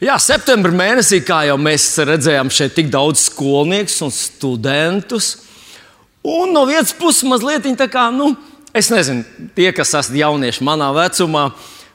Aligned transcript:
Jā, 0.00 0.14
septembrī 0.16 0.72
mēnesī, 0.72 1.18
kā 1.20 1.42
jau 1.44 1.58
mēs 1.60 1.84
redzējām, 2.08 2.48
šeit 2.48 2.72
tik 2.72 2.86
daudz 2.88 3.26
skolnieku 3.26 3.92
un 4.06 4.12
studentus. 4.16 5.26
Un 6.24 6.54
no 6.56 6.62
vienas 6.68 6.94
puses, 6.96 7.26
mazliet 7.28 7.68
tā 7.76 7.84
kā, 7.92 8.06
nu, 8.08 8.30
es 8.72 8.88
nezinu, 8.88 9.26
tie, 9.52 9.68
kas 9.76 9.92
esat 9.92 10.16
jaunieši 10.16 10.64
manā 10.64 10.88
vecumā, 10.96 11.50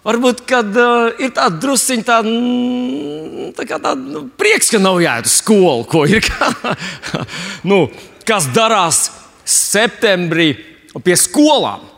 varbūt 0.05 0.45
kad, 0.45 0.69
uh, 0.77 1.17
ir 1.17 1.33
tāda 1.33 1.57
drusciņa, 1.63 2.05
tā, 2.05 2.19
tā 3.57 3.65
kā 3.71 3.81
tāda 3.81 3.97
nu, 3.97 4.27
prieks, 4.37 4.69
ka 4.69 4.83
nav 4.85 5.01
jāiet 5.01 5.25
uz 5.25 5.39
skolu, 5.41 5.89
ko 5.89 6.05
ir. 6.05 6.29
nu, 7.71 7.87
kas 8.29 8.51
darās 8.53 9.07
septembrī 9.49 10.51
pie 11.01 11.17
skolām? 11.17 11.94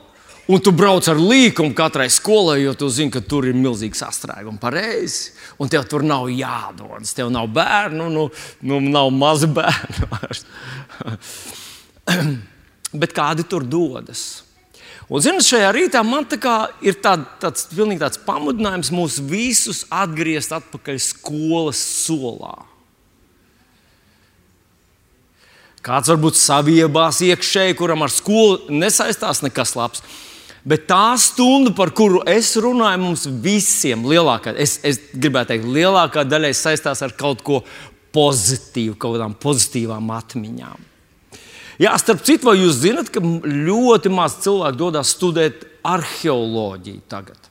Un 0.47 0.61
tu 0.63 0.71
brauc 0.71 1.03
ar 1.11 1.19
līkumu 1.19 1.75
katrai 1.75 2.07
skolai, 2.13 2.61
jo 2.61 2.71
tu 2.79 2.87
zini, 2.87 3.11
ka 3.11 3.19
tur 3.19 3.49
ir 3.49 3.55
milzīgs 3.57 3.99
sastrēgums. 3.99 4.61
Pareizi. 4.61 5.33
Un 5.59 5.67
tev 5.71 5.83
tur 5.91 6.05
nav 6.07 6.29
jādodas. 6.31 7.11
Tev 7.17 7.31
nav 7.35 7.49
bērnu, 7.51 8.07
nu, 8.13 8.27
nu 8.63 8.79
nav 8.85 9.11
mazi 9.11 9.49
bērni. 9.51 10.07
Bet 13.01 13.15
kādi 13.15 13.43
tur 13.43 13.67
dodas? 13.67 14.45
Un, 15.07 15.19
zinot, 15.23 15.43
šajā 15.43 15.67
rītā 15.75 15.99
man 16.03 16.25
tā 16.27 16.55
ir 16.83 16.95
tād, 17.03 17.23
tāds, 17.43 17.67
tāds 17.71 18.19
pamudinājums 18.27 18.91
mūs 18.91 19.19
visus 19.23 19.85
atgriezt 19.91 20.55
atpakaļ 20.55 20.99
skolas 20.99 21.79
solā. 22.05 22.55
Kāds 25.83 26.11
varbūt 26.11 26.35
saviebās 26.35 27.21
iekšēji, 27.23 27.77
kuram 27.79 28.03
ar 28.03 28.11
skolu 28.11 28.71
nesaistās 28.75 29.39
nekas 29.45 29.75
labs. 29.79 30.03
Bet 30.67 30.83
tā 30.89 31.15
stunda, 31.21 31.71
par 31.71 31.93
kuru 31.95 32.19
es 32.27 32.49
runāju, 32.59 32.99
mums 32.99 33.23
visiem 33.43 34.03
lielākā, 34.09 34.51
es, 34.59 34.77
es 34.83 34.99
gribētu 35.13 35.53
teikt, 35.53 35.69
lielākā 35.77 36.25
daļai 36.27 36.51
saistās 36.57 37.03
ar 37.05 37.13
kaut 37.15 37.43
ko 37.47 37.61
pozitīvu, 38.15 38.97
kaut 38.99 39.15
kādām 39.15 39.35
pozitīvām 39.39 40.11
atmiņām. 40.17 40.83
Jā, 41.79 41.93
starp 42.01 42.23
citu, 42.25 42.49
vai 42.49 42.57
jūs 42.57 42.81
zinat, 42.81 43.11
ka 43.13 43.21
ļoti 43.21 44.11
maz 44.11 44.39
cilvēku 44.43 44.79
dodas 44.79 45.13
studēt 45.13 45.63
arheoloģiju 45.87 47.03
tagad? 47.07 47.47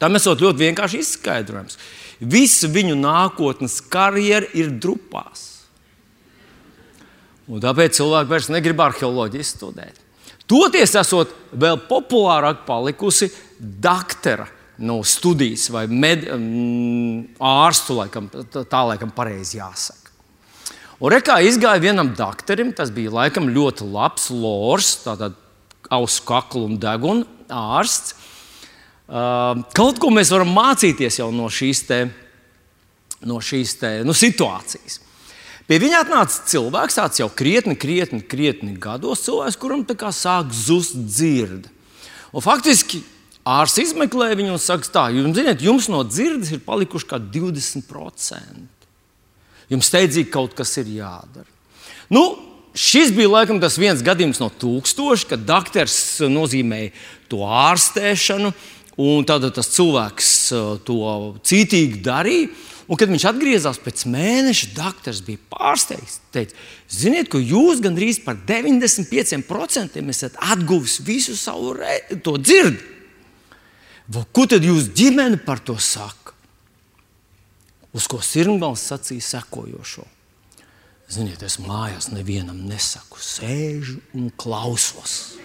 Tam 0.00 0.16
esot 0.16 0.40
ļoti 0.44 0.68
vienkārši 0.68 1.02
izskaidrojums. 1.02 1.76
Visa 2.20 2.70
viņu 2.72 2.96
nākotnes 3.00 3.80
karjera 3.92 4.48
ir 4.56 4.72
drupās. 4.80 5.44
Un 7.50 7.60
tāpēc 7.62 7.98
cilvēki 7.98 8.32
vairs 8.32 8.50
negrib 8.54 8.80
arheoloģiju 8.86 9.46
studēt. 9.46 10.05
Toties 10.46 10.94
esot 10.94 11.32
vēl 11.58 11.80
populārāk 11.88 12.62
palikusi 12.66 13.28
doktora 13.58 14.46
no 14.78 15.00
studijas 15.02 15.70
vai 15.72 15.86
med, 15.88 16.26
mm, 16.28 17.38
ārstu, 17.40 17.96
laikam, 17.96 18.28
tā 18.52 18.82
laikam 18.86 19.10
pareizi 19.14 19.58
jāsaka. 19.58 20.12
Un 21.00 21.12
rekā 21.12 21.40
izgāja 21.44 21.80
vienam 21.80 22.12
doktoram, 22.16 22.70
tas 22.72 22.92
bija 22.94 23.12
laikam 23.12 23.50
ļoti 23.52 23.88
labs 23.92 24.30
lors, 24.32 24.94
tātad 25.04 25.34
ausu 25.92 26.22
kaklu 26.28 26.64
un 26.70 26.78
deguna 26.80 27.26
ārsts. 27.52 28.14
Kaut 29.76 30.00
ko 30.02 30.10
mēs 30.10 30.32
varam 30.32 30.54
mācīties 30.56 31.20
jau 31.20 31.28
no 31.34 31.50
šīs, 31.52 31.82
te, 31.86 32.00
no 33.28 33.38
šīs 33.44 33.76
te, 33.80 33.92
nu, 34.08 34.16
situācijas. 34.16 35.02
Pie 35.66 35.80
viņa 35.82 36.04
atnāca 36.04 36.44
cilvēks, 36.46 36.96
tāds 37.00 37.18
jau 37.18 37.26
krietni, 37.34 37.74
krietni, 37.74 38.20
krietni 38.22 38.76
gados, 38.78 39.24
cilvēks, 39.26 39.58
kuram 39.58 39.82
sāk 40.14 40.52
zust 40.54 40.94
dzirde. 40.94 41.72
Un 42.30 42.44
faktiski 42.44 43.02
ārsts 43.46 43.82
izmeklēja 43.82 44.38
viņu 44.38 44.54
un 44.54 44.62
saka, 44.62 44.86
tā, 44.92 45.04
jums, 45.14 45.34
ziniet, 45.34 45.62
jums 45.62 45.88
no 45.90 46.04
dzirdes 46.06 46.52
ir 46.54 46.62
palikuši 46.66 47.10
kādi 47.10 47.40
20%. 47.40 48.66
Jums 49.72 49.90
steidzīgi 49.90 50.30
kaut 50.30 50.54
kas 50.54 50.76
ir 50.78 50.90
jādara. 51.00 51.50
Nu, 52.14 52.36
šis 52.76 53.10
bija 53.16 53.32
laikam 53.32 53.58
tas 53.62 53.78
viens 53.80 54.04
gadījums 54.06 54.38
no 54.38 54.46
tūkstoša, 54.52 55.32
kad 55.32 55.46
doktors 55.48 55.96
nozīmēja 56.30 56.92
to 57.30 57.42
ārstēšanu, 57.42 58.52
un 59.02 59.26
tad 59.26 59.48
tas 59.56 59.72
cilvēks 59.74 60.30
uh, 60.54 60.68
to 60.86 61.00
cītīgi 61.42 62.02
darīja. 62.06 62.54
Un, 62.86 62.94
kad 62.94 63.10
viņš 63.10 63.24
atgriezās 63.26 63.80
pēc 63.82 64.04
mēneša, 64.12 64.68
doktors 64.76 65.22
bija 65.26 65.40
pārsteigts. 65.50 66.20
Viņš 66.20 66.34
teica, 66.34 66.58
ziniet, 66.92 67.30
ka 67.32 67.40
jūs 67.42 67.80
gandrīz 67.82 68.20
par 68.22 68.38
95% 68.46 70.04
esat 70.12 70.36
atguvis 70.38 71.00
visu 71.02 71.34
savu 71.38 71.74
re, 71.80 71.98
dzirdi. 72.14 72.94
Ko 74.06 74.46
tad 74.46 74.62
jūs 74.62 74.92
ģimene 74.94 75.40
par 75.42 75.58
to 75.66 75.74
saka? 75.82 76.36
Uz 77.96 78.06
ko 78.06 78.20
Sirmgals 78.22 78.84
sacīja 78.86 79.24
sekojošo. 79.32 80.04
Ziniet, 81.10 81.42
es 81.46 81.58
mājās 81.62 82.10
nevienam 82.10 82.58
nesaku, 82.66 83.18
sēžu 83.22 83.98
un 84.14 84.30
klausos. 84.38 85.36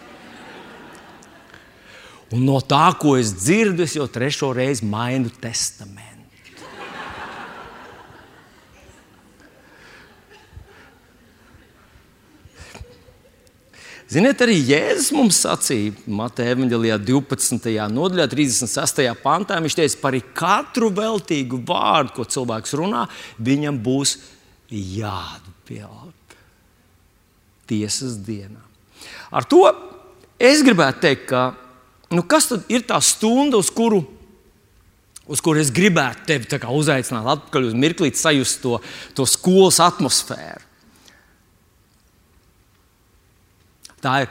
Un 2.32 2.46
no 2.48 2.62
tā, 2.64 2.86
ko 3.02 3.18
es 3.20 3.34
dzirdu, 3.36 3.86
es 3.86 3.98
jau 3.98 4.08
trešo 4.10 4.54
reizi 4.56 4.88
mainu 4.88 5.30
testamentu. 5.42 6.11
Ziniet, 14.12 14.42
arī 14.44 14.58
Jēzus 14.68 15.14
mums 15.16 15.38
sacīja, 15.40 15.94
Mateja 16.12 16.52
Evanģelijā 16.52 16.98
12. 17.08 17.72
nodaļā, 17.94 18.26
36. 18.34 19.06
pantā. 19.24 19.56
Viņš 19.64 19.78
teica, 19.78 20.00
par 20.02 20.18
katru 20.36 20.90
veltīgu 20.92 21.62
vārdu, 21.70 22.18
ko 22.18 22.26
cilvēks 22.28 22.76
runā, 22.76 23.06
viņam 23.40 23.78
būs 23.80 24.18
jāatbild 24.68 26.36
tiesas 27.72 28.18
dienā. 28.26 28.60
Ar 29.32 29.48
to 29.48 29.64
es 30.36 30.60
gribētu 30.68 31.06
teikt, 31.06 31.30
ka 31.30 31.46
nu, 32.12 32.26
kas 32.28 32.50
ir 32.68 32.84
tā 32.90 33.00
stunda, 33.00 33.62
uz 33.64 33.70
kuru, 33.72 34.02
uz 35.32 35.40
kuru 35.40 35.64
es 35.64 35.72
gribētu 35.72 36.28
tevi 36.34 36.60
uzaicināt, 36.82 37.32
atpakaļ 37.38 37.70
uz 37.70 37.80
mirklīti 37.80 38.20
sajust 38.20 38.60
to, 38.66 38.82
to 39.16 39.24
skolas 39.30 39.80
atmosfēru. 39.80 40.68
Tā 44.02 44.22
ir 44.24 44.30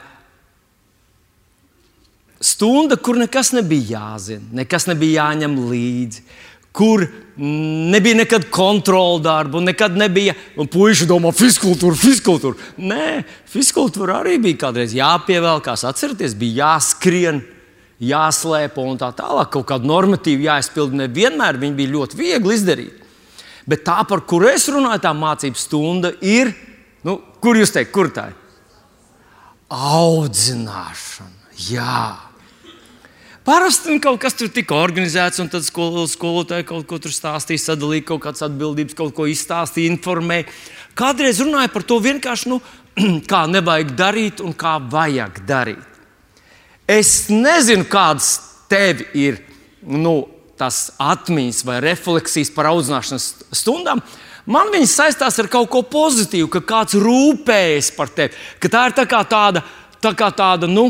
stunda, 2.41 2.97
kur 2.97 3.19
nekas 3.21 3.53
nebija 3.55 4.01
jāzina, 4.01 4.61
nekas 4.63 4.87
nebija 4.89 5.27
jāņem 5.27 5.59
līdzi. 5.69 6.23
Kur 6.71 7.03
nebija 7.35 8.15
nekad 8.15 8.45
kontrola 8.49 9.19
darbu, 9.19 9.59
nekad 9.59 9.97
nebija. 9.99 10.33
Un 10.55 10.69
puiši 10.71 11.07
domā, 11.09 11.33
fiskultūra, 11.35 11.97
fiskultūra. 11.99 12.69
Nē, 12.79 13.25
fiskultūra 13.51 14.21
arī 14.21 14.37
bija 14.39 14.61
kādreiz 14.67 14.95
jāpievelkās. 14.95 15.83
Atcerieties, 15.89 16.37
bija 16.39 16.71
jāskrien, 16.71 17.41
jāslēpo 18.01 18.87
un 18.87 19.01
tā 19.01 19.11
tālāk. 19.19 19.51
Kaut 19.51 19.67
kāda 19.73 19.89
normatīva 19.89 20.53
jāizpild. 20.53 20.95
Nevienmēr 20.95 21.59
viņi 21.59 21.77
bija 21.77 21.95
ļoti 21.97 22.21
viegli 22.23 22.55
izdarīt. 22.55 23.01
Bet 23.67 23.83
tā, 23.85 23.99
par 24.07 24.23
kuru 24.27 24.47
es 24.49 24.69
runāju, 24.71 25.03
tā 25.03 25.11
mācību 25.13 25.59
stunda 25.59 26.15
ir, 26.23 26.49
nu, 27.05 27.19
kur 27.43 27.59
jūs 27.59 27.75
teikt, 27.75 27.91
kur 27.93 28.09
tā 28.15 28.31
ir? 28.31 28.40
Audzināšana. 29.71 31.39
Jā. 31.71 32.17
Parasti 33.41 33.95
kaut 34.03 34.19
kas 34.21 34.35
tur 34.37 34.51
tika 34.53 34.75
organizēts, 34.77 35.39
un 35.41 35.49
tad 35.49 35.65
skol, 35.65 36.03
skolotāji 36.09 36.67
kaut 36.69 36.85
ko 36.89 36.99
tur 37.01 37.13
stāstīja, 37.13 37.63
sadalīja 37.63 38.11
kaut 38.11 38.21
kādas 38.27 38.45
atbildības, 38.45 38.97
kaut 38.97 39.15
ko 39.17 39.25
izstāstīja, 39.31 39.89
informēja. 39.95 40.45
Kādreiz 40.97 41.39
runāja 41.41 41.71
par 41.73 41.85
to 41.87 41.97
vienkārši, 42.03 42.51
nu, 42.51 42.59
kā 43.31 43.45
nevajag 43.49 43.95
darīt 43.97 44.43
un 44.45 44.53
kā 44.53 44.75
vajag 44.91 45.41
darīt. 45.49 45.87
Es 46.85 47.31
nezinu, 47.31 47.87
kādas 47.89 48.35
tev 48.69 49.01
ir 49.17 49.39
nu, 49.81 50.27
tas 50.59 50.91
atmiņas 51.01 51.63
vai 51.65 51.79
refleksijas 51.81 52.51
par 52.53 52.69
audzināšanas 52.69 53.31
stundām, 53.57 54.03
Man 54.45 54.71
viņas 54.73 54.95
saistās 54.97 55.37
ar 55.41 55.49
kaut 55.51 55.69
ko 55.69 55.83
pozitīvu, 55.85 56.49
ka 56.49 56.63
kāds 56.65 56.97
rūpējas 56.97 57.91
par 57.97 58.09
tevi. 58.15 58.33
Ka 58.59 58.71
tā 58.71 58.87
ir 58.89 58.97
tā 58.97 59.05
kā 59.09 59.21
tāda, 59.29 59.61
tā 60.01 60.15
kā 60.17 60.31
tāda, 60.33 60.69
nu, 60.69 60.89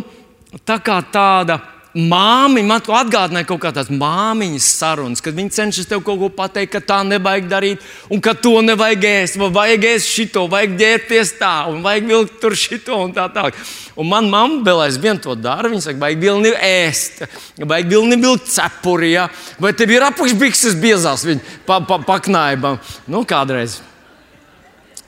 tā 0.63 0.79
kā 0.83 1.01
tāda 1.11 1.59
māmiņa, 1.91 2.67
man 2.67 2.83
to 2.83 2.93
atgādināja 2.95 3.47
kaut 3.49 3.59
kādas 3.65 3.89
māmiņas 3.91 4.67
sarunas, 4.79 5.21
kad 5.23 5.35
viņi 5.35 5.51
cenšas 5.57 5.89
tev 5.89 6.03
kaut 6.05 6.21
ko 6.21 6.29
pateikt, 6.31 6.71
ka 6.71 6.81
tā 6.87 6.99
nevajag 7.07 7.49
darīt, 7.51 7.83
un 8.11 8.21
ka 8.23 8.33
to 8.37 8.53
nevajag 8.63 9.07
ēst, 9.09 9.39
vai 9.41 9.49
vajag 9.57 9.87
ēst 9.89 10.11
šito, 10.11 10.45
vajag 10.51 10.77
ģērbties 10.79 11.33
tā, 11.39 11.51
un 11.71 11.81
vajag 11.83 12.07
vilkt 12.07 12.37
tur 12.43 12.55
šito 12.55 12.95
un 13.03 13.11
tā 13.15 13.27
tālāk. 13.33 13.59
Un 13.99 14.07
man 14.07 14.29
mamma 14.31 14.63
vēl 14.65 14.85
aizvien 14.85 15.19
to 15.19 15.35
dara. 15.35 15.67
Viņa 15.71 15.83
saka, 15.89 15.99
vajag 16.05 16.23
vilni 16.23 16.53
ēst, 16.55 17.25
vajag 17.59 17.91
vilni 17.91 18.19
vilkt 18.23 18.47
cepuri, 18.53 19.11
ja? 19.17 19.27
vai 19.59 19.73
tev 19.75 19.91
ir 19.91 20.07
apakšbikses 20.07 20.79
biezās 20.79 21.25
viņa 21.27 21.57
pa, 21.67 21.81
pa, 21.83 21.99
paknājumam. 22.07 22.79
Nu, 23.11 23.25
kādreiz. 23.27 23.81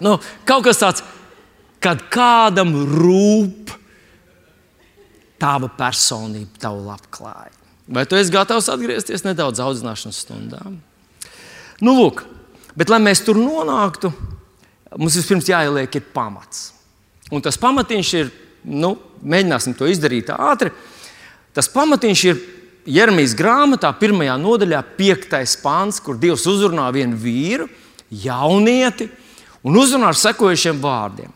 Nu, 0.04 0.18
kaut 0.44 0.68
kas 0.68 0.84
tāds, 0.84 1.06
kad 1.84 2.04
kādam 2.12 2.76
rūp 2.76 3.72
tava 5.44 5.68
personība, 5.68 6.56
tavu 6.64 6.86
labklājību. 6.88 7.60
Vai 7.94 8.06
tu 8.08 8.16
esi 8.16 8.32
gatavs 8.32 8.70
atgriezties 8.72 9.26
nedaudz 9.26 9.60
audzināšanas 9.60 10.22
stundām? 10.24 10.78
Nu, 11.84 11.96
lūk, 11.98 12.24
bet, 12.80 12.88
lai 12.88 13.02
mēs 13.04 13.26
tur 13.26 13.36
nonāktu, 13.40 14.14
mums 14.96 15.18
vispirms 15.20 15.50
jāieliek 15.52 16.00
ir 16.00 16.08
pamats. 16.16 16.70
Un 17.34 17.44
tas 17.44 17.60
pamatiņš 17.60 18.14
ir, 18.22 18.32
nu, 18.64 18.96
mēģināsim 19.20 19.76
to 19.76 19.90
izdarīt 19.90 20.32
ātri. 20.32 20.72
Tas 21.54 21.68
pamatiņš 21.74 22.24
ir 22.30 22.40
Jeremijas 22.94 23.36
grāmatā, 23.40 23.92
pirmajā 24.00 24.38
nodaļā, 24.40 24.80
piektais 24.96 25.58
pāns, 25.60 26.00
kur 26.04 26.20
Dievs 26.20 26.48
uzrunā 26.52 26.88
vienu 26.96 27.20
vīru, 27.20 27.68
jaunieti, 28.24 29.10
un 29.64 29.80
uzrunā 29.80 30.12
ar 30.12 30.20
sekojušiem 30.20 30.80
vārdiem. 30.84 31.32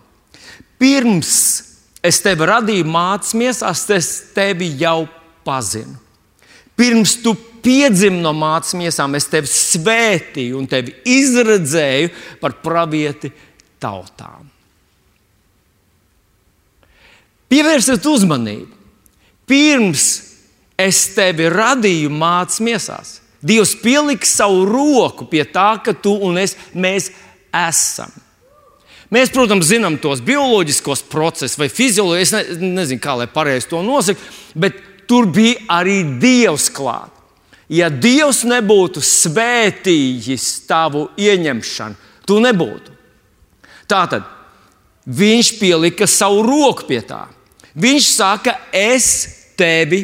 Pirms 0.79 1.35
es 2.05 2.19
tevi 2.23 2.47
radīju 2.47 2.87
mācīties, 2.87 3.63
es 3.95 4.09
tevi 4.35 4.69
jau 4.79 5.07
pazinu. 5.47 5.97
Pirms 6.77 7.15
tu 7.23 7.33
piedzimi 7.65 8.21
no 8.21 8.33
mācīšanām, 8.37 9.17
es 9.17 9.29
tevi 9.31 9.49
svētīju 9.49 10.59
un 10.59 10.67
tevi 10.69 10.93
izredzēju 11.09 12.11
par 12.41 12.59
pravieti 12.63 13.31
tautām. 13.81 14.45
Pievērsiet 17.47 18.05
uzmanību. 18.05 18.73
Pirms 19.47 20.09
es 20.77 21.05
tevi 21.15 21.47
radīju 21.49 22.11
mācīšanās, 22.11 23.15
Dievs 23.41 23.75
pielika 23.81 24.25
savu 24.25 24.65
roku 24.65 25.27
pie 25.29 25.43
tā, 25.45 25.77
ka 25.83 25.93
tu 25.93 26.15
un 26.25 26.39
es 26.41 26.55
mēs 26.73 27.11
esam. 27.53 28.09
Mēs, 29.13 29.31
protams, 29.31 29.69
zinām 29.69 29.95
tos 30.03 30.19
bioloģiskos 30.25 31.05
procesus 31.07 31.55
vai 31.59 31.69
fizioloģiju. 31.71 32.23
Es 32.25 32.33
ne, 32.35 32.71
nezinu, 32.75 33.01
kā 33.03 33.15
lai 33.15 33.27
pareizi 33.31 33.69
to 33.71 33.79
nosaka, 33.85 34.19
bet 34.55 34.81
tur 35.07 35.29
bija 35.31 35.61
arī 35.79 36.01
Dievs 36.19 36.67
klāt. 36.75 37.13
Ja 37.71 37.89
Dievs 37.91 38.45
nebūtu 38.47 39.03
svētījis 39.03 40.47
tavu 40.67 41.07
ieņemšanu, 41.19 41.95
tu 42.27 42.39
nebūtu. 42.43 42.93
Tātad 43.87 44.27
viņš 45.07 45.53
pielika 45.59 46.07
savu 46.07 46.43
roku 46.47 46.87
pie 46.87 47.01
tā. 47.07 47.25
Viņš 47.77 48.07
saka, 48.11 48.55
es 48.75 49.09
tevi 49.59 50.03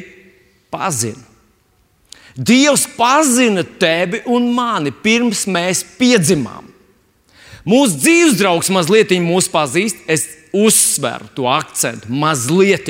pazinu. 0.71 1.23
Dievs 2.33 2.87
pazina 2.97 3.61
tevi 3.63 4.23
un 4.31 4.47
mani 4.55 4.91
pirms 5.03 5.45
mēs 5.45 5.83
piedzimām. 5.99 6.72
Mūsu 7.63 7.99
dzīves 8.01 8.37
draugs 8.39 8.71
mazliet 8.73 9.13
mūs 9.23 9.47
pazīst, 9.51 10.03
es 10.07 10.27
uzsveru 10.53 11.29
to 11.35 11.47
akcentu 11.47 12.11
mazliet. 12.11 12.89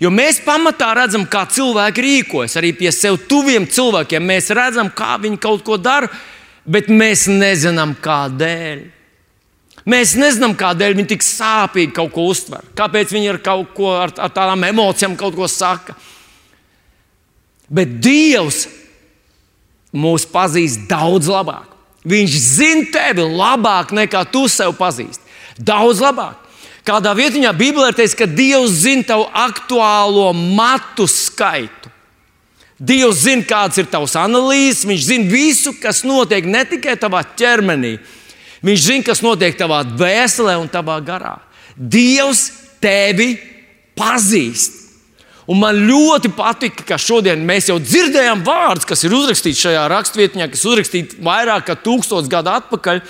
Jo 0.00 0.08
mēs 0.12 0.40
pamatā 0.44 0.92
redzam, 0.96 1.26
kā 1.28 1.44
cilvēki 1.48 2.04
rīkojas. 2.04 2.56
Arī 2.56 2.72
pie 2.76 2.92
sev 2.92 3.18
tuviem 3.28 3.66
cilvēkiem 3.68 4.24
mēs 4.24 4.48
redzam, 4.56 4.88
kā 4.92 5.18
viņi 5.20 5.40
kaut 5.40 5.64
ko 5.66 5.76
dara, 5.80 6.08
bet 6.64 6.88
mēs 6.88 7.26
nezinām, 7.28 7.96
kādēļ. 8.00 8.86
Mēs 9.88 10.14
nezinām, 10.20 10.54
kādēļ 10.60 10.96
viņi 10.96 11.10
tik 11.14 11.24
sāpīgi 11.24 11.94
kaut 11.96 12.12
ko 12.14 12.28
uztver. 12.30 12.64
Kāpēc 12.76 13.12
viņi 13.16 13.32
ar 13.32 13.40
kaut 13.44 13.74
ko 13.76 13.92
ar, 13.96 14.12
ar 14.20 14.32
tādām 14.32 14.64
emocijām 14.68 15.16
kaut 15.20 15.36
ko 15.36 15.48
saka. 15.48 15.96
Bet 17.70 17.98
Dievs 18.04 18.66
mūs 19.96 20.26
pazīst 20.28 20.88
daudz 20.90 21.28
labāk. 21.32 21.79
Viņš 22.08 22.36
zina 22.40 22.86
tevi 22.94 23.26
labāk 23.28 23.92
nekā 23.92 24.22
tu 24.32 24.46
sev 24.48 24.72
pazīsti. 24.78 25.20
Daudz 25.60 26.00
labāk. 26.00 26.38
Kādā 26.86 27.12
vietā 27.12 27.52
Bībelē 27.52 27.90
ir 27.90 27.98
teikts, 27.98 28.16
ka 28.16 28.24
Dievs 28.24 28.80
zina 28.86 29.04
tavu 29.04 29.26
aktuālo 29.36 30.30
matu 30.32 31.04
skaitu. 31.10 31.92
Dievs 32.80 33.26
zina, 33.26 33.44
kāds 33.44 33.76
ir 33.76 33.90
tavs 33.92 34.16
analīzes, 34.16 34.86
Viņš 34.88 35.04
zina 35.04 35.28
visu, 35.28 35.74
kas 35.76 36.00
notiek 36.08 36.48
ne 36.48 36.64
tikai 36.64 36.96
tavā 36.96 37.20
ķermenī, 37.36 37.98
Viņš 38.64 38.80
zina, 38.80 39.04
kas 39.04 39.20
notiek 39.24 39.56
tavā 39.56 39.82
dvēselē 39.84 40.56
un 40.60 40.68
tavā 40.72 40.96
garā. 41.04 41.36
Dievs 41.76 42.48
tevi 42.80 43.34
pazīst. 43.96 44.79
Un 45.50 45.58
man 45.58 45.80
ļoti 45.82 46.30
patika, 46.36 46.84
ka 46.86 46.98
šodien 47.00 47.40
mēs 47.46 47.72
jau 47.72 47.80
dzirdējām 47.82 48.44
vārdus, 48.46 48.86
kas 48.86 49.02
ir 49.02 49.14
uzrakstīti 49.16 49.64
šajā 49.64 49.86
raksturvietņā, 49.90 50.46
kas 50.52 50.62
ir 50.62 50.70
uzrakstīti 50.70 51.18
vairāk 51.26 51.66
kā 51.66 51.74
tūkstoš 51.82 52.28
gadu 52.30 52.52
atpakaļ. 52.54 53.00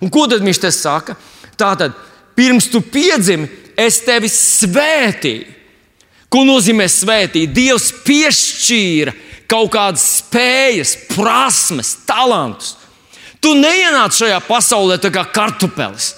Un 0.00 0.12
ko 0.12 0.24
tad 0.30 0.40
viņš 0.46 0.60
te 0.62 0.70
saka? 0.72 1.18
Tātad, 1.60 1.92
pirms 2.38 2.70
tu 2.72 2.80
piedzimi, 2.80 3.50
es 3.76 4.00
tevi 4.06 4.30
svētīju. 4.32 5.58
Ko 6.30 6.46
nozīmē 6.46 6.86
svētīt? 6.88 7.52
Dievs 7.52 7.90
piešķīra 8.06 9.12
kaut 9.50 9.72
kādas 9.74 10.04
spējas, 10.20 10.94
prasmes, 11.10 11.96
talantus. 12.08 12.76
Tu 13.42 13.52
neienāc 13.58 14.14
šajā 14.14 14.38
pasaulē 14.46 15.00
kā 15.10 15.24
kartupelis. 15.34 16.14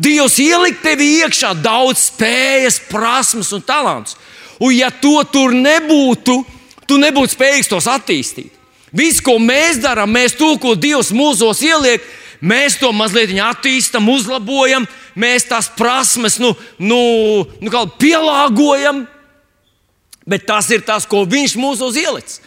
Dievs 0.00 0.40
ielika 0.42 0.82
tev 0.88 1.02
iekšā 1.04 1.52
daudz 1.62 2.08
spējas, 2.08 2.80
prasmes 2.90 3.52
un 3.54 3.62
talantus. 3.62 4.16
Un, 4.58 4.72
ja 4.74 4.90
to 4.90 5.20
tur 5.30 5.54
nebūtu, 5.54 6.40
tu 6.88 6.98
nebūtu 6.98 7.34
spējīgs 7.34 7.70
tos 7.70 7.88
attīstīt. 7.90 8.52
Viss, 8.94 9.22
ko 9.22 9.40
mēs 9.42 9.80
darām, 9.82 10.12
mēs 10.14 10.36
to, 10.38 10.52
ko 10.62 10.76
Dievs 10.78 11.10
mūsos 11.14 11.62
ieliek, 11.66 12.02
mēs 12.42 12.78
to 12.78 12.92
mazliet 12.94 13.34
attīstām, 13.42 14.06
uzlabojam, 14.10 14.86
mēs 15.18 15.48
tās 15.50 15.70
prasmes 15.74 16.38
nu, 16.42 16.54
nu, 16.78 17.44
nu, 17.58 17.84
pielāgojam. 17.98 19.04
Bet 20.24 20.46
tas 20.48 20.70
ir 20.72 20.80
tas, 20.86 21.04
ko 21.04 21.26
Viņš 21.28 21.56
mūsos 21.60 21.98
ielicis. 22.00 22.40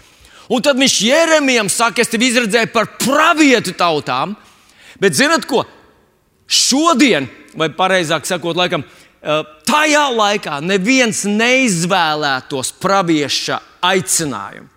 Un 0.48 0.64
tad 0.64 0.80
viņš 0.80 0.96
Jeremijam 1.04 1.68
saka, 1.70 2.02
es 2.02 2.10
tevi 2.10 2.30
izredzēju 2.32 2.72
par 2.72 2.88
pravietu 3.00 3.74
tautām. 3.76 4.38
Bet 5.02 5.18
zinat 5.18 5.44
ko? 5.46 5.66
Šodien, 6.48 7.28
vai 7.60 7.68
pareizāk 7.76 8.28
sakot, 8.28 8.56
laikam, 8.58 8.86
tajā 9.68 10.06
laikā 10.16 10.60
neviens 10.64 11.26
neizvēlētos 11.28 12.72
pravieša 12.82 13.60
aicinājumu. 13.84 14.70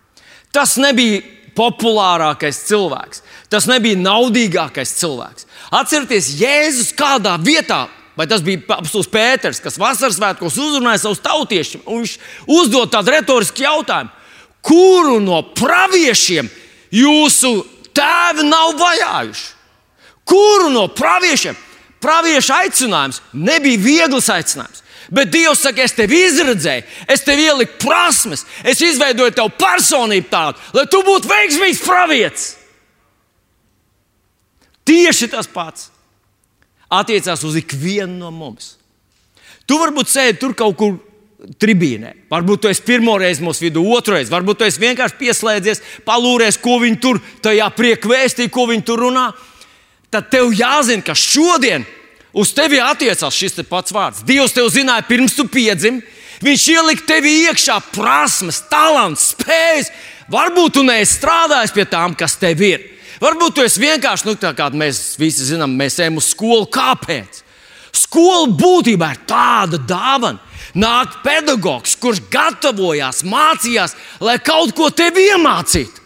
Tas 0.51 0.75
nebija 0.83 1.23
populārākais 1.55 2.65
cilvēks, 2.67 3.23
tas 3.53 3.69
nebija 3.71 3.99
naudīgākais 4.01 4.97
cilvēks. 4.99 5.47
Atcerieties, 5.71 6.33
Jēzus 6.41 6.91
kādā 6.97 7.37
vietā, 7.43 7.85
vai 8.19 8.27
tas 8.31 8.43
bija 8.43 8.63
apelsīns 8.77 9.11
Pēters, 9.11 9.63
kas 9.63 9.79
vasaras 9.79 10.19
svētkos 10.19 10.59
uzrunāja 10.59 11.05
savus 11.05 11.23
tautiešus, 11.23 11.85
un 11.87 12.03
viņš 12.03 12.17
uzdod 12.51 12.91
tādu 12.91 13.15
retorisku 13.15 13.63
jautājumu, 13.63 14.11
kuru 14.67 15.21
no 15.23 15.43
praviešiem 15.55 16.51
jūsu 16.95 17.55
tēvi 17.97 18.47
nav 18.51 18.75
vajājuši? 18.81 19.49
Kuru 20.31 20.71
no 20.75 20.87
praviešiem? 20.95 21.57
Pravieša 22.01 22.63
aicinājums 22.65 23.21
nebija 23.33 23.81
viegls 23.81 24.31
aicinājums. 24.33 24.85
Bet 25.11 25.33
Dievs 25.33 25.65
saka, 25.65 25.83
es 25.83 25.95
tevi 25.97 26.21
izredzēju, 26.29 26.85
es 27.11 27.25
tev 27.27 27.41
ieliku 27.43 27.81
prasmes, 27.83 28.45
es 28.63 28.79
izveidoju 28.85 29.35
tev 29.35 29.49
personību 29.59 30.31
tādu, 30.31 30.61
lai 30.77 30.85
tu 30.87 31.01
būtu 31.07 31.31
veiksmīgs 31.31 31.83
pravietis. 31.83 32.45
Tieši 34.87 35.31
tas 35.35 35.51
pats 35.51 35.89
attiecās 36.91 37.43
uz 37.47 37.59
ikvienu 37.59 38.21
no 38.21 38.31
mums. 38.35 38.77
Tu 39.67 39.79
varbūt 39.79 40.11
sēdi 40.11 40.39
tur 40.41 40.55
kaut 40.59 40.79
kur 40.79 40.97
tribīnē. 41.63 42.15
Varbūt 42.31 42.65
tu 42.65 42.71
esi 42.71 42.83
pirmo 42.85 43.15
reizi 43.19 43.45
mūsu 43.45 43.67
vidū, 43.67 43.83
otru 43.95 44.17
reizi. 44.17 44.33
Varbūt 44.33 44.61
tu 44.61 44.67
esi 44.67 44.83
vienkārši 44.83 45.19
pieslēdzies, 45.21 45.83
palūries, 46.07 46.59
ko 46.61 46.79
viņi 46.83 46.99
tur 47.03 47.21
tajā 47.45 47.71
priekvēstī, 47.77 48.51
ko 48.53 48.67
viņi 48.71 48.87
tur 48.87 49.07
runā 49.07 49.31
tad 50.11 50.31
tev 50.31 50.53
jāzina, 50.55 51.05
ka 51.07 51.15
šodien 51.15 51.87
uz 52.33 52.53
tevi 52.55 52.81
attiecās 52.83 53.35
šis 53.35 53.61
pats 53.69 53.95
vārds. 53.95 54.25
Dievs 54.27 54.55
tev 54.55 54.71
zināja 54.73 55.07
pirms 55.09 55.37
tu 55.39 55.47
piedzimi. 55.51 56.03
Viņš 56.41 56.63
ielika 56.73 57.05
tevi 57.05 57.35
iekšā 57.45 57.77
prasmes, 57.93 58.63
talants, 58.71 59.35
spējas. 59.35 59.91
Varbūt 60.33 60.79
tu 60.79 60.85
neesi 60.87 61.19
strādājis 61.19 61.75
pie 61.77 61.85
tām, 61.91 62.15
kas 62.17 62.39
tev 62.41 62.63
ir. 62.65 62.87
Varbūt 63.21 63.59
tu 63.59 63.65
esi 63.67 63.83
vienkārši, 63.83 64.25
nu, 64.31 64.37
tā 64.41 64.55
kā 64.57 64.71
mēs 64.73 65.19
visi 65.21 65.45
zinām, 65.51 65.75
mēs 65.77 65.99
ejam 66.01 66.17
uz 66.17 66.31
skolu. 66.33 66.65
Kāpēc? 66.73 67.43
Skola 67.93 68.49
būtībā 68.57 69.11
ir 69.13 69.21
tāda 69.29 69.81
dāvana. 69.85 70.41
Nāk 70.79 71.19
pedagogs, 71.25 71.97
kurš 71.99 72.23
gatavojās, 72.31 73.25
mācījās, 73.27 73.97
lai 74.23 74.37
kaut 74.39 74.71
ko 74.79 74.87
tevi 74.95 75.27
iemācītu. 75.33 76.00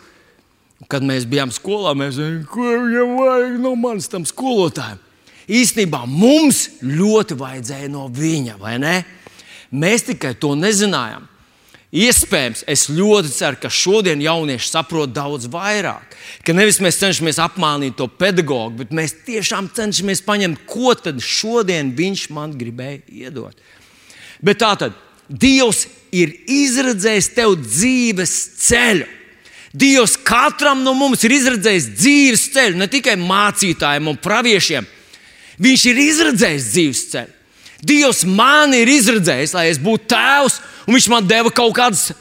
Kad 0.91 1.05
mēs 1.07 1.27
bijām 1.29 1.53
skolā, 1.55 1.95
mēs 1.97 2.19
zinājām, 2.19 2.47
ko 2.51 2.65
viņam 2.85 3.13
vajag 3.19 3.61
no 3.63 3.75
manis 3.79 4.11
tam 4.13 4.27
skolotājam. 4.29 5.01
Īstenībā 5.45 6.05
mums 6.09 6.67
ļoti 6.81 7.37
vajadzēja 7.41 7.91
no 7.93 8.09
viņa, 8.13 8.57
vai 8.61 8.79
ne? 8.81 8.97
Mēs 9.75 10.07
tikai 10.09 10.35
to 10.41 10.55
nezinājām. 10.57 11.29
Iespējams, 11.95 12.65
es 12.67 12.89
ļoti 12.91 13.31
ceru, 13.31 13.59
ka 13.63 13.71
šodien 13.71 14.23
jaunieši 14.25 14.67
saprot 14.67 15.13
daudz 15.15 15.47
vairāk. 15.51 16.17
Ka 16.43 16.55
nevis 16.57 16.81
mēs 16.83 16.99
cenšamies 16.99 17.39
apmānīt 17.45 17.95
to 18.01 18.09
pedagogu, 18.11 18.81
bet 18.81 18.91
mēs 18.91 19.15
tiešām 19.29 19.69
cenšamies 19.77 20.25
paņemt, 20.27 20.65
ko 20.67 20.97
tad 20.99 21.23
šodien 21.23 21.93
viņš 21.95 22.27
man 22.35 22.57
gribēja 22.59 23.05
iedot. 23.07 23.61
Bet 24.43 24.59
tā 24.65 24.73
tad 24.81 24.99
Dievs 25.25 25.87
ir 26.13 26.35
izredzējis 26.53 27.31
tev 27.33 27.55
dzīves 27.63 28.33
ceļu. 28.61 29.07
Dievs 29.75 30.15
katram 30.23 30.85
no 30.87 30.93
mums 30.95 31.25
ir 31.27 31.35
izredzējis 31.35 31.89
dzīves 31.99 32.45
ceļu, 32.55 32.79
ne 32.79 32.87
tikai 32.91 33.17
mācītājiem 33.19 34.13
un 34.13 34.21
praviešiem. 34.23 34.87
Viņš 35.65 35.87
ir 35.91 36.03
izredzējis 36.05 36.69
dzīves 36.71 37.01
ceļu. 37.11 37.33
Dievs 37.85 38.23
man 38.25 38.73
ir 38.73 38.89
izredzējis, 38.89 39.53
lai 39.57 39.67
es 39.69 39.81
būtu 39.83 40.09
tēvs, 40.15 40.61
un 40.87 40.97
viņš 40.97 41.09
man 41.13 41.27
deva 41.29 41.51
kaut 41.53 41.75
kādas 41.77 42.13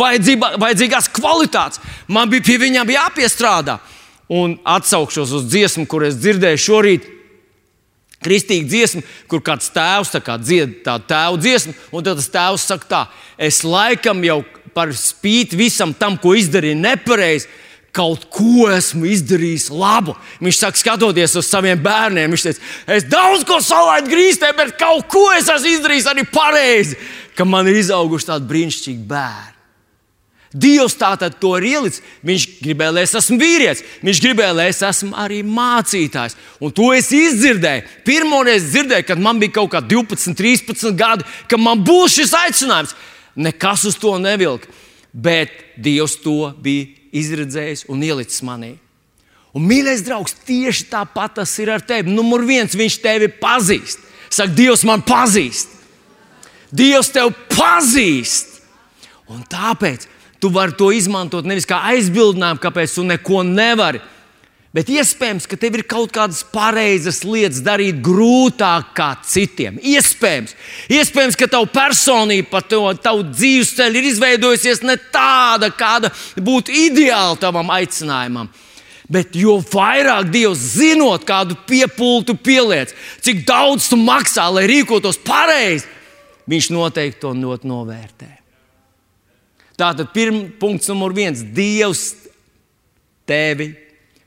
vajadzīgās 0.00 1.10
kvalitātes. 1.14 1.82
Man 2.08 2.30
bija 2.32 2.46
pie 2.48 2.58
viņiem 2.64 2.94
jāpiestrādā. 2.96 3.78
Un 4.32 4.56
atsaukšos 4.64 5.34
uz 5.36 5.46
dziesmu, 5.52 5.84
kur 5.86 6.06
es 6.08 6.16
dzirdēju 6.16 6.62
šorīt. 6.64 7.08
Kristīga 8.24 8.68
dziesma, 8.68 9.02
kur 9.30 9.42
kāds 9.44 9.70
tēvs 9.74 10.14
kā 10.24 10.38
dzied 10.40 10.80
tādu 10.86 11.08
tēvu 11.10 11.40
dziesmu, 11.42 11.74
un 11.92 12.06
tad 12.06 12.20
tas 12.20 12.30
tēvs 12.32 12.68
saka, 12.70 12.88
tā, 12.88 13.02
es 13.38 13.62
laikam 13.66 14.22
jau 14.26 14.42
par 14.72 14.92
spīti 14.96 15.58
visam 15.58 15.92
tam, 15.94 16.16
ko 16.20 16.34
izdarīju 16.38 16.80
nepareizi, 16.80 17.50
kaut 17.92 18.24
ko 18.32 18.70
esmu 18.72 19.04
izdarījis 19.12 19.68
labu. 19.72 20.14
Viņš 20.40 20.60
saka, 20.62 20.80
skatoties 20.80 21.36
uz 21.36 21.48
saviem 21.48 21.80
bērniem, 21.82 22.32
viņš 22.32 22.46
teica, 22.46 22.68
es 22.96 23.08
daudz 23.12 23.44
ko 23.48 23.60
salaidu 23.60 24.12
grīstē, 24.14 24.54
bet 24.56 24.78
kaut 24.80 25.10
ko 25.12 25.26
es 25.36 25.50
esmu 25.52 25.74
izdarījis 25.76 26.08
arī 26.12 26.24
pareizi, 26.32 26.96
ka 27.36 27.44
man 27.48 27.68
ir 27.68 27.82
izauguši 27.82 28.32
tādi 28.32 28.48
brīnišķīgi 28.48 29.10
bērni. 29.10 29.51
Dievs 30.52 30.98
tātad 31.00 31.38
to 31.40 31.54
ir 31.56 31.64
ielicis. 31.70 32.02
Viņš 32.28 32.44
gribēja, 32.60 32.92
lai 32.92 33.04
es 33.06 33.14
esmu 33.16 33.38
vīrietis, 33.40 33.80
viņš 34.04 34.20
gribēja, 34.20 34.56
lai 34.56 34.66
es 34.68 34.82
esmu 34.84 35.16
arī 35.16 35.40
mācītājs. 35.48 36.36
Un 36.60 36.74
to 36.76 36.90
es 36.92 37.08
izdzirdēju. 37.16 37.86
Pirmoreiz 38.04 38.68
dzirdēju, 38.68 39.06
kad 39.08 39.22
man 39.22 39.40
bija 39.40 39.56
kaut 39.56 39.72
kādi 39.72 39.94
12, 39.94 40.36
13 40.36 40.92
gadi, 40.98 41.26
ka 41.48 41.60
man 41.60 41.80
būs 41.86 42.18
šis 42.20 42.36
aicinājums. 42.36 42.94
Nekas 43.32 43.86
uz 43.88 43.96
to 43.96 44.18
nevilka. 44.20 44.68
Bet 45.12 45.52
Dievs 45.80 46.18
to 46.20 46.52
bija 46.60 46.90
izredzējis 47.16 47.86
un 47.92 48.04
ielicis 48.04 48.44
manī. 48.44 48.74
Un, 49.52 49.64
mīļais 49.68 50.04
draugs, 50.04 50.36
tieši 50.48 50.88
tāpat 50.92 51.36
tas 51.40 51.52
ir 51.60 51.72
ar 51.72 51.84
tevi. 51.84 52.12
Numur 52.12 52.44
viens, 52.48 52.76
viņš 52.76 53.00
tevi 53.04 53.28
pazīst. 53.40 54.00
Saka, 54.32 54.52
Dievs 54.56 54.84
man 54.88 55.04
pazīst. 55.04 55.80
Dievs 56.72 57.12
tevi 57.12 57.32
pazīst. 57.52 58.60
Un 59.32 59.44
tāpēc 59.48 60.08
tu 60.42 60.50
vari 60.50 60.74
to 60.74 60.90
izmantot 60.90 61.46
nevis 61.46 61.68
kā 61.68 61.78
aizbildinājumu, 61.92 62.60
kāpēc 62.62 62.96
tu 62.96 63.06
neko 63.06 63.44
nevari. 63.46 64.02
Bet 64.72 64.88
iespējams, 64.88 65.44
ka 65.46 65.58
tev 65.60 65.76
ir 65.76 65.82
kaut 65.84 66.14
kādas 66.14 66.40
pareizas 66.48 67.20
lietas 67.28 67.60
darīt 67.60 67.98
grūtāk 68.02 68.94
kā 68.96 69.10
citiem. 69.28 69.76
Iespējams, 69.84 70.56
iespējams 70.96 71.36
ka 71.36 71.50
tava 71.52 71.68
personība, 71.68 72.62
tavu 72.64 73.26
dzīves 73.28 73.74
ceļu 73.76 74.00
ir 74.00 74.10
izveidojusies 74.14 74.80
ne 74.88 74.96
tāda, 75.12 75.68
kāda 75.76 76.08
būtu 76.40 76.72
ideāla 76.88 77.36
tavam 77.40 77.68
aicinājumam. 77.76 78.48
Bet 79.12 79.36
jo 79.36 79.58
vairāk 79.60 80.30
Dievs 80.32 80.70
zinot, 80.78 81.26
kādu 81.28 81.58
piepūli 81.68 82.32
pieliec, 82.40 82.94
cik 83.20 83.44
daudz 83.44 83.90
tu 83.92 84.00
maksā, 84.00 84.48
lai 84.56 84.64
rīkotos 84.70 85.20
pareizi, 85.20 85.84
Viņš 86.50 86.72
noteikti 86.74 87.22
to 87.22 87.32
novērtē. 87.38 88.41
Tātad 89.82 90.12
pirmais 90.14 90.52
punkts, 90.60 90.90
numur 90.92 91.14
viens- 91.16 91.42
Dievs 91.58 92.12
tevi 93.26 93.72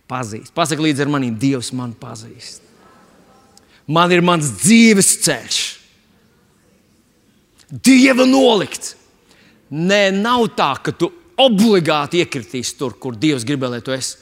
pazīst. 0.10 0.52
Pasaka 0.56 0.84
līdzi 0.84 1.06
ar 1.06 1.12
maniem, 1.14 1.38
Dievs 1.40 1.72
man 1.72 1.94
pazīst. 1.96 2.62
Man 3.88 4.12
ir 4.12 4.24
mans 4.26 4.50
dzīves 4.64 5.14
ceļš. 5.24 5.62
Dieva 7.70 8.26
nolikts. 8.26 8.96
Nē, 9.72 10.12
nav 10.14 10.48
tā, 10.58 10.72
ka 10.84 10.92
tu 10.92 11.10
obligāti 11.42 12.22
iekritīsi 12.22 12.78
tur, 12.78 12.96
kur 13.00 13.16
Dievs 13.18 13.46
gribēja, 13.46 13.76
lai 13.76 13.82
tu 13.86 13.94
esi. 13.96 14.18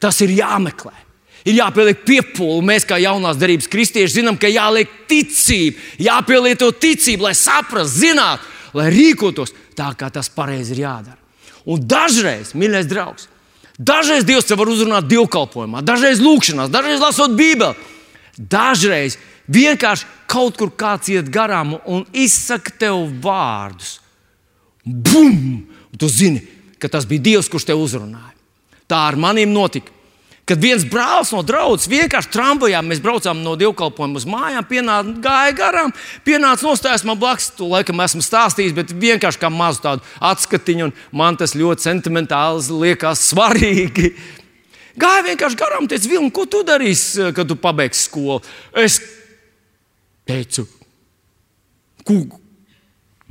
Tas 0.00 0.20
ir 0.24 0.34
jāmeklē. 0.36 0.94
Ir 1.44 1.58
jāpieliek 1.58 2.04
piepūle. 2.06 2.62
Mēs, 2.64 2.86
kā 2.88 2.96
jaunās 3.02 3.38
darbības 3.40 3.68
kristieši, 3.68 4.20
zinām, 4.20 4.38
ka 4.40 4.48
jāliek 4.48 4.90
ticība, 5.10 5.80
jāpielieto 6.00 6.70
ticība, 6.72 7.28
lai 7.28 7.34
saprastu, 7.36 8.06
zinātu, 8.06 8.48
lai 8.74 8.88
rīkotos 8.94 9.52
tā, 9.76 9.92
kā 9.98 10.10
tas 10.14 10.30
pareizi 10.32 10.74
ir 10.76 10.84
jādara. 10.86 11.20
Un 11.64 11.80
dažreiz, 11.88 12.52
mīļais 12.56 12.88
draugs, 12.90 13.28
Dažreiz 13.78 14.22
Dievs 14.22 14.46
var 14.54 14.70
uzrunāt 14.70 15.08
dievkalpojumā, 15.10 15.82
dažreiz 15.82 16.20
lūkšanās, 16.22 16.70
dažreiz 16.70 17.00
lasot 17.02 17.34
Bībeli. 17.34 17.74
Dažreiz 18.38 19.16
vienkārši 19.50 20.06
kaut 20.30 20.58
kur 20.58 20.70
kāds 20.74 21.10
iet 21.10 21.30
garām 21.30 21.76
un 21.90 22.04
izsaka 22.14 22.70
tev 22.78 23.02
vārdus. 23.22 23.98
Bum! 24.84 25.66
Un 25.90 25.98
tu 25.98 26.10
zini, 26.10 26.42
ka 26.78 26.90
tas 26.90 27.06
bija 27.06 27.22
Dievs, 27.30 27.50
kurš 27.50 27.66
te 27.70 27.74
uzrunāja. 27.78 28.34
Tā 28.90 29.04
ar 29.08 29.18
maniem 29.18 29.50
notika. 29.54 29.90
Kad 30.44 30.60
viens 30.60 30.82
brālis 30.84 31.30
no 31.32 31.40
draudzes 31.40 31.88
vienkārši 31.88 32.28
tramvajā, 32.34 32.82
mēs 32.84 33.00
braucām 33.00 33.38
no 33.40 33.54
dievkalpojuma 33.56 34.20
uz 34.20 34.26
mājām, 34.28 34.66
pienāca, 34.68 35.14
gāja 35.24 35.54
garām, 35.56 35.92
pienāca 36.26 36.66
nostājās 36.66 37.04
man 37.08 37.16
blakus. 37.20 37.48
To 37.56 37.70
laikam 37.70 38.02
esmu 38.04 38.20
stāstījis, 38.24 38.74
bet 38.76 38.92
vienkārši 38.92 39.40
kā 39.40 39.48
mazu 39.48 39.80
tādu 39.86 40.04
atskatiņu, 40.20 40.90
un 40.90 41.16
man 41.16 41.38
tas 41.40 41.56
ļoti 41.56 41.88
sentimentāli 41.88 42.76
liekas 42.82 43.24
svarīgi. 43.30 44.12
Gāja 45.00 45.24
vienkārši 45.30 45.58
garām, 45.58 45.88
teica, 45.88 46.10
Vilni, 46.12 46.30
ko 46.34 46.44
tu 46.46 46.60
darīsi, 46.66 47.30
kad 47.34 47.48
tu 47.48 47.56
pabeigsi 47.58 48.04
skolu? 48.04 48.42
Es 48.84 49.00
teicu, 50.28 50.66
ko? 52.04 52.20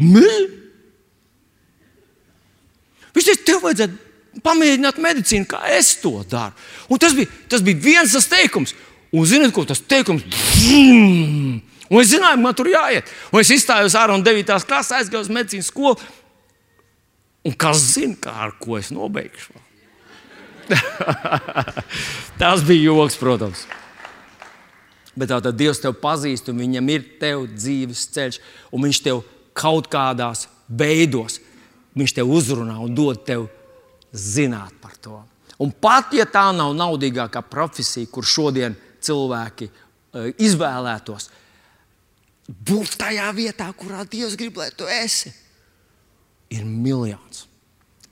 Ne? 0.02 0.34
Viņš 3.14 3.30
teica, 3.30 3.46
tev 3.52 3.62
vajadzētu 3.68 4.03
pamēģināt 4.44 5.00
medicīnu, 5.02 5.48
kā 5.50 5.62
es 5.74 5.96
to 6.02 6.20
daru. 6.30 6.56
Un 6.92 7.02
tas 7.02 7.16
bija, 7.18 7.32
tas 7.50 7.64
bija 7.66 7.82
viens 7.84 8.16
tas 8.16 8.30
teikums. 8.32 8.76
Un 9.14 9.28
zinot, 9.30 9.54
ko 9.54 9.66
tas 9.70 9.82
teikums? 9.82 10.26
Brum! 10.26 11.62
Un 11.94 12.02
es 12.02 12.10
zināju, 12.10 12.42
man 12.42 12.56
tur 12.58 12.70
jāiet. 12.72 13.10
Un 13.30 13.44
es 13.44 13.52
izstājos 13.54 13.94
ārā 14.00 14.16
un 14.18 14.24
9. 14.26 14.56
klasē 14.68 14.98
aizgāju 14.98 15.28
uz 15.28 15.32
medicīnas 15.34 15.70
skolu. 15.70 16.00
Un 17.44 17.54
kas 17.60 17.82
zina, 17.94 18.16
kā 18.24 18.34
ar 18.48 18.56
ko 18.58 18.80
es 18.80 18.90
nobeigšu? 18.94 19.54
tas 22.42 22.64
bija 22.66 22.88
joks, 22.88 23.20
protams. 23.20 23.66
Bet 25.14 25.30
tā 25.30 25.38
tad 25.44 25.58
Dievs 25.60 25.84
tevi 25.84 26.00
pazīst, 26.02 26.48
un 26.50 26.62
viņam 26.64 26.88
ir 26.90 27.04
tev 27.22 27.46
dzīves 27.52 28.08
ceļš, 28.16 28.40
un 28.74 28.88
viņš 28.88 29.02
tev 29.06 29.22
kaut 29.54 29.92
kādās 29.92 30.48
veidos, 30.66 31.38
viņš 31.94 32.16
tev 32.18 32.32
uzrunā 32.34 32.80
un 32.82 32.96
dod 32.98 33.22
tev 33.28 33.46
zināt 34.14 34.76
par 34.82 34.98
to. 35.02 35.20
Un 35.62 35.72
pat 35.72 36.14
ja 36.16 36.26
tā 36.30 36.48
nav 36.56 36.74
naudīgākā 36.78 37.44
profesija, 37.50 38.10
kur 38.12 38.26
šodien 38.26 38.76
cilvēki 39.04 39.70
uh, 39.70 40.30
izvēlētos, 40.42 41.30
būt 42.48 42.98
tajā 43.00 43.30
vietā, 43.36 43.70
kurā 43.78 44.04
Dievs 44.10 44.38
grib, 44.40 44.58
lai 44.60 44.70
tu 44.76 44.88
esi, 44.90 45.32
ir 46.54 46.66
miljons, 46.66 47.46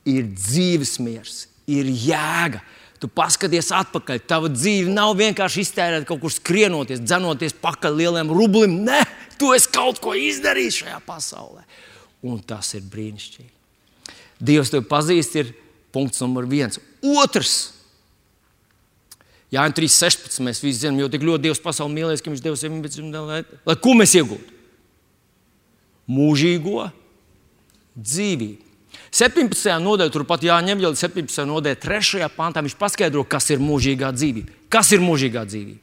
ir 0.08 0.30
dzīves 0.34 0.98
miers, 1.04 1.46
ir 1.70 1.90
jēga. 1.90 2.62
Tu 3.02 3.08
paskaties 3.10 3.72
atpakaļ. 3.74 4.20
Tava 4.30 4.50
dzīve 4.54 4.92
nav 4.94 5.16
vienkārši 5.18 5.64
iztērēta 5.66 6.06
kaut 6.06 6.20
kur 6.22 6.34
skrienoties, 6.34 7.00
dzenoties 7.02 7.56
pakaļ 7.58 7.96
lieliem 7.98 8.30
rublim. 8.30 8.76
Nē, 8.86 9.00
tu 9.42 9.50
esi 9.56 9.72
kaut 9.74 9.98
ko 10.04 10.14
izdarījis 10.14 10.84
šajā 10.84 11.00
pasaulē. 11.08 11.66
Un 12.30 12.38
tas 12.46 12.70
ir 12.78 12.86
brīnišķīgi. 12.86 13.50
Dievs 14.38 14.70
tevi 14.70 14.86
pazīst, 14.90 15.40
ir 15.42 15.50
Punkts 15.92 16.22
numur 16.24 16.48
viens. 16.50 16.80
Otrs. 17.04 17.74
Jā, 19.52 19.66
3.16. 19.68 20.40
Mēs 20.46 20.64
visi 20.64 20.86
zinām, 20.86 21.02
jo 21.04 21.12
tik 21.12 21.26
ļoti 21.28 21.50
Dievs 21.50 21.62
pasauli 21.64 21.98
mīlēs, 21.98 22.24
ka 22.24 22.32
Viņš 22.32 22.44
devis 22.44 22.64
sevi 22.64 22.80
bezdzimumā, 22.84 23.24
lai, 23.28 23.42
lai 23.68 23.78
ko 23.84 23.96
mēs 24.00 24.16
iegūtu? 24.16 24.60
Mūžīgo 26.12 26.88
dzīvību. 28.00 28.70
17. 29.12 29.76
nodaļā, 29.84 30.12
turpat 30.12 30.44
Jāņem 30.48 30.84
jau 30.86 30.92
17. 30.96 31.44
nodaļā, 31.48 31.80
3. 31.84 32.28
pantā 32.36 32.64
viņš 32.64 32.78
paskaidro, 32.80 33.26
kas 33.28 33.50
ir 33.52 33.64
mūžīgā 33.64 34.12
dzīvība. 34.16 34.56
Kas 34.72 34.92
ir 34.96 35.04
mūžīgā 35.04 35.44
dzīvība? 35.48 35.80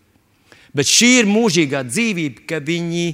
Bet 0.76 0.88
šī 0.88 1.10
ir 1.22 1.28
mūžīgā 1.28 1.82
dzīvība, 1.88 2.44
ka 2.48 2.60
viņi 2.64 3.06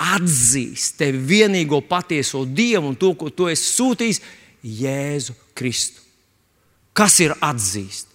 atzīst 0.00 1.00
tevi 1.02 1.18
vienīgo 1.34 1.82
patieso 1.86 2.44
Dievu 2.46 2.92
un 2.92 2.98
to, 2.98 3.12
ko 3.18 3.30
tu 3.34 3.50
esi 3.50 3.66
sūtījis, 3.74 4.22
Jēzu 4.60 5.34
Kristu. 5.56 6.09
Kas 6.96 7.18
ir 7.22 7.34
atzīst? 7.40 8.08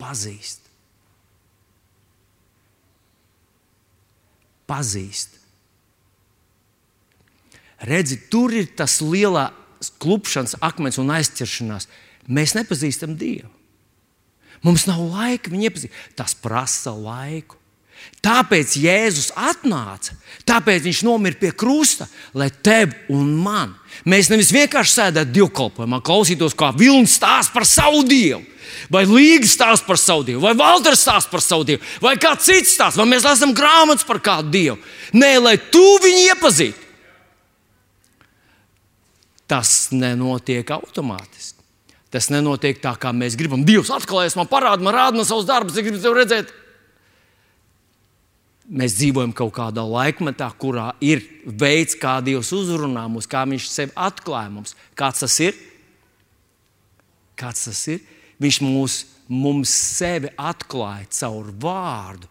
Pazīst. 0.00 0.60
Pazīst. 4.68 5.38
Redzi, 7.82 8.20
tur 8.30 8.54
ir 8.54 8.70
tas 8.78 9.00
lielais 9.02 9.90
klupšanas 10.02 10.54
akmens 10.62 11.00
un 11.02 11.10
aizķeršanās. 11.10 11.88
Mēs 12.30 12.54
nepazīstam 12.54 13.16
Dievu. 13.18 13.50
Mums 14.62 14.86
nav 14.86 15.02
laika 15.10 15.50
viņu 15.50 15.66
iepazīt. 15.66 15.98
Tas 16.14 16.36
prasa 16.38 16.94
laiku. 16.94 17.58
Tāpēc 18.22 18.74
Jēzus 18.82 19.30
atnāca, 19.38 20.14
tāpēc 20.46 20.82
viņš 20.86 21.02
nomira 21.06 21.38
pie 21.38 21.52
krusta, 21.54 22.08
lai 22.34 22.48
tev 22.50 22.94
un 23.14 23.34
man. 23.38 23.76
Mēs 24.08 24.30
nevis 24.32 24.50
vienkārši 24.54 24.96
sēdētu 24.96 25.34
divkalpojumā, 25.36 26.00
klausītos, 26.04 26.56
kā 26.58 26.72
Vilnis 26.74 27.14
stāsta 27.18 27.54
par 27.54 27.66
savu 27.68 28.02
dievu, 28.08 28.42
vai 28.90 29.04
Līga 29.06 29.48
stāsta 29.48 29.86
par 29.86 30.00
savu 30.00 30.26
dievu, 30.26 30.42
vai 30.42 30.54
Valters 30.58 31.04
stāsta 31.04 31.30
par 31.30 31.44
savu 31.44 31.66
dievu, 31.68 31.82
vai 32.02 32.16
kāds 32.20 32.48
cits 32.48 32.74
stāsta, 32.74 33.02
vai 33.02 33.10
mēs 33.12 33.26
lasām 33.26 33.54
grāmatas 33.56 34.06
par 34.08 34.22
kādu 34.24 34.50
dievu. 34.54 34.78
Nē, 35.14 35.36
lai 35.42 35.56
tu 35.72 35.84
viņu 36.02 36.24
iepazītu. 36.32 36.88
Tas 39.52 39.90
nenotiek 39.92 40.70
automātiski. 40.72 41.60
Tas 42.12 42.28
nenotiek 42.32 42.80
tā, 42.80 42.92
kā 43.00 43.12
mēs 43.16 43.36
gribam. 43.40 43.62
Dievs 43.64 43.92
atklājas, 43.92 44.36
man 44.36 44.48
parāda, 44.48 44.84
man 44.84 44.96
rāda 44.96 45.16
no 45.16 45.24
savas 45.28 45.46
darbus, 45.48 45.78
es 45.80 45.86
gribu 45.86 46.12
redzēt. 46.16 46.50
Mēs 48.70 48.94
dzīvojam 48.94 49.32
kaut 49.34 49.54
kādā 49.56 49.82
laikmetā, 49.82 50.46
kurā 50.58 50.92
ir 51.02 51.24
veids, 51.44 51.96
kā 51.98 52.20
Dievs 52.22 52.52
uzrunā 52.54 53.08
mūs, 53.10 53.26
kā 53.26 53.42
Viņš 53.48 53.68
sevi 53.68 53.94
atklāja 53.98 54.52
mums. 54.54 54.76
Kāds 54.98 55.24
tas 55.24 55.38
ir? 55.42 55.56
Kāds 57.38 57.66
tas 57.66 57.80
ir? 57.90 58.04
Viņš 58.42 58.60
mūs, 58.62 58.98
mums 59.26 59.72
sevi 59.72 60.30
atklāja 60.38 61.10
caur 61.18 61.50
vārdu. 61.58 62.30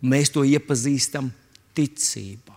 Mēs 0.00 0.32
to 0.32 0.46
iepazīstam 0.48 1.28
ticībā. 1.76 2.56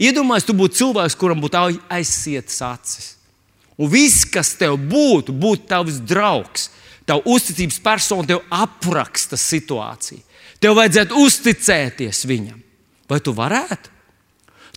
Iedomājieties, 0.00 0.48
tu 0.48 0.56
būtu 0.58 0.80
cilvēks, 0.80 1.16
kuram 1.16 1.40
būtu 1.40 1.60
aizsietas 1.92 2.60
acis. 2.66 3.10
Un 3.80 3.90
viss, 3.90 4.26
kas 4.28 4.52
tev 4.58 4.76
būtu, 4.78 5.34
būtu 5.34 5.66
tavs 5.70 5.98
draugs, 6.04 6.68
tavs 7.06 7.26
uzticības 7.30 7.80
persona, 7.82 8.28
tev 8.28 8.44
apraksta 8.52 9.38
situāciju. 9.40 10.22
Tev 10.64 10.78
vajadzētu 10.78 11.18
uzticēties 11.20 12.22
viņam. 12.24 12.56
Vai 13.10 13.18
tu 13.20 13.34
varētu? 13.36 13.90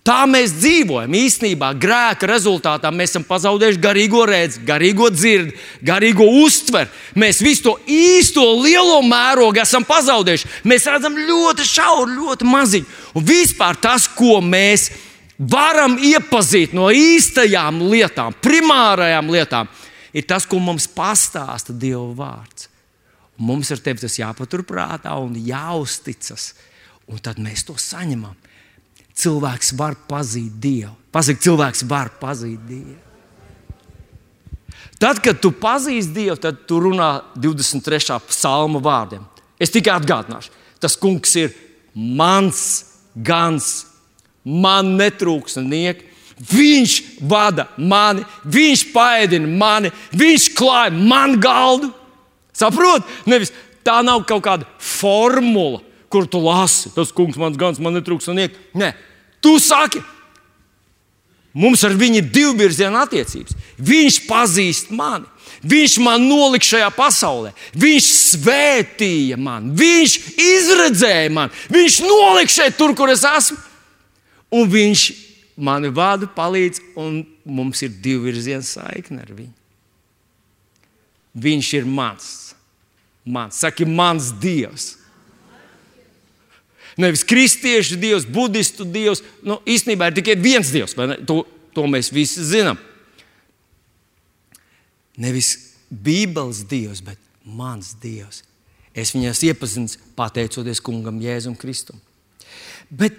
Tā 0.04 0.22
mēs 0.28 0.52
dzīvojam. 0.56 1.14
Īsnībā 1.16 1.70
grēka 1.80 2.28
rezultātā 2.28 2.90
mēs 2.92 3.14
esam 3.14 3.24
pazaudējuši 3.28 3.80
garīgo 3.80 4.22
redzi, 4.28 4.60
garīgo 4.68 5.08
dzirdi, 5.12 5.56
garīgo 5.84 6.28
uztveri. 6.44 6.92
Mēs 7.16 7.40
visu 7.44 7.64
to 7.66 7.74
īsto 7.92 8.44
lielo 8.60 9.00
mērogu 9.04 9.62
esam 9.64 9.84
pazaudējuši. 9.88 10.52
Mēs 10.68 10.88
redzam 10.92 11.16
ļoti 11.16 11.66
šauru, 11.68 12.14
ļoti 12.20 12.48
maziņu. 12.52 12.96
Un 13.16 13.28
vispār 13.28 13.80
tas, 13.80 14.08
ko 14.12 14.42
mēs 14.44 14.90
varam 15.38 15.96
iepazīt 16.00 16.76
no 16.76 16.88
īstajām 16.92 17.80
lietām, 17.88 18.36
primārajām 18.44 19.32
lietām, 19.32 19.68
ir 20.12 20.28
tas, 20.28 20.44
ko 20.48 20.60
mums 20.60 20.88
pastāsta 20.92 21.72
Dieva 21.72 22.12
vārds. 22.16 22.68
Mums 23.38 23.70
ar 23.70 23.80
tevi 23.82 24.02
tas 24.02 24.18
jāpaturprātā 24.18 25.14
un 25.22 25.36
jāuzticas. 25.38 26.52
Un 27.08 27.20
tad 27.24 27.38
mēs 27.40 27.64
to 27.64 27.76
saņemam 27.78 28.36
cilvēks 29.18 29.74
var 29.78 29.96
pazīt 30.08 30.58
Dievu. 30.62 30.94
Pasaka, 31.14 31.42
cilvēks 31.42 31.84
var 31.90 32.12
pazīt 32.20 32.62
Dievu. 32.68 32.96
Tad, 34.98 35.20
kad 35.22 35.38
tu 35.42 35.52
pazīsti 35.54 36.14
Dievu, 36.14 36.36
tad 36.42 36.64
tu 36.66 36.80
runā 36.82 37.10
23. 37.38 38.18
psalma 38.30 38.82
vārdiem. 38.82 39.22
Es 39.58 39.72
tikai 39.74 39.94
atgādināšu, 39.98 40.50
tas 40.82 40.96
kungs 40.98 41.34
ir 41.38 41.54
mans 41.94 42.60
gans, 43.14 43.86
man 44.42 44.96
netrūks 44.98 45.58
nieka. 45.62 46.06
Viņš 46.38 46.92
vada 47.26 47.64
mani, 47.82 48.22
viņš 48.46 48.84
paēdina 48.92 49.48
mani, 49.58 49.90
viņš 50.14 50.52
klāja 50.54 50.94
man 50.94 51.34
galdu. 51.42 51.90
Saprot? 52.58 53.06
Nevis 53.28 53.54
tā 53.86 54.00
nav 54.04 54.24
kaut 54.28 54.42
kāda 54.44 54.66
formula, 54.82 55.80
kur 56.10 56.26
tu 56.26 56.40
lasi. 56.42 56.90
Tas 56.96 57.14
kungs, 57.14 57.38
mans 57.38 57.58
gans, 57.60 57.78
man 57.82 57.94
netrūks 57.96 58.28
nieka. 58.34 58.58
Nē, 58.78 58.92
Tu 59.40 59.58
saki, 59.62 60.00
mums 61.54 61.82
ar 61.86 61.94
viņu 61.98 62.22
ir 62.22 62.30
divvirziena 62.34 63.04
attiecības. 63.06 63.56
Viņš 63.78 64.22
pazīst 64.26 64.94
mani. 64.94 65.28
Viņš 65.58 65.96
man 66.04 66.22
nolika 66.28 66.66
šajā 66.68 66.88
pasaulē, 66.94 67.50
viņš 67.74 68.08
svētīja 68.14 69.34
mani, 69.40 69.72
viņš 69.74 70.12
izredzēja 70.38 71.32
mani, 71.34 71.50
viņš 71.72 71.96
nolika 72.04 72.52
šeit, 72.52 72.76
tur, 72.78 72.92
kur 72.94 73.10
es 73.10 73.24
esmu. 73.26 73.56
Un 74.54 74.70
viņš 74.70 75.06
mani 75.58 75.90
vada, 75.90 76.28
palīdz, 76.30 76.78
un 77.00 77.24
mums 77.42 77.82
ir 77.82 77.96
divu 78.04 78.28
virzienu 78.28 78.62
saikne 78.62 79.24
ar 79.24 79.32
viņu. 79.32 79.50
Viņš 81.42 81.72
ir 81.80 81.90
mans, 81.90 82.30
mans, 83.28 83.60
saki, 83.62 83.86
mans 83.86 84.32
dievs. 84.40 84.94
Nevis 86.98 87.22
kristiešu 87.22 87.98
dievs, 88.00 88.26
budistu 88.26 88.86
dievs. 88.88 89.22
Nu, 89.46 89.60
īstenībā 89.68 90.08
ir 90.10 90.18
tikai 90.18 90.34
viens 90.40 90.72
dievs, 90.74 90.96
to, 91.28 91.44
to 91.76 91.86
mēs 91.86 92.10
visi 92.14 92.42
zinām. 92.42 92.80
Nevis 95.18 95.54
Bībeles 95.88 96.64
dievs, 96.68 97.00
bet 97.04 97.20
mans 97.46 97.94
dievs. 98.02 98.42
Es 98.98 99.14
viņus 99.14 99.44
iepazinu 99.46 100.12
pateicoties 100.18 100.82
kungam 100.82 101.20
Jēzum 101.22 101.54
Kristum. 101.58 102.00
Bet 102.90 103.14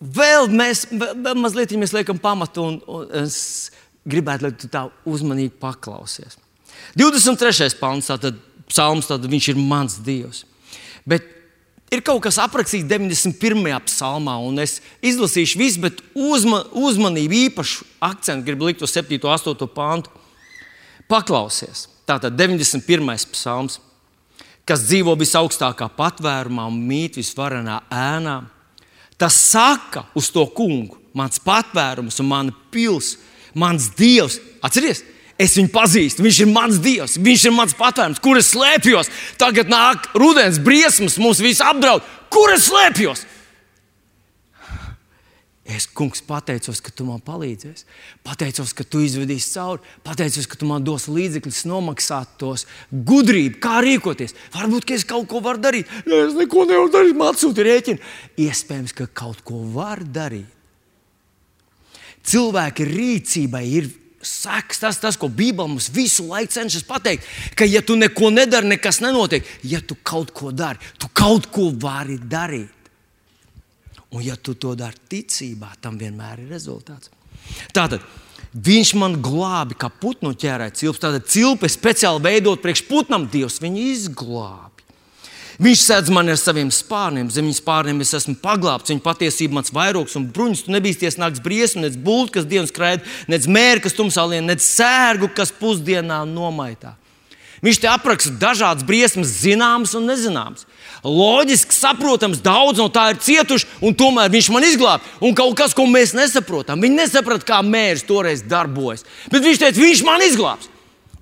vēl 0.00 0.50
mēs 0.52 0.84
vēl 0.92 1.38
mazliet 1.40 1.72
mēs 1.80 1.94
liekam 1.96 2.20
pamatu, 2.20 2.68
un, 2.68 2.78
un 2.86 3.08
es 3.24 3.70
gribētu, 4.04 4.46
lai 4.46 4.52
tu 4.58 4.68
tā 4.68 4.84
uzmanīgi 5.08 5.54
paklausies. 5.60 6.36
23. 6.98 7.72
pāns, 7.80 8.10
tātad 8.10 8.36
psalms, 8.70 9.08
tad 9.10 9.24
viņš 9.28 9.48
ir 9.52 9.60
mans 9.60 9.98
dievs. 10.04 10.44
Bet 11.08 11.26
ir 11.92 12.02
kaut 12.04 12.22
kas 12.24 12.38
aprakstīts 12.42 12.88
91. 12.88 13.64
psalmā, 13.88 14.36
un 14.42 14.60
es 14.62 14.80
izlasīšu 15.04 15.60
visu, 15.60 15.82
bet 15.84 16.00
uzma, 16.14 16.62
uzmanību 16.72 17.40
īpašu 17.48 17.86
akcentu 18.04 18.48
gribu 18.48 18.70
likt 18.70 18.84
uz 18.84 18.94
7. 18.94 19.18
un 19.20 19.34
8. 19.34 19.68
pāntu. 19.74 20.12
Paklausies, 21.10 21.86
tātad 22.08 22.36
91. 22.38 23.28
psalms, 23.34 23.78
kas 24.64 24.86
dzīvo 24.88 25.12
visaugstākā 25.20 25.90
patvērumā 25.98 26.64
un 26.70 26.80
mīt 26.88 27.20
visvarenā 27.20 27.82
ēnā. 27.92 28.40
Tas 29.20 29.36
saka 29.52 30.06
uz 30.16 30.30
to 30.34 30.42
kungu, 30.56 30.96
mans 31.14 31.38
patvērums 31.44 32.18
un 32.24 32.30
mana 32.32 32.56
pilsēta, 32.72 33.30
mans 33.54 33.90
dievs. 33.94 34.40
Atcerieties, 34.64 35.04
Es 35.40 35.56
viņu 35.58 35.72
pazīstu, 35.74 36.22
viņš 36.22 36.40
ir 36.44 36.50
mans 36.52 36.76
dievs, 36.82 37.16
viņš 37.18 37.48
ir 37.48 37.54
mans 37.56 37.74
patvērums, 37.74 38.20
kur 38.22 38.38
es 38.38 38.52
slēpjos. 38.54 39.10
Tagad 39.40 39.70
nāk 39.72 40.06
rudens, 40.14 40.60
briesmas, 40.62 41.18
mums 41.18 41.42
viss 41.42 41.64
apdraud. 41.64 42.06
Kur 42.30 42.52
es 42.54 42.68
slēpjos? 42.68 43.24
Es, 45.64 45.86
kungs, 45.88 46.20
pateicos, 46.20 46.78
ka 46.84 46.92
tu 46.92 47.06
man 47.08 47.22
palīdzēsi. 47.24 47.86
Pateicos, 48.26 48.74
ka 48.76 48.84
tu 48.84 49.00
izvedīsi 49.00 49.54
cauri. 49.54 49.80
Pateicos, 50.04 50.44
ka 50.50 50.58
tu 50.60 50.68
man 50.68 50.84
dos 50.84 51.08
līdzekļus, 51.08 51.62
nomaksāt 51.70 52.34
tos 52.38 52.66
gudrību, 52.92 53.56
kā 53.64 53.78
rīkoties. 53.82 54.36
Varbūt, 54.52 54.84
ka 54.84 54.98
es 54.98 55.06
kaut 55.08 55.24
ko 55.30 55.40
varu 55.42 55.62
darīt. 55.64 55.88
Ja 56.04 56.20
es 56.26 56.36
neko 56.36 56.66
nevaru 56.68 56.92
darīt, 56.92 57.16
man 57.16 57.32
atsūti 57.32 57.64
rēķinu. 57.64 58.12
Iespējams, 58.44 58.92
ka 59.00 59.08
kaut 59.08 59.40
ko 59.48 59.62
var 59.72 60.04
darīt. 60.04 60.52
Cilvēka 62.28 62.84
rīcībai 62.88 63.64
ir 63.80 63.88
sekas, 64.28 64.80
tas, 64.82 65.00
tas, 65.02 65.18
ko 65.20 65.28
Bībele 65.28 65.70
mums 65.70 65.90
visu 65.94 66.26
laiku 66.30 66.52
cenšas 66.56 66.86
pateikt, 66.88 67.26
ka, 67.58 67.68
ja 67.68 67.82
tu 67.84 67.96
neko 67.98 68.30
nedari, 68.34 68.70
nekas 68.74 69.00
nenotiek. 69.04 69.46
Ja 69.66 69.82
tu 69.84 69.96
kaut 70.02 70.34
ko 70.36 70.52
dari, 70.54 70.80
tu 70.98 71.10
kaut 71.12 71.50
ko 71.54 71.70
vari 71.70 72.18
darīt. 72.18 72.70
Un, 74.14 74.22
ja 74.22 74.36
tu 74.36 74.54
to 74.54 74.76
dari 74.78 74.98
ticībā, 75.10 75.74
tam 75.82 75.98
vienmēr 75.98 76.44
ir 76.44 76.52
rezultāts. 76.54 77.10
Tātad 77.74 78.04
viņš 78.54 78.94
man 79.00 79.16
glābi, 79.22 79.76
kā 79.78 79.90
putnu 79.90 80.34
ķērē 80.38 80.70
cilps. 80.76 81.02
Tātad 81.02 81.26
cilpe 81.30 81.70
speciāli 81.70 82.22
veidot 82.22 82.62
priekš 82.62 82.84
putnam, 82.88 83.26
Dievs 83.30 83.58
viņu 83.62 83.82
izglābi. 83.90 84.73
Viņš 85.62 85.82
sēdz 85.86 86.10
mani 86.10 86.32
ar 86.34 86.38
saviem 86.40 86.70
spārniem, 86.74 87.28
zem 87.30 87.46
viņa 87.46 87.60
spārniem 87.60 88.00
es 88.02 88.10
esmu 88.18 88.34
paglābts. 88.42 88.90
Viņa 88.90 89.04
patiesība 89.04 89.60
mans 89.60 89.70
vairogs 89.74 90.16
un 90.18 90.26
bruņas. 90.34 90.64
Tu 90.66 90.74
nebīsties 90.74 91.18
naktas 91.20 91.44
briesmu, 91.44 91.84
nec 91.84 91.94
būtu, 91.94 92.32
kas 92.34 92.48
dienas 92.50 92.72
skraida, 92.74 93.06
nec 93.30 93.46
mēra, 93.46 93.84
kas 93.84 93.94
tumsā 93.94 94.26
lien, 94.26 94.48
nec 94.50 94.64
sērgu, 94.64 95.30
kas 95.36 95.54
pusdienā 95.54 96.24
nomaitā. 96.26 96.96
Viņš 97.64 97.78
te 97.80 97.88
apraksta 97.88 98.32
dažādas 98.36 98.84
briesmas, 98.84 99.30
zināmas 99.40 99.94
un 99.96 100.08
nezināmas. 100.10 100.66
Loģiski, 101.04 101.72
saprotams, 101.72 102.42
daudz 102.44 102.80
no 102.82 102.90
tā 102.92 103.06
ir 103.12 103.20
cietuši, 103.24 103.68
un 103.84 103.96
tomēr 103.96 104.32
viņš 104.32 104.50
man 104.52 104.66
izglāba. 104.66 105.06
Un 105.24 105.36
kaut 105.38 105.54
kas, 105.56 105.72
ko 105.76 105.86
mēs 105.88 106.12
nesaprotam, 106.16 106.82
viņi 106.82 106.98
nesaprata, 106.98 107.46
kā 107.48 107.62
mērs 107.64 108.04
toreiz 108.08 108.42
darbojas. 108.44 109.06
Bet 109.32 109.46
viņš 109.46 109.62
teica, 109.62 109.80
viņš 109.80 110.04
man 110.04 110.24
izglābs. 110.26 110.68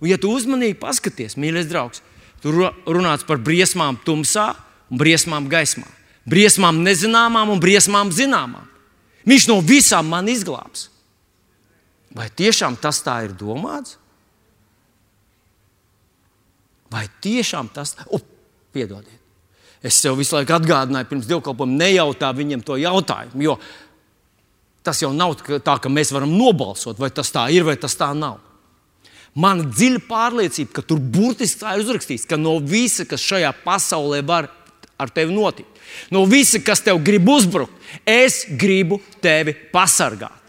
Un, 0.01 0.09
ja 0.11 0.19
tu 0.19 0.33
uzmanīgi 0.35 0.81
paskaties, 0.83 1.39
mīļais 1.39 1.69
draugs, 1.71 2.03
Tur 2.43 2.73
runāts 2.87 3.27
par 3.27 3.39
briesmām 3.39 3.99
tumsā 4.03 4.51
un 4.91 4.99
briesmām 4.99 5.47
gaismā. 5.51 5.87
Briesmām 6.29 6.83
nezināmām 6.83 7.51
un 7.55 7.63
briesmām 7.63 8.11
zināmām. 8.15 8.67
Viņš 9.27 9.49
no 9.51 9.61
visām 9.63 10.11
man 10.11 10.29
izglābs. 10.31 10.89
Vai 12.13 12.29
tiešām 12.29 12.77
tas 12.83 13.01
tā 13.05 13.23
ir 13.27 13.35
domāts? 13.39 13.97
Vai 16.93 17.07
tiešām 17.25 17.71
tas 17.73 17.97
ir? 18.11 18.29
Piedodiet, 18.73 19.21
Es 19.83 19.99
sev 19.99 20.15
visu 20.17 20.37
laiku 20.37 20.55
atgādināju, 20.55 21.09
pirms 21.11 21.27
dievkalpojuma 21.29 21.75
nejautā 21.75 22.31
viņam 22.33 22.63
to 22.65 22.79
jautājumu. 22.81 23.43
Jo 23.43 23.57
tas 24.87 25.01
jau 25.03 25.11
nav 25.15 25.35
tā, 25.43 25.75
ka 25.83 25.91
mēs 25.91 26.13
varam 26.15 26.33
nobalsot, 26.39 26.99
vai 27.03 27.11
tas 27.15 27.31
tā 27.35 27.49
ir 27.55 27.67
vai 27.67 27.75
tas 27.77 27.95
tā 27.99 28.09
nav. 28.15 28.39
Man 29.33 29.63
ir 29.63 29.71
dziļa 29.73 30.03
pārliecība, 30.11 30.75
ka 30.77 30.85
tur 30.85 31.01
burtiski 31.01 31.63
tā 31.63 31.77
ir 31.77 31.87
uzrakstīts, 31.87 32.27
ka 32.29 32.37
no 32.37 32.59
visa, 32.61 33.07
kas 33.09 33.25
šajā 33.25 33.55
pasaulē 33.65 34.21
var 34.29 34.51
ar 35.01 35.11
tevi 35.11 35.33
notikt, 35.33 35.81
no 36.13 36.27
visa, 36.29 36.61
kas 36.61 36.85
tev 36.85 37.01
grib 37.05 37.29
uzbrukt, 37.33 37.73
es 38.05 38.45
gribu 38.61 39.01
tevi 39.25 39.57
pasargāt. 39.73 40.43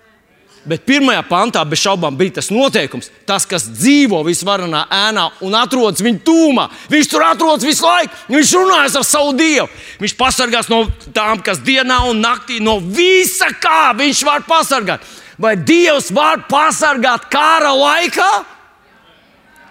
Bet 0.64 0.86
pirmajā 0.88 1.26
pantā 1.28 1.60
bez 1.68 1.82
šaubām 1.82 2.16
bija 2.16 2.38
tas 2.38 2.48
noteikums. 2.54 3.10
Tas, 3.28 3.44
kas 3.44 3.66
dzīvo 3.68 4.22
visvarenā 4.24 4.86
ēnā 4.96 5.26
un 5.44 5.58
atrodas 5.60 6.00
viņa 6.04 6.22
tūmā, 6.24 6.70
viņš 6.92 7.10
tur 7.12 7.26
atrodas 7.28 7.68
visu 7.68 7.84
laiku. 7.84 8.16
Viņš 8.32 8.54
runājas 8.56 8.96
ar 8.96 9.04
savu 9.08 9.34
dievu. 9.36 9.68
Viņš 10.00 10.16
pasargās 10.16 10.72
no 10.72 10.86
tām, 11.12 11.44
kas 11.44 11.60
dienā 11.68 12.00
un 12.08 12.24
naktī, 12.24 12.62
no 12.64 12.78
visa 12.80 13.52
kā 13.60 13.92
viņš 14.00 14.24
var 14.24 14.48
pasargāt. 14.48 15.04
Vai 15.36 15.58
Dievs 15.60 16.14
var 16.16 16.46
pasargāt 16.48 17.28
kara 17.34 17.74
laikā? 17.76 18.32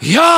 Jā, 0.02 0.34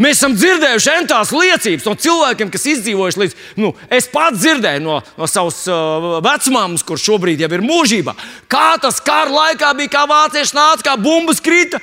Mēs 0.00 0.16
esam 0.16 0.32
dzirdējuši 0.32 0.92
entās 0.94 1.30
liecības 1.34 1.84
no 1.84 1.92
cilvēkiem, 2.00 2.48
kas 2.52 2.62
izdzīvojuši 2.72 3.20
līdz. 3.20 3.34
Nu, 3.60 3.74
es 3.92 4.06
pats 4.08 4.40
dzirdēju 4.40 4.80
no, 4.80 4.94
no 5.20 5.26
savas 5.28 5.58
uh, 5.68 6.14
vecmāmas, 6.24 6.84
kurš 6.88 7.04
šobrīd 7.10 7.42
jau 7.44 7.50
ir 7.52 7.64
mūžībā, 7.66 8.14
kā 8.48 8.78
tas 8.80 9.02
kara 9.04 9.28
laikā 9.28 9.74
bija, 9.76 9.92
kā 9.92 10.06
vācieši 10.08 10.56
nāca, 10.56 10.86
kā 10.86 10.94
bumbas 10.96 11.42
krita. 11.44 11.82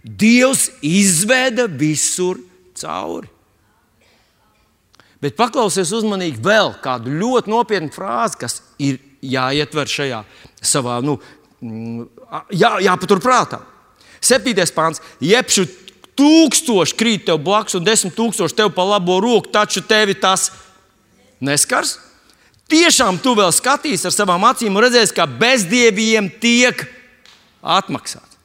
Dievs 0.00 0.70
izveda 0.80 1.66
visur 1.68 2.40
cauri. 2.78 3.28
Bet 5.20 5.36
paklausies 5.36 5.92
uzmanīgi 5.92 6.40
vēl 6.40 6.72
kādu 6.80 7.12
ļoti 7.20 7.52
nopietnu 7.52 7.92
frāzi, 7.92 8.38
kas 8.40 8.62
ir 8.80 8.96
jāietver 9.20 9.90
šajā 9.90 10.22
savā, 10.64 11.02
nu, 11.04 11.18
mm, 11.60 12.06
jā, 12.56 12.78
jāpaturprātā. 12.86 13.60
Septītais 14.24 14.72
pāns. 14.74 15.02
Jebšu 15.22 15.66
tūkstoši 16.18 16.98
krīt 16.98 17.26
tev 17.28 17.40
blakus 17.46 17.78
un 17.78 17.86
desmit 17.86 18.16
tūkstoši 18.18 18.58
tev 18.58 18.72
pa 18.74 18.86
labo 18.86 19.20
roku, 19.22 19.50
taču 19.54 19.84
tevi 19.86 20.18
tas 20.18 20.50
neskars. 21.40 21.96
Tiešām 22.68 23.20
tu 23.24 23.32
vēl 23.38 23.52
skatīsies 23.54 24.10
ar 24.10 24.14
savām 24.14 24.44
acīm 24.44 24.74
un 24.74 24.84
redzēsi, 24.84 25.14
kā 25.16 25.24
bezdieviem 25.24 26.28
tiek 26.42 26.84
atmaksāts. 27.62 28.36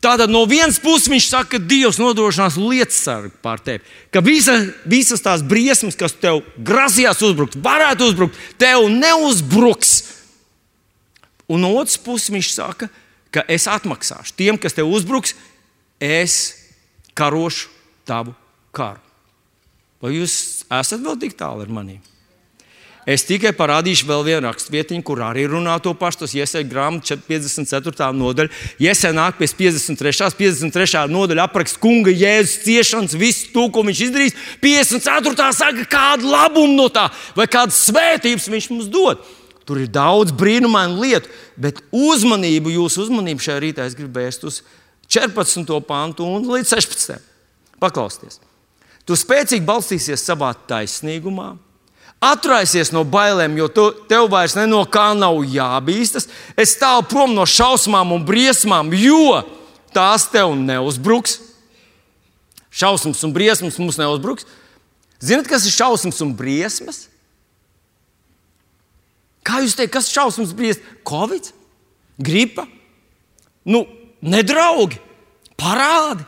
Tātad 0.00 0.32
no 0.32 0.46
vienas 0.48 0.78
puses 0.80 1.10
viņš 1.12 1.26
saka, 1.28 1.58
ka 1.58 1.68
Dievs 1.70 1.98
nodrošinās 2.00 2.56
lietasargu 2.56 3.34
pār 3.44 3.60
tevi. 3.60 3.82
Ka 4.08 4.22
visa, 4.24 4.54
visas 4.88 5.20
tās 5.20 5.44
briesmas, 5.44 5.98
kas 5.98 6.16
tev 6.16 6.40
grasījās 6.56 7.20
uzbrukt, 7.28 7.58
varētu 7.60 8.08
uzbrukt, 8.08 8.38
tev 8.58 8.88
neuzbruks. 8.88 9.92
Un 11.52 11.60
no 11.66 11.74
otras 11.76 12.00
puses 12.00 12.32
viņš 12.32 12.52
saka, 12.54 12.88
ka 13.30 13.44
es 13.44 13.68
atmaksāšu 13.68 14.34
tiem, 14.40 14.56
kas 14.58 14.74
tev 14.74 14.88
uzbruks, 14.88 15.36
es 16.00 16.59
karošu 17.14 17.68
tavu 18.08 18.34
karu. 18.74 19.02
Vai 20.00 20.14
jūs 20.16 20.64
esat 20.72 21.02
vēl 21.04 21.18
tik 21.20 21.36
tālu 21.36 21.66
ar 21.66 21.72
maniem? 21.72 22.00
Es 23.08 23.24
tikai 23.24 23.50
parādīšu 23.56 24.04
vēl 24.06 24.22
vienu 24.26 24.44
rakstvietiņu, 24.44 25.02
kur 25.04 25.22
arī 25.24 25.46
runā 25.48 25.78
to 25.82 25.94
pašu. 25.96 26.22
Tas 26.22 26.34
iesaistās 26.36 26.68
grāmatā 26.68 27.16
54. 27.24 28.10
nodaļa. 28.16 28.52
Iesaistās 28.80 29.54
pie 29.56 29.70
53. 29.70 30.28
53. 30.36 31.06
nodaļa 31.10 31.46
apraksta 31.48 31.80
kunga 31.80 32.12
jēzus 32.12 32.60
ciešanas, 32.66 33.16
visu 33.18 33.50
to, 33.54 33.66
ko 33.72 33.84
viņš 33.88 34.02
izdarīs. 34.06 34.36
54. 34.60 35.48
saka, 35.56 35.86
kādu 35.90 36.28
labumu 36.30 36.76
no 36.76 36.90
tā, 36.92 37.08
vai 37.36 37.48
kādas 37.50 37.80
svētības 37.88 38.50
viņš 38.52 38.68
mums 38.74 38.90
dod. 38.92 39.24
Tur 39.64 39.80
ir 39.80 39.90
daudz 39.92 40.34
brīnumainu 40.36 41.00
lietu, 41.00 41.32
bet 41.60 41.80
uzmanību, 41.94 42.72
jūsu 42.74 43.06
uzmanību 43.06 43.44
šajā 43.44 43.64
rītā 43.64 43.88
es 43.88 43.96
gribu 43.96 44.18
vērst 44.20 44.46
uz 44.48 44.60
14. 45.10 45.66
pantu 45.86 46.26
un 46.26 46.46
līdz 46.46 46.76
16. 46.76 47.18
Paklausieties! 47.82 48.38
Tu 49.08 49.16
spēcīgi 49.18 49.66
balstīsies 49.66 50.22
savā 50.22 50.52
taisnīgumā, 50.68 51.56
Atraisies 52.20 52.90
no 52.92 53.00
bailēm, 53.08 53.54
jo 53.56 53.66
tu, 53.72 53.86
tev 54.04 54.26
vairs 54.28 54.52
no 54.68 54.82
kā 54.84 55.08
nav 55.16 55.38
jābīstas. 55.48 56.28
Es 56.52 56.74
stāvu 56.76 57.06
prom 57.08 57.32
no 57.32 57.46
šausmām 57.48 58.12
un 58.12 58.26
briesmām, 58.28 58.92
jo 58.92 59.40
tās 59.96 60.26
tev 60.28 60.52
neuzbruks. 60.52 61.38
Šausmas 62.70 63.24
un 63.24 63.32
briesmas 63.32 63.78
mums 63.80 63.96
neuzbruks. 63.98 64.44
Ziniet, 65.16 65.48
kas 65.48 65.64
ir 65.64 65.72
šausmas 65.72 66.20
un 66.20 66.34
briesmas? 66.36 67.06
Kā 69.40 69.62
jūs 69.64 69.78
teikt, 69.78 69.94
kas 69.96 70.10
ir 70.10 70.20
šausmas 70.20 70.52
un 70.52 70.60
briesmas? 70.60 71.00
Covid, 71.08 71.48
gripa, 72.20 72.66
nu, 73.64 73.86
nedraugi, 74.22 75.00
parādi. 75.60 76.26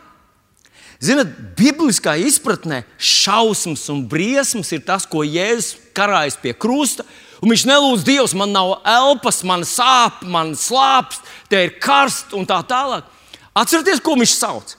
Ziniet, 1.03 1.33
bibliskā 1.59 2.15
izpratnē 2.23 2.85
šausmas 2.95 3.89
un 3.91 4.05
briesmas 4.07 4.71
ir 4.71 4.85
tas, 4.87 5.03
ko 5.03 5.25
Jēzus 5.27 5.75
karājas 5.97 6.37
pie 6.39 6.53
krusta. 6.55 7.03
Un 7.43 7.51
viņš 7.51 7.65
nelūdz 7.67 8.05
Dievs, 8.07 8.37
man 8.39 8.53
nav 8.55 8.77
elpas, 8.87 9.41
man 9.43 9.65
sāp, 9.67 10.21
man 10.23 10.53
slāpst, 10.55 11.27
te 11.51 11.65
ir 11.67 11.75
karsts 11.83 12.37
un 12.39 12.47
tā 12.47 12.61
tālāk. 12.71 13.09
Atcerieties, 13.59 13.99
ko 13.99 14.15
viņš 14.15 14.35
sauc. 14.37 14.77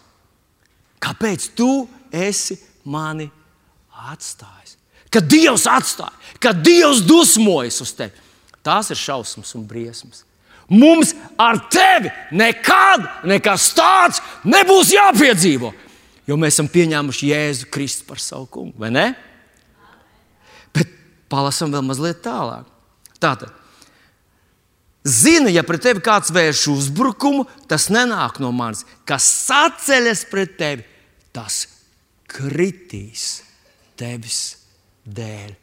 Kāpēc 1.03 1.49
tu 1.57 1.89
esi 2.07 2.55
mani 2.87 3.27
atstājis? 4.07 4.77
Kad 5.11 5.27
Dievs 5.29 5.67
atstāja, 5.69 6.15
kad 6.41 6.63
Dievs 6.63 7.03
dusmojas 7.05 7.83
uz 7.83 7.91
tevi, 7.93 8.15
tās 8.63 8.89
ir 8.95 8.97
šausmas 8.97 9.51
un 9.59 9.67
briesmas. 9.67 10.23
Mums 10.73 11.13
ar 11.37 11.59
tevi 11.71 12.09
nekad 12.33 13.05
nekas 13.29 13.69
tāds 13.77 14.21
nebūs 14.47 14.93
jāpiedzīvo 14.95 15.73
jo 16.27 16.37
mēs 16.39 16.57
esam 16.57 16.69
pieņēmuši 16.71 17.31
Jēzu 17.31 17.69
Kristu 17.73 18.07
par 18.07 18.21
savu 18.21 18.47
kungu, 18.51 18.75
vai 18.79 18.91
ne? 18.93 19.07
Bet 20.75 20.91
palasam 21.31 21.73
vēl 21.73 21.83
mazliet 21.85 22.23
tālāk. 22.25 22.67
Tātad, 23.23 23.51
zini, 25.07 25.53
ja 25.55 25.63
pret 25.67 25.83
tevi 25.85 26.03
kāds 26.03 26.33
vērš 26.35 26.65
uzbrukumu, 26.73 27.45
tas 27.71 27.89
nenāk 27.93 28.39
no 28.43 28.51
manis. 28.55 28.83
Kas 29.07 29.27
sacēlies 29.47 30.25
pret 30.31 30.57
tevi, 30.59 30.87
tas 31.35 31.65
kritīs 32.33 33.43
tevis 33.99 34.41
dēļ. 35.03 35.59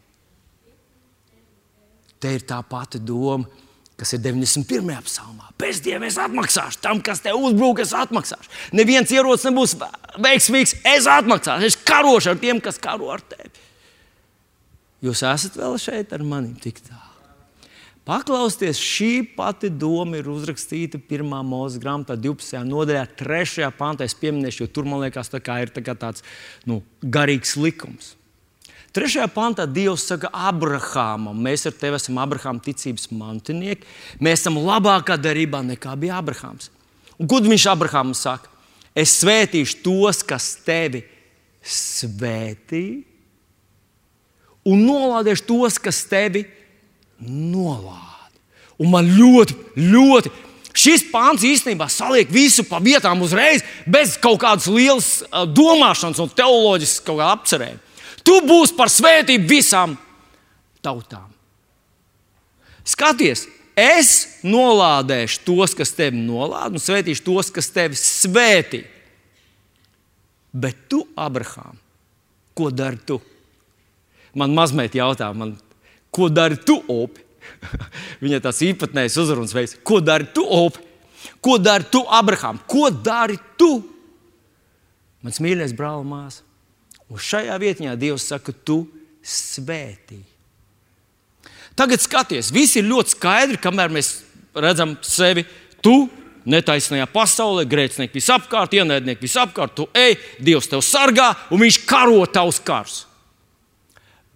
Te 2.21 2.35
ir 2.37 2.43
tā 2.45 2.59
pati 2.69 3.01
doma 3.01 3.49
kas 4.01 4.15
ir 4.17 4.23
91. 4.25 5.03
psalmā. 5.05 5.51
Pēc 5.61 5.83
dieva 5.85 6.09
es 6.09 6.17
atmaksāšu 6.21 6.81
tam, 6.81 7.03
kas 7.05 7.21
te 7.25 7.35
uzbrūk, 7.37 7.83
es 7.85 7.93
atmaksāšu. 7.97 8.49
Neviens 8.77 9.13
ierocis 9.13 9.51
nebūs 9.51 9.77
veiksmīgs, 10.17 10.79
es 10.89 11.09
atmaksāšu. 11.11 11.69
Es 11.69 11.77
karošu 11.77 12.33
ar 12.33 12.41
tiem, 12.41 12.63
kas 12.65 12.81
karo 12.81 13.13
ar 13.13 13.21
tevi. 13.21 13.53
Jūs 15.05 15.25
esat 15.25 15.57
vēl 15.61 15.79
šeit 15.81 16.13
ar 16.17 16.25
mani 16.25 16.55
tik 16.61 16.81
tālu. 16.85 17.07
Paklausieties, 18.09 18.81
šī 18.81 19.11
pati 19.37 19.69
doma 19.71 20.19
ir 20.19 20.29
uzrakstīta 20.33 20.99
1. 20.99 21.35
mūža 21.47 21.81
grāmatā, 21.83 22.17
12. 22.19 22.63
nodaļā, 22.67 23.05
3. 23.21 23.69
pantā. 23.77 24.09
Es 24.09 24.17
pieminēšu, 24.19 24.65
jo 24.65 24.71
tur 24.73 24.89
man 24.89 25.05
liekas, 25.05 25.31
tā 25.31 25.61
ir 25.63 25.71
tā 25.71 25.85
tāds 25.93 26.25
nu, 26.67 26.81
garīgs 27.05 27.55
likums. 27.61 28.15
Trešajā 28.91 29.29
pantā 29.31 29.69
Dievs 29.71 30.03
saka 30.11 30.27
Abrahamam, 30.35 31.37
mēs 31.39 31.63
ar 31.69 31.75
tevi 31.79 31.95
esam 31.95 32.19
Abrahama 32.19 32.63
ticības 32.65 33.07
mantinieki, 33.15 33.87
mēs 34.19 34.43
esam 34.43 34.59
labākā 34.59 35.15
darībā 35.21 35.61
nekā 35.63 35.95
bija 36.01 36.19
Abrahams. 36.19 36.73
Un 37.21 37.29
ko 37.31 37.39
viņš 37.45 37.69
Abrahamam 37.71 38.17
saka? 38.19 38.51
Es 38.91 39.21
svētīšu 39.21 39.85
tos, 39.85 40.25
kas 40.27 40.57
tevi 40.67 41.05
svētī, 41.63 43.05
un 44.67 44.83
nolādēšu 44.89 45.47
tos, 45.47 45.79
kas 45.79 46.03
tevi 46.11 46.43
nolāda. 47.21 48.09
Un 48.81 48.91
man 48.91 49.07
ļoti, 49.07 49.55
ļoti 49.77 50.33
šis 50.75 51.05
pāns 51.13 51.45
īstenībā 51.47 51.87
saliek 51.93 52.31
visu 52.33 52.65
pa 52.67 52.81
vietām 52.83 53.23
uzreiz, 53.23 53.63
bez 53.87 54.17
kaut 54.19 54.41
kādas 54.43 54.67
lielas 54.71 55.21
domāšanas 55.55 56.19
un 56.25 56.35
teoloģiskas 56.35 57.23
apcerējuma. 57.29 57.87
Tu 58.31 58.37
būsi 58.47 58.77
par 58.79 58.87
svētību 58.93 59.49
visām 59.51 59.97
tautām. 60.85 61.27
Skaties, 62.87 63.49
es 63.75 64.13
nolādēšu 64.47 65.41
tos, 65.49 65.75
kas 65.75 65.91
tevi 65.99 66.21
nolāda, 66.23 66.77
un 66.79 66.83
svētīšu 66.83 67.25
tos, 67.27 67.51
kas 67.51 67.73
tevi 67.75 67.99
svētī. 67.99 68.85
Bet 70.55 70.87
tu, 70.91 71.03
Abrahām, 71.19 71.75
ko 72.55 72.71
dari 72.71 73.03
tu? 73.07 73.19
Man 74.39 74.55
mazmeita 74.55 75.01
jautā, 75.01 75.33
man, 75.35 75.57
ko 76.15 76.29
dari 76.31 76.59
tu, 76.63 76.79
Opi? 76.87 77.27
Viņa 78.23 78.39
tāds 78.45 78.63
īpatnējs 78.63 79.19
uzrunas 79.19 79.55
veids. 79.57 79.75
Ko 79.83 79.99
dari 79.99 80.31
tu, 80.31 80.47
Opi? 80.47 80.87
Ko 81.43 81.59
dari 81.59 81.91
tu, 81.91 82.05
Abrahām? 82.07 82.63
Ko 82.71 82.93
dari 82.95 83.39
tu? 83.59 83.73
Mans 85.27 85.43
mīļais 85.43 85.75
brāl, 85.77 86.07
māsa. 86.07 86.47
Un 87.11 87.19
šajā 87.19 87.57
vietā 87.59 87.97
Dievs 87.99 88.29
saka, 88.31 88.55
tu 88.55 88.85
svētī 89.21 90.23
Tagad 91.81 92.03
skaties, 92.03 92.51
viss 92.53 92.77
ir 92.77 92.85
ļoti 92.85 93.15
skaidri, 93.15 93.61
kamēr 93.61 93.93
mēs 93.95 94.11
redzam 94.53 94.99
sevi. 95.07 95.47
Tu 95.81 95.95
netaisnajā 96.51 97.07
pasaulē, 97.09 97.65
grēcinieki 97.69 98.19
visapkārt, 98.19 98.75
ienaidnieki 98.77 99.25
visapkārt, 99.25 99.77
tu 99.79 99.87
ej, 99.97 100.19
Dievs 100.45 100.69
tevi 100.69 100.85
sargā 100.85 101.31
un 101.49 101.63
viņš 101.63 101.79
karo 101.89 102.25
tavus 102.29 102.61
karus. 102.65 102.99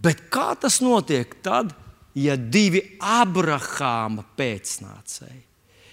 Bet 0.01 0.27
kā 0.33 0.53
tas 0.61 0.81
notiek 0.85 1.33
tad, 1.45 1.73
ja 2.17 2.37
divi 2.37 2.81
Abrahāma 3.01 4.25
pēcnācēji, 4.39 5.43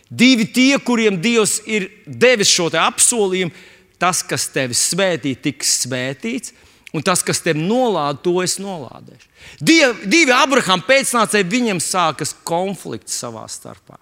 divi 0.08 0.48
tie, 0.56 0.76
kuriem 0.80 1.20
Dievs 1.20 1.62
ir 1.67 1.89
devis 2.06 2.52
šo 2.52 2.70
apsolījumu, 2.80 3.52
tas, 4.00 4.24
kas 4.24 4.48
tevi 4.56 4.76
svētī, 4.78 5.36
tiks 5.36 5.82
svētīts, 5.84 6.56
un 6.95 7.04
tas, 7.06 7.23
kas 7.23 7.41
tevi 7.43 7.63
nolāda, 7.63 8.19
to 8.23 8.38
es 8.43 8.58
nolādēšu. 8.62 9.30
Divi, 9.60 10.10
divi 10.12 10.36
Abrahāma 10.36 10.86
pēcnācēji, 10.88 11.49
viņiem 11.51 11.82
sākas 11.84 12.36
konflikts 12.47 13.15
savā 13.21 13.45
starpā. 13.51 13.97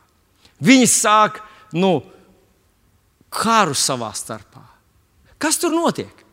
Viņi 0.66 0.90
sāk 0.92 1.40
nu, 1.78 2.00
karu 3.30 3.78
savā 3.78 4.12
starpā. 4.18 4.66
Kas 5.40 5.62
tur 5.62 5.72
notiek? 5.76 6.26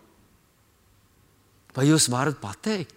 Vai 1.77 1.87
jūs 1.91 2.09
varat 2.11 2.41
pateikt? 2.41 2.95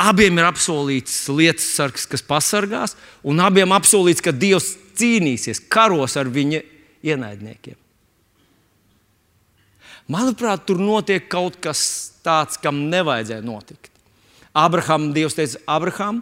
Abiem 0.00 0.40
ir 0.40 0.48
apsolīts 0.48 1.20
lietas 1.30 1.68
sargs, 1.76 2.08
kas 2.10 2.24
pasargās, 2.26 2.96
un 3.22 3.38
abiem 3.44 3.70
apsolīts, 3.76 4.24
ka 4.24 4.32
Dievs 4.34 4.72
cīnīsies, 4.98 5.62
karos 5.70 6.16
ar 6.18 6.26
viņa 6.32 6.64
ienaidniekiem. 7.06 7.78
Manuprāt, 10.10 10.66
tur 10.68 10.80
notiek 10.82 11.26
kaut 11.32 11.56
kas 11.64 11.80
tāds, 12.24 12.58
kam 12.60 12.86
nevajadzēja 12.92 13.44
notikt. 13.44 13.90
Abraham, 14.54 15.08
Dievs 15.16 15.36
teica, 15.36 15.60
Abraham, 15.66 16.20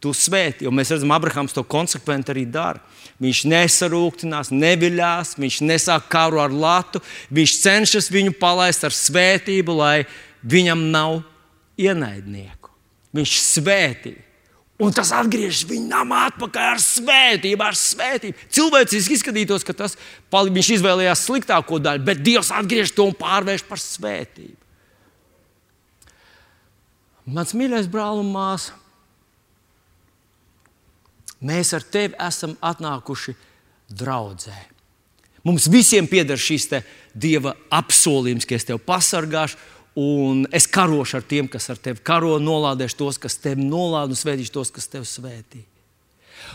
tu 0.00 0.12
svēti, 0.14 0.66
jo 0.66 0.72
mēs 0.74 0.92
redzam, 0.94 1.12
Abrahams 1.16 1.54
to 1.56 1.64
konsekventi 1.66 2.32
arī 2.32 2.44
dara. 2.48 2.82
Viņš 3.22 3.42
nesarūktinās, 3.48 4.52
neviļās, 4.52 5.34
viņš 5.40 5.58
nesāk 5.64 6.10
karu 6.12 6.40
ar 6.42 6.52
latu, 6.52 7.00
viņš 7.34 7.56
cenšas 7.62 8.10
viņu 8.12 8.36
palaist 8.40 8.84
ar 8.86 8.94
svētību, 8.94 9.76
lai 9.80 9.96
viņam 10.46 10.86
nav 10.92 11.22
ienaidnieku. 11.80 12.70
Viņš 13.16 13.36
svētī. 13.40 14.14
Un 14.76 14.92
tas 14.92 15.08
atgriežas 15.16 15.64
viņa 15.70 15.88
namā 15.88 16.26
atpakaļ 16.30 16.66
ar 16.74 16.80
svētību, 16.84 17.64
ar 17.64 17.78
svētību. 17.80 18.48
Cilvēciski 18.52 19.16
izskatītos, 19.16 19.64
ka 19.64 19.72
tas 19.72 19.96
viņš 20.28 20.70
izvēlējās 20.76 21.22
sliktāko 21.24 21.78
daļu, 21.80 22.04
bet 22.04 22.20
Dievs 22.20 22.52
atgriež 22.52 22.92
to 22.92 23.06
un 23.08 23.16
pārvērš 23.16 23.64
par 23.68 23.80
svētību. 23.80 24.58
Mans 27.26 27.56
mīļais 27.56 27.88
brāl 27.90 28.20
un 28.20 28.28
māsa, 28.30 28.76
mēs 31.40 31.72
ar 31.74 31.82
tevi 31.82 32.14
esam 32.22 32.54
atnākuši 32.60 33.34
draudzē. 33.96 34.54
Mums 35.46 35.70
visiem 35.70 36.08
pieder 36.10 36.38
šis 36.38 36.68
Dieva 37.16 37.54
apsolījums, 37.72 38.44
ka 38.44 38.58
es 38.58 38.66
tevi 38.68 38.82
pasargāšu 38.82 39.56
Un 39.96 40.44
es 40.52 40.66
karošu 40.68 41.20
ar 41.20 41.24
tiem, 41.24 41.46
kas 41.48 41.70
ar 41.72 41.78
tevi 41.80 42.02
karo, 42.04 42.34
nolādēšu 42.42 42.98
tos, 43.00 43.18
kas 43.20 43.38
tevi 43.40 43.64
nolāda, 43.64 44.12
un 44.12 44.20
svētīšu 44.20 44.52
tos, 44.52 44.72
kas 44.74 44.90
tevi 44.92 45.08
svētī. 45.08 45.62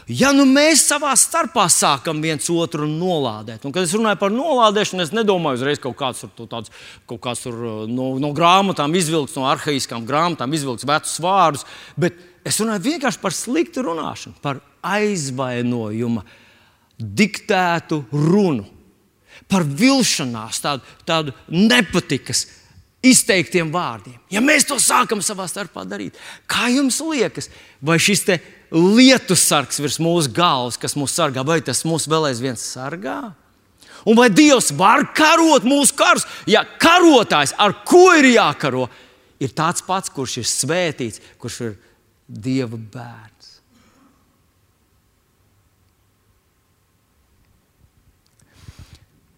Ja 0.10 0.32
nu 0.34 0.46
mēs 0.50 0.84
savā 0.90 1.12
starpā 1.18 1.66
sākam 1.72 2.22
viens 2.24 2.48
otru 2.54 2.86
nolādēt, 2.90 3.66
un 3.66 3.74
kad 3.74 3.86
es 3.86 3.96
runāju 3.98 4.20
par 4.22 4.34
nolādēšanu, 4.34 5.04
es 5.04 5.14
nedomāju 5.16 5.60
uzreiz 5.60 5.82
kaut 5.82 5.98
kāds 6.00 6.22
tur, 6.24 6.48
tāds, 6.50 6.72
kaut 7.10 7.22
kāds 7.24 7.44
tur 7.46 7.58
uh, 7.58 7.82
no, 7.90 8.14
no 8.22 8.32
grāmatām 8.36 8.94
izvilkts, 8.98 9.36
no 9.38 9.48
arhāiskām 9.50 10.06
grāmatām 10.08 10.54
izvilkts 10.58 10.88
vecus 10.88 11.18
vārdus, 11.24 11.66
bet 12.00 12.18
es 12.48 12.62
runāju 12.62 12.86
vienkārši 12.88 13.24
par 13.24 13.36
sliktu 13.36 13.86
runāšanu, 13.90 14.38
par 14.44 14.62
aizvainojuma 14.86 16.26
diktētu 17.02 18.04
runu, 18.14 18.66
par 19.50 19.66
vilšanās, 19.66 20.62
tādu, 20.64 20.98
tādu 21.08 21.36
nepatikas 21.50 22.46
izteiktiem 23.06 23.72
vārdiem. 23.74 24.18
Ja 24.34 24.42
mēs 24.46 24.68
to 24.70 24.78
sākam 24.82 25.22
savā 25.26 25.48
starpā 25.50 25.84
darīt, 25.90 26.18
kā 26.50 26.70
jums 26.74 27.02
liekas, 27.04 27.50
vai 27.82 27.98
šis 28.02 28.26
lietu 28.72 29.36
sargs 29.36 29.82
virs 29.82 30.00
mūsu 30.02 30.32
galvas, 30.34 30.80
kas 30.80 30.96
mūs 30.96 31.16
sargā, 31.18 31.44
vai 31.46 31.60
tas 31.66 31.84
mūs 31.88 32.08
vēl 32.10 32.30
aizvien 32.30 32.60
sargā? 32.60 33.34
Un 34.06 34.18
vai 34.18 34.30
Dievs 34.34 34.72
var 34.74 35.04
karot 35.14 35.66
mūsu 35.68 35.94
karus? 35.98 36.26
Ja 36.50 36.64
karotājs, 36.66 37.54
ar 37.58 37.76
ko 37.86 38.08
ir 38.18 38.32
jākaro, 38.34 38.88
ir 39.42 39.54
tāds 39.58 39.86
pats, 39.86 40.10
kurš 40.14 40.40
ir 40.42 40.50
svētīts, 40.50 41.22
kurš 41.42 41.60
ir 41.68 41.76
Dieva 42.32 42.78
bērns. 42.78 43.31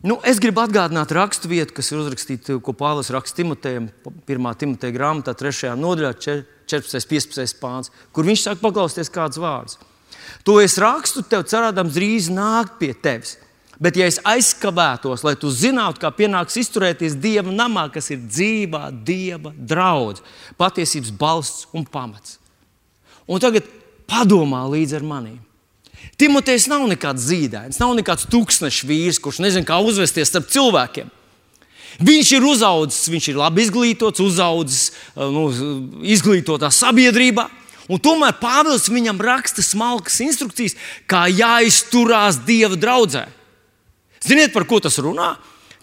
Nu, 0.04 0.18
es 0.28 0.42
gribu 0.44 0.60
atgādināt 0.60 1.14
rakstu 1.16 1.48
vietu, 1.48 1.72
kas 1.78 1.94
ir 1.94 2.02
uzrakstīta, 2.02 2.58
ko 2.60 2.74
Pāvils 2.76 3.08
raksta 3.14 3.40
Timotejam, 3.40 3.86
1. 4.28 4.50
Timoteja 4.60 4.96
grāmatā, 4.98 5.32
3. 5.40 5.78
nodaļā, 5.80 6.12
14. 6.68 7.08
15. 7.08 7.56
pāns, 7.62 7.92
kur 8.12 8.28
viņš 8.28 8.44
sāk 8.44 8.60
paklausties 8.60 9.12
kādus 9.14 9.40
vārdus. 9.40 9.78
To 10.44 10.58
es 10.60 10.76
rakstu 10.82 11.24
tev, 11.24 11.46
cerādams, 11.48 11.96
drīz 11.96 12.28
nākt 12.36 12.76
pie 12.82 12.92
tevis. 12.92 13.38
Bet, 13.80 13.96
ja 13.96 14.10
es 14.12 14.20
aizskavētos, 14.28 15.24
lai 15.24 15.34
tu 15.40 15.50
zinātu, 15.52 16.04
kā 16.04 16.12
pienāks 16.14 16.60
izturēties 16.60 17.16
Dieva 17.24 17.56
namā, 17.56 17.88
kas 17.96 18.12
ir 18.12 18.22
dzīvā 18.28 18.90
Dieva 19.08 19.56
draugs, 19.56 20.24
patiesības 20.60 21.16
balsts 21.16 21.72
un 21.72 21.88
pamats. 21.88 22.38
Un 23.24 23.40
tagad 23.40 23.72
padomā 24.12 24.66
līdzi 24.68 25.00
ar 25.00 25.08
maniem. 25.08 25.40
Timotejs 26.20 26.68
nav 26.70 26.86
nekāds 26.90 27.26
zīdainis, 27.26 27.80
nav 27.82 27.96
nekāds 27.98 28.28
tūkstošs 28.30 28.84
vīrs, 28.86 29.20
kurš 29.22 29.42
nezina, 29.44 29.66
kā 29.68 29.80
uzvesties 29.82 30.30
starp 30.30 30.52
cilvēkiem. 30.54 31.10
Viņš 32.02 32.32
ir 32.38 32.46
uzaugusi, 32.48 33.12
viņš 33.14 33.28
ir 33.30 33.38
labi 33.38 33.66
izglītots, 33.66 34.22
uzaugusi 34.24 34.92
eh, 34.94 35.28
nu, 35.30 35.46
izglītotā 36.16 36.72
sabiedrībā. 36.74 37.48
Un 37.92 38.00
tomēr 38.00 38.38
Pāvils 38.40 38.88
viņam 38.90 39.20
raksta 39.22 39.64
smalkas 39.66 40.22
instrukcijas, 40.24 40.78
kā 41.10 41.26
jāizturās 41.28 42.40
Dieva 42.48 42.80
draudzē. 42.80 43.26
Ziniet, 44.24 44.54
par 44.56 44.64
ko 44.70 44.80
tas 44.80 44.98
runā? 45.04 45.34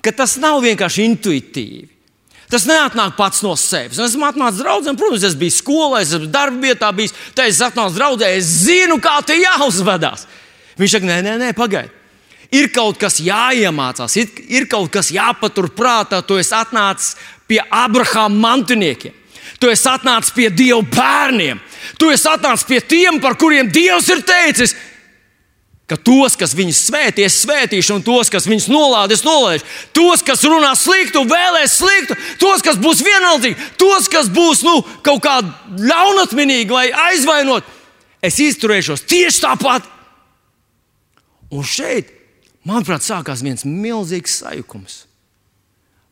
Ka 0.00 0.14
tas 0.16 0.38
nav 0.40 0.62
vienkārši 0.64 1.04
intuitīvi. 1.10 1.99
Tas 2.50 2.66
neatnāk 2.66 3.14
pats 3.14 3.44
no 3.46 3.52
sevis. 3.58 3.98
Es 3.98 4.10
esmu 4.10 4.26
atnācis 4.26 4.58
draudzē, 4.64 4.96
protams, 4.98 5.22
es 5.28 5.36
biju 5.38 5.54
skolā, 5.54 6.00
es 6.02 6.10
esmu 6.16 6.26
darba 6.34 6.58
vietā, 6.66 6.90
bijis, 6.94 7.14
tā 7.36 7.46
es 7.46 7.60
atnācu 7.62 7.94
draudzē, 7.94 8.32
es 8.34 8.48
zinu, 8.64 8.98
kā 9.02 9.20
te 9.26 9.36
jāuzvedās. 9.38 10.26
Viņš 10.80 10.96
saka, 10.96 11.06
nē, 11.06 11.20
nē, 11.26 11.36
nē 11.38 11.52
pagaidi. 11.54 11.94
Ir 12.50 12.72
kaut 12.74 12.98
kas 12.98 13.20
jāiemācās, 13.22 14.16
ir, 14.18 14.30
ir 14.50 14.66
kaut 14.70 14.90
kas 14.90 15.12
jāpatur 15.14 15.68
prātā. 15.70 16.18
Tu 16.26 16.40
esi 16.42 16.50
atnācis 16.58 17.14
pie 17.46 17.60
Abrahama 17.62 18.42
mantiniekiem, 18.42 19.14
tu 19.62 19.70
esi 19.70 19.86
atnācis 19.90 20.34
pie 20.34 20.48
Dieva 20.50 20.82
bērniem, 20.82 21.60
tu 21.98 22.10
esi 22.10 22.26
atnācis 22.30 22.66
pie 22.66 22.80
tiem, 22.82 23.20
par 23.22 23.38
kuriem 23.38 23.70
Dievs 23.70 24.10
ir 24.10 24.24
teicis, 24.26 24.74
ka 25.90 25.98
tos, 25.98 26.36
kas 26.38 26.54
viņus 26.54 26.84
svētī, 26.86 27.24
es 27.26 27.40
svētīšu, 27.42 27.96
un 27.96 28.04
tos, 28.06 28.30
kas 28.30 28.46
viņus 28.46 28.68
nolādē, 28.70 29.16
es 29.16 29.24
nolādēšu. 29.26 29.66
Tos, 29.96 30.22
kas 30.26 30.44
runā 30.46 30.70
sliktu, 30.78 31.24
vēlēs 31.28 31.74
sliktu, 31.80 32.16
tos, 32.38 32.62
kas 32.66 32.78
būs 32.80 33.02
vienaldzīgi, 33.06 33.68
tos, 33.80 34.06
kas 34.12 34.30
būs 34.30 34.62
nu, 34.66 34.76
kaut 35.06 35.24
kā 35.24 35.40
ļaunatminīgi 35.90 36.70
vai 36.70 36.86
aizvainot, 37.08 37.66
es 38.22 38.38
izturēšos 38.42 39.02
tieši 39.10 39.44
tāpat. 39.48 39.90
Un 41.50 41.66
šeit, 41.66 42.14
manuprāt, 42.62 43.02
sākās 43.02 43.42
viens 43.42 43.66
milzīgs 43.66 44.38
sajukums 44.44 45.04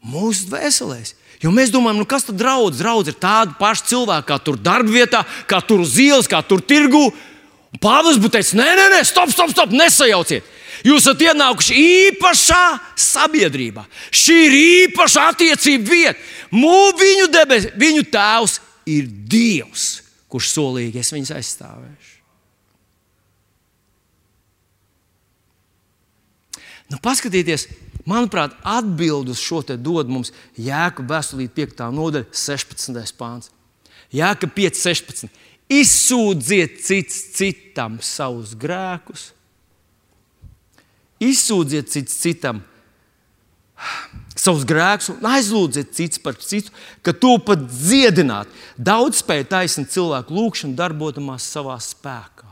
mūsu 0.09 0.49
dvēselēs. 0.51 1.15
Jo 1.43 1.53
mēs 1.55 1.71
domājam, 1.71 2.01
nu 2.03 2.07
kas 2.09 2.27
tad 2.27 2.39
draudz? 2.39 2.81
Draudz 2.81 3.13
ir 3.13 3.19
tādi 3.21 3.55
paši 3.61 3.87
cilvēki, 3.93 4.27
kā 4.27 4.39
tur 4.43 4.59
darbvietā, 4.59 5.23
kā 5.51 5.61
tur 5.63 5.85
uz 5.85 5.95
ielas, 6.03 6.27
kā 6.31 6.41
tur 6.43 6.63
tirgū. 6.63 7.13
Pāvils 7.77 8.17
būtu 8.17 8.39
teicis, 8.39 8.57
nē, 8.57 8.65
nē, 8.79 8.87
nē, 8.95 9.03
stop, 9.05 9.29
stop, 9.33 9.53
stop, 9.53 9.75
nesajauciet. 9.77 10.47
Jūs 10.87 11.03
esat 11.03 11.21
ienākuši 11.27 11.77
īpašā 11.83 12.63
sabiedrībā. 12.97 13.85
Šī 14.15 14.37
ir 14.47 14.55
īpaša 14.59 15.27
attiecība 15.35 15.91
vieta. 15.91 16.21
Mūsu 16.55 16.97
viņu, 17.03 17.27
debes, 17.35 17.67
viņu 17.77 18.07
tēvs 18.09 18.61
ir 18.89 19.11
Dievs, 19.29 19.89
kurš 20.33 20.53
solīgi 20.55 21.03
es 21.03 21.13
viņus 21.13 21.35
aizstāvēšu. 21.37 22.15
Nu, 26.89 26.97
paskatieties, 27.05 27.67
manuprāt, 28.09 28.55
atbildus 28.65 29.43
šo 29.45 29.61
te 29.67 29.77
dod 29.77 30.09
mums 30.09 30.33
Jēkabā 30.57 31.19
vēstulīt 31.19 31.53
5. 31.59 31.85
nodaļa, 31.93 32.31
16. 32.33 33.13
pāns. 33.19 33.53
Jēkabā 34.15 34.55
5, 34.57 34.81
16. 34.87 35.29
Izsūdziet 35.69 36.79
cits 36.81 37.19
citam 37.37 37.99
savus 38.01 38.55
grēkus, 38.57 39.33
izsūdziet 41.21 41.91
cits 41.93 42.17
citam 42.23 42.63
savus 44.39 44.65
grēkus 44.67 45.13
un 45.13 45.29
aizlūdziet 45.29 45.93
cits 45.95 46.21
par 46.23 46.39
citu, 46.41 46.73
ka 47.03 47.13
to 47.13 47.37
pat 47.43 47.67
dziedināt. 47.69 48.51
Daudz 48.79 49.23
spēja 49.23 49.47
taisnīt 49.53 49.93
cilvēku 49.95 50.35
lūgšanu, 50.35 50.77
darbotamās 50.79 51.47
savā 51.53 51.77
spēkā. 51.83 52.47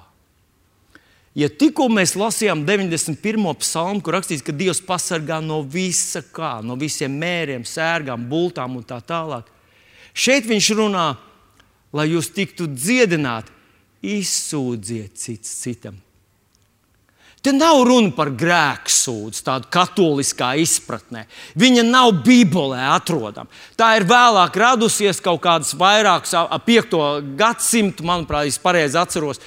Ja 1.37 1.51
tikko 1.53 1.91
mēs 1.93 2.15
lasījām 2.17 2.63
91. 2.65 3.43
psalmu, 3.61 4.01
kur 4.01 4.17
rakstīts, 4.17 4.45
ka 4.45 4.55
Dievs 4.57 4.81
pasargā 4.81 5.43
no 5.45 5.61
visa 5.61 6.23
kā, 6.25 6.59
no 6.65 6.79
visiem 6.81 7.13
mēriem, 7.21 7.67
sērgām, 7.69 8.25
bultām 8.31 8.79
un 8.79 8.87
tā 8.89 9.03
tālāk, 9.05 9.51
šeit 10.17 10.49
viņš 10.49 10.71
runā, 10.79 11.11
lai 11.95 12.09
jūs 12.11 12.33
tiktu 12.35 12.67
dziedināti, 12.73 13.53
izsūdziet 14.07 15.17
cits 15.19 15.55
citam. 15.63 16.01
Te 17.47 17.53
nav 17.55 17.85
runa 17.87 18.11
par 18.11 18.33
grēku 18.35 18.91
sūdzu, 18.91 19.45
tādu 19.47 19.69
katoliskā 19.71 20.49
izpratnē. 20.59 21.29
Viņa 21.55 21.85
nav 21.87 22.17
Bībelē 22.27 22.89
atrodama. 22.97 23.47
Tā 23.79 23.93
ir 24.01 24.07
vēlāk 24.09 24.57
radusies 24.59 25.23
kaut 25.23 25.45
kādas 25.45 25.71
vairākas, 25.79 26.35
ap 26.35 26.67
5. 26.67 26.97
gadsimtu, 27.39 28.03
manuprāt, 28.09 28.51
es 28.51 28.59
pareizi 28.59 28.99
atceros. 28.99 29.39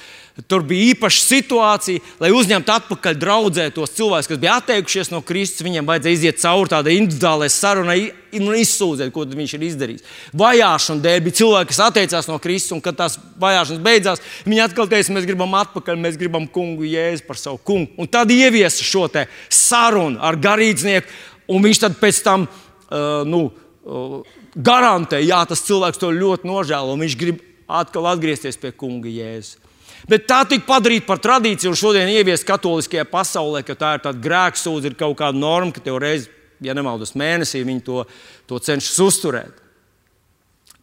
Tur 0.48 0.62
bija 0.62 0.92
īpaša 0.94 1.20
situācija, 1.24 2.02
lai 2.22 2.30
uzņemtu 2.34 2.72
atpakaļ 2.72 3.16
draudzē 3.18 3.66
tos 3.74 3.92
cilvēkus, 3.96 4.28
kas 4.30 4.40
bija 4.40 4.56
atteikušies 4.60 5.10
no 5.10 5.20
Kristus. 5.26 5.64
Viņiem 5.66 5.88
vajadzēja 5.88 6.18
iziet 6.18 6.40
cauri 6.42 6.70
tādai 6.70 6.94
individuālai 7.00 7.48
sarunai 7.50 7.98
un 8.38 8.54
izsūdzēt, 8.54 9.10
ko 9.10 9.24
viņš 9.26 9.54
ir 9.56 9.66
izdarījis. 9.66 10.06
Vajāšana 10.38 11.04
dēļ 11.04 11.22
bija 11.26 11.38
cilvēki, 11.40 11.70
kas 11.72 11.82
atteicās 11.88 12.30
no 12.30 12.38
Kristus, 12.42 12.76
un 12.76 12.84
kad 12.84 12.98
tās 13.00 13.18
vajāšanas 13.42 13.82
beidzās, 13.84 14.22
viņi 14.46 14.64
atkal 14.68 14.88
teica, 14.92 15.16
mēs 15.16 15.26
gribam 15.28 15.56
atpakaļ, 15.58 15.98
mēs 16.00 16.18
gribam 16.20 16.46
kungu 16.46 16.86
jēzu 16.86 17.26
par 17.26 17.40
savu 17.40 17.58
kungu. 17.66 17.90
Un 17.98 18.10
tad 18.10 18.30
ieviesa 18.30 18.86
šo 18.86 19.08
sarunu 19.50 20.22
ar 20.22 20.38
garīdznieku, 20.38 21.10
un 21.50 21.66
viņš 21.66 21.82
tad 21.82 21.98
pēc 21.98 22.22
tam 22.22 22.46
uh, 22.46 23.26
nu, 23.26 23.48
uh, 23.82 24.20
garantē, 24.54 25.20
jā, 25.24 25.42
tas 25.48 25.66
cilvēks 25.66 26.00
to 26.00 26.12
ļoti 26.14 26.48
nožēlo, 26.48 26.96
viņš 27.00 27.18
grib 27.18 27.42
atkal 27.70 28.08
atgriezties 28.10 28.58
pie 28.60 28.72
kunga 28.74 29.10
jēzus. 29.10 29.59
Bet 30.08 30.26
tā 30.30 30.40
tika 30.48 30.64
padarīta 30.68 31.06
par 31.08 31.20
tradīciju 31.20 31.72
un 31.72 31.78
šodien 31.78 32.08
ieviest 32.08 32.46
katoliskajā 32.48 33.04
pasaulē, 33.10 33.62
ka 33.66 33.76
tā 33.78 33.94
ir 33.96 34.04
tāda 34.06 34.22
grēksūdzība, 34.24 34.94
ir 34.94 35.00
kaut 35.00 35.18
kāda 35.20 35.38
norma, 35.38 35.74
ka 35.76 35.82
tev 35.84 35.98
reizi, 36.00 36.30
ja 36.64 36.74
nemaldos, 36.76 37.12
mēnesī 37.18 37.62
viņi 37.66 37.84
to, 37.84 38.04
to 38.48 38.60
cenšas 38.64 39.00
uzturēt. 39.04 39.60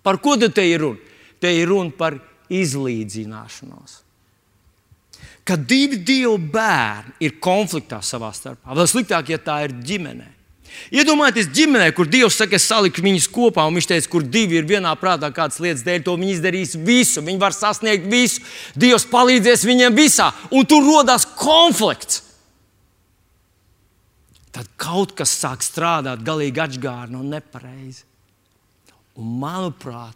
Par 0.06 0.22
ko 0.24 0.38
tad 0.40 0.54
te 0.56 0.66
ir 0.68 0.84
runa? 0.86 1.16
Te 1.42 1.52
ir 1.54 1.70
runa 1.70 1.94
par 1.98 2.20
izlīdzināšanos. 2.54 4.04
Kad 5.48 5.64
divi 5.68 6.00
dievu 6.04 6.38
bērni 6.52 7.18
ir 7.24 7.38
konfliktā 7.44 8.02
savā 8.04 8.34
starpā, 8.36 8.76
vēl 8.76 8.90
sliktāk, 8.90 9.32
ja 9.32 9.40
tā 9.40 9.62
ir 9.66 9.76
ģimenē. 9.80 10.37
Iedomājieties, 10.94 11.50
ģimenē, 11.52 11.90
kur 11.96 12.08
Dievs 12.08 12.38
saka, 12.40 12.56
es 12.56 12.68
saliku 12.70 13.04
viņus 13.04 13.28
kopā, 13.34 13.66
un 13.68 13.76
viņš 13.76 13.90
teica, 13.90 14.10
kur 14.12 14.24
divi 14.24 14.60
ir 14.60 14.68
vienā 14.70 14.94
prātā, 15.00 15.30
kādas 15.36 15.60
lietas 15.64 15.84
dēļ, 15.84 16.06
to 16.06 16.16
viņi 16.16 16.36
izdarīs 16.38 16.76
visu. 16.80 17.24
Viņi 17.26 17.42
var 17.42 17.56
sasniegt 17.56 18.08
visu. 18.12 18.44
Dievs 18.80 19.08
palīdzēs 19.12 19.66
viņiem 19.68 19.98
visā, 19.98 20.30
un 20.56 20.68
tur 20.70 20.86
rodas 20.88 21.28
konflikts. 21.38 22.24
Tad 24.56 24.70
kaut 24.80 25.12
kas 25.18 25.36
sāk 25.38 25.66
strādāt 25.66 26.24
galīgi 26.26 26.64
atgādni 26.64 27.20
un 27.20 27.28
nepareizi. 27.36 28.06
Un 29.18 29.36
manuprāt, 29.42 30.16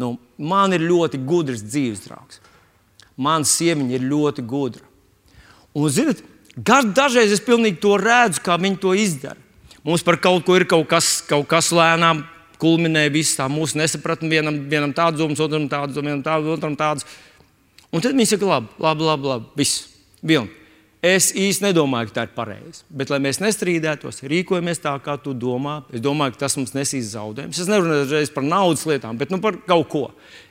nu, 0.00 0.16
man 0.36 0.74
ir 0.74 0.84
ļoti 0.84 1.20
gudrs 1.24 1.62
dzīves 1.64 2.02
draugs. 2.08 2.42
Mana 3.14 3.46
sieviņa 3.46 3.94
ir 3.94 4.10
ļoti 4.10 4.42
gudra. 4.48 4.82
Un, 5.74 5.86
zinot, 5.92 6.20
dažreiz 6.56 7.32
es 7.34 7.42
pilnīgi 7.44 7.80
to 7.82 7.94
redzu, 8.00 8.42
kā 8.42 8.58
viņi 8.60 8.80
to 8.82 8.94
izdara. 8.98 9.43
Mums 9.84 10.04
par 10.04 10.16
kaut 10.16 10.46
ko 10.46 10.56
ir 10.56 10.64
kaut 10.68 10.86
kas, 10.88 11.18
kaut 11.28 11.46
kas 11.50 11.68
lēnām 11.74 12.22
kulminē, 12.60 13.04
viss 13.12 13.36
tā 13.36 13.50
mūsu 13.52 13.76
nesapratne. 13.76 14.30
Vienam, 14.32 14.62
vienam 14.70 14.94
tāds 14.96 15.20
domas, 15.20 15.42
otram 15.44 15.68
tāds, 15.68 15.98
vienam 15.98 16.22
tāds, 16.24 16.48
otram 16.56 16.76
tāds. 16.78 17.06
Un 17.94 18.02
tad 18.02 18.16
viņi 18.16 18.32
saka, 18.32 18.48
labi, 18.48 18.70
labi, 18.80 19.08
labi, 19.10 19.32
labi 19.34 19.60
viss. 19.60 19.88
Vilni. 20.24 20.62
Es 21.04 21.34
īsti 21.36 21.66
nedomāju, 21.66 22.08
ka 22.08 22.14
tā 22.16 22.22
ir 22.24 22.30
pareizi. 22.32 22.80
Bet, 22.88 23.10
lai 23.12 23.18
mēs 23.20 23.36
nestrīdētos, 23.42 24.22
rīkojamies 24.24 24.80
tā, 24.80 24.94
kā 25.04 25.18
tu 25.20 25.34
domā, 25.36 25.82
es 25.92 26.00
domāju, 26.00 26.32
ka 26.32 26.46
tas 26.46 26.56
mums 26.56 26.72
nesīs 26.72 27.10
zaudējumus. 27.12 27.60
Es 27.60 27.68
nerunāju 27.68 28.06
reiz 28.08 28.32
par 28.32 28.46
naudas 28.46 28.86
lietām, 28.88 29.18
bet 29.20 29.34
nu, 29.34 29.36
par 29.44 29.58
kaut 29.68 29.90
ko. 29.92 30.04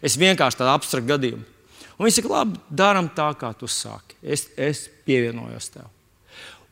Es 0.05 0.19
vienkārši 0.21 0.61
tādu 0.61 0.75
abstraktu 0.75 1.09
gadījumu. 1.09 1.41
Un 1.97 2.05
viņi 2.05 2.19
saka, 2.19 2.31
labi, 2.35 2.61
darām 2.69 3.09
tā, 3.17 3.31
kā 3.39 3.49
tu 3.57 3.65
saki. 3.65 4.19
Es, 4.21 4.45
es 4.53 4.85
pievienojos 5.07 5.73
tev. 5.73 5.89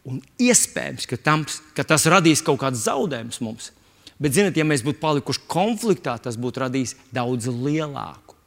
Un 0.07 0.17
iespējams, 0.41 1.05
ka, 1.09 1.17
tam, 1.21 1.43
ka 1.77 1.85
tas 1.85 2.07
radīs 2.09 2.41
kaut 2.45 2.59
kādus 2.63 2.87
zaudējumus 2.87 3.41
mums. 3.45 3.69
Bet, 4.21 4.33
zinot, 4.37 4.57
ja 4.57 4.65
mēs 4.65 4.83
būtu 4.85 5.01
palikuši 5.01 5.43
konfliktā, 5.49 6.15
tas 6.21 6.37
būtu 6.41 6.63
radījis 6.63 6.95
daudz 7.13 7.49
lielāku 7.49 8.37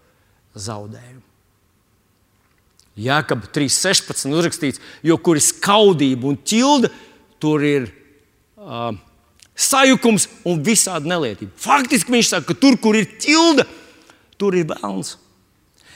zaudējumu. 0.54 1.22
Jēkab 3.04 3.48
3.16. 3.54 4.30
uzrakstīts, 4.30 4.82
jo 5.02 5.16
kur 5.18 5.38
ir 5.38 5.42
skaudība 5.42 6.30
un 6.30 6.38
ķilda, 6.38 6.92
tur 7.42 7.64
ir 7.66 7.88
uh, 8.54 8.94
sajukums 9.54 10.28
un 10.46 10.62
visādi 10.62 11.10
nelietība. 11.10 11.50
Faktiski 11.58 12.14
viņš 12.14 12.30
saka, 12.30 12.52
ka 12.52 12.58
tur, 12.62 12.78
kur 12.78 12.98
ir 12.98 13.10
ķilda, 13.18 13.66
tur 14.38 14.54
ir 14.58 14.70
vēlns 14.70 15.16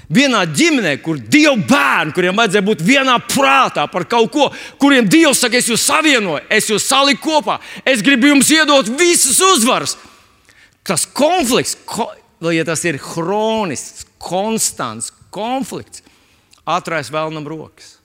vienā 0.09 0.44
ģimenē, 0.49 0.94
kur 1.05 1.18
divi 1.21 1.55
bērni, 1.68 2.14
kuriem 2.16 2.38
vajadzēja 2.38 2.64
būt 2.64 2.85
vienā 2.85 3.18
prātā 3.29 3.85
par 3.92 4.07
kaut 4.09 4.33
ko, 4.33 4.49
kuriem 4.81 5.09
Dievs 5.09 5.42
saka, 5.44 5.61
es 5.61 5.68
jūs 5.68 5.85
savienoju, 5.85 6.47
es 6.53 6.71
jūs 6.71 6.88
saliku 6.88 7.29
kopā, 7.29 7.59
es 7.85 8.03
gribu 8.05 8.33
jums 8.33 8.51
iedot 8.55 8.88
visas 8.99 9.40
uzvaras. 9.44 9.97
Tas 10.88 11.05
konflikts, 11.05 11.77
ko, 11.85 12.09
ja 12.55 12.64
tas 12.64 12.85
ir 12.88 13.01
kronisks, 13.03 14.07
konstants 14.18 15.12
konflikts, 15.35 16.03
atraisa 16.68 17.12
vēlnam 17.12 17.47
rokas. 17.49 17.97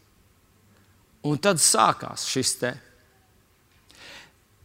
Un 1.23 1.39
tad 1.39 1.61
sākās 1.63 2.27
šis 2.27 2.57
te. 2.59 2.73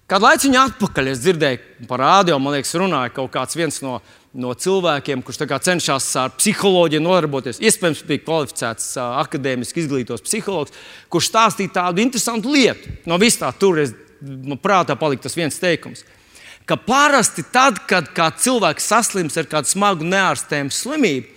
Kādu 0.09 0.25
laiku 0.25 0.51
atpakaļ 0.57 1.11
es 1.13 1.21
dzirdēju 1.21 1.87
par 1.87 2.01
rādio, 2.01 2.39
man 2.41 2.57
liekas, 2.57 2.75
runāja 2.81 3.13
kaut 3.15 3.31
kāds 3.35 3.83
no 3.85 3.99
no 4.37 4.53
cilvēkiem, 4.55 5.23
kurš 5.25 5.41
cenšas 5.65 6.09
ar 6.21 6.35
psiholoģiju 6.37 7.03
nodarboties. 7.03 7.61
Iespējams, 7.65 8.05
bija 8.09 8.25
kvalificēts 8.27 8.91
akadēmiski 9.01 9.85
izglītots 9.85 10.25
psihologs, 10.25 10.75
kurš 11.09 11.31
stāstīja 11.31 11.75
tādu 11.81 12.05
interesantu 12.05 12.53
lietu. 12.53 12.93
No 13.09 13.19
vis 13.19 13.39
tā 13.41 13.51
tur 13.57 13.81
es, 13.81 13.95
man 14.21 14.61
prātā 14.61 14.99
palika 14.99 15.27
tas 15.27 15.37
viens 15.39 15.59
teikums. 15.61 16.05
Ka 16.69 16.77
parasti 16.77 17.47
tad, 17.49 17.81
kad 17.89 18.37
cilvēks 18.43 18.91
saslims 18.91 19.39
ar 19.41 19.49
kādu 19.49 19.71
smagu 19.71 20.05
neārstējumu 20.05 20.75
slimību, 20.75 21.31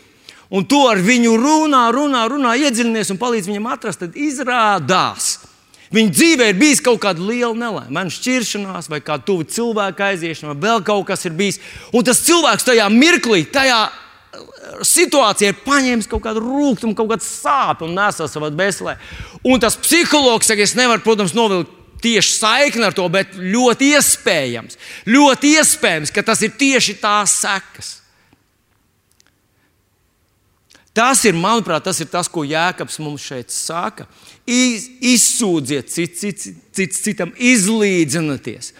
un 0.51 0.67
to 0.67 0.81
ar 0.89 0.99
viņu 0.99 1.37
runā, 1.39 1.85
runā, 1.95 2.25
runā, 2.27 2.57
iedziļinies 2.59 3.13
un 3.13 3.21
palīdz 3.21 3.47
viņam 3.47 3.69
atrast, 3.71 4.03
tad 4.03 4.19
izrādās, 4.19 5.37
ka 5.39 5.50
Viņa 5.91 6.13
dzīvē 6.15 6.45
ir 6.51 6.59
bijis 6.59 6.79
kaut 6.83 7.01
kāda 7.03 7.23
liela 7.25 7.51
nelaime, 7.57 8.05
nu 8.05 8.13
šķiršanās, 8.15 8.87
vai 8.91 9.01
kāda 9.03 9.25
tuva 9.27 9.43
cilvēka 9.43 10.11
aiziešana, 10.13 10.53
vai 10.53 10.69
vēl 10.69 10.85
kaut 10.87 11.09
kas 11.09 11.27
ir 11.27 11.35
bijis. 11.35 11.59
Un 11.91 12.05
tas 12.07 12.21
cilvēks 12.23 12.67
tajā 12.69 12.85
mirklī, 12.93 13.43
tajā 13.51 13.81
uh, 13.89 13.99
situācijā 14.87 15.51
ir 15.51 15.59
paņēmis 15.65 16.07
kaut 16.11 16.23
kādu 16.23 16.43
rūkumu, 16.45 16.95
kaut 16.95 17.11
kādu 17.11 17.27
sāpju 17.27 17.89
un 17.89 17.99
nesā 17.99 18.29
savā 18.31 18.51
dvēselē. 18.53 18.95
Un 19.43 19.59
tas 19.59 19.75
psihologs 19.79 20.47
saka, 20.47 20.63
es 20.63 20.77
nevaru, 20.79 21.03
protams, 21.03 21.35
novilkt 21.35 21.75
tieši 22.01 22.37
saikni 22.39 22.87
ar 22.87 22.95
to, 22.97 23.05
bet 23.13 23.35
ļoti 23.37 23.91
iespējams, 23.97 24.79
ļoti 25.11 25.55
iespējams, 25.59 26.13
ka 26.15 26.23
tas 26.25 26.41
ir 26.45 26.55
tieši 26.57 26.97
tās 27.03 27.35
sekas. 27.43 27.97
Tas 30.91 31.23
ir, 31.23 31.37
manuprāt, 31.39 31.85
tas 31.85 32.01
ir 32.03 32.09
tas, 32.11 32.27
ko 32.27 32.43
Jēkabs 32.43 32.99
mums 32.99 33.23
šeit 33.23 33.53
saka. 33.53 34.07
Iz, 34.43 34.89
izsūdziet 34.99 35.91
cits, 35.91 36.19
cits, 36.19 36.49
cits 36.75 37.03
citam, 37.05 37.31
izlīdzinieties. 37.39 38.73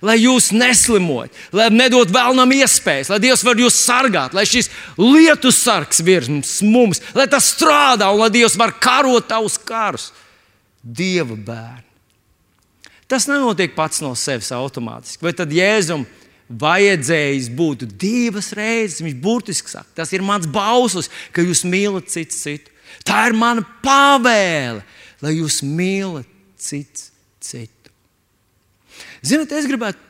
Lai 0.00 0.14
jūs 0.20 0.52
neslimojat, 0.54 1.34
lai 1.58 1.66
nedod 1.74 2.12
vēlnam 2.14 2.52
iespējas, 2.54 3.10
lai 3.10 3.18
Dievs 3.20 3.42
var 3.42 3.58
jūs 3.58 3.80
sargāt, 3.82 4.36
lai 4.36 4.44
šis 4.46 4.70
lietu 4.94 5.50
sargs 5.52 5.98
virs 6.06 6.30
mums, 6.62 7.02
lai 7.18 7.26
tas 7.30 7.50
strādā 7.56 8.06
un 8.14 8.22
lai 8.22 8.30
Dievs 8.30 8.54
var 8.60 8.76
karot 8.78 9.26
tavus 9.28 9.58
karus. 9.58 10.12
Dieva 10.78 11.34
bērni. 11.34 11.88
Tas 13.10 13.26
nenotiek 13.26 13.74
pats 13.74 14.02
no 14.04 14.12
sevis 14.16 14.52
automātiski. 14.54 15.24
Vai 15.24 15.32
tad 15.36 15.52
Jēzum 15.52 16.06
vajadzējis 16.48 17.50
būt 17.56 17.84
divas 18.00 18.52
reizes. 18.56 19.02
Viņš 19.04 19.18
burtiski 19.22 19.72
saka, 19.72 19.90
tas 20.00 20.12
ir 20.16 20.24
mans 20.26 20.48
bauslis, 20.50 21.10
ka 21.32 21.44
jūs 21.44 21.64
mīlat 21.68 22.08
citu 22.12 22.36
citu. 22.36 22.74
Tā 23.04 23.26
ir 23.28 23.36
mana 23.36 23.64
pavēle, 23.84 24.82
lai 25.22 25.34
jūs 25.36 25.60
mīlat 25.66 26.28
citu 26.58 27.08
citu. 27.44 27.92
Ziniet, 29.22 29.52
es 29.52 29.68
gribētu 29.68 30.00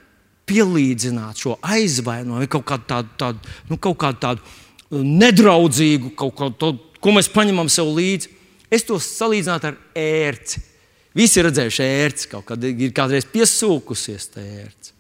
pielīdzināt 0.49 1.43
šo 1.43 1.59
aizvainojumu, 1.65 2.49
kaut 2.51 2.67
kādu 2.69 2.89
tādu, 2.89 3.13
tādu, 3.21 3.53
nu, 3.69 3.77
kaut 3.81 3.99
kādu 4.01 4.21
tādu 4.23 4.45
uh, 4.45 5.03
nedraudzīgu, 5.05 6.15
kaut 6.19 6.37
ko 6.39 6.51
tādu, 6.51 6.81
ko 7.03 7.15
mēs 7.17 7.31
paņemam 7.33 7.71
sev 7.73 7.91
līdzi. 7.97 8.33
Es 8.73 8.85
to 8.85 8.99
salīdzinātu 9.01 9.71
ar 9.71 9.79
ērci. 9.97 10.63
Visi 11.17 11.41
ir 11.41 11.49
redzējuši 11.49 11.85
ērci, 11.85 12.29
kaut 12.33 12.47
kad 12.51 12.65
ir 12.69 12.93
kādreiz 12.97 13.27
piesūkusies 13.33 14.29
tā 14.35 14.45
ērci. 14.45 14.93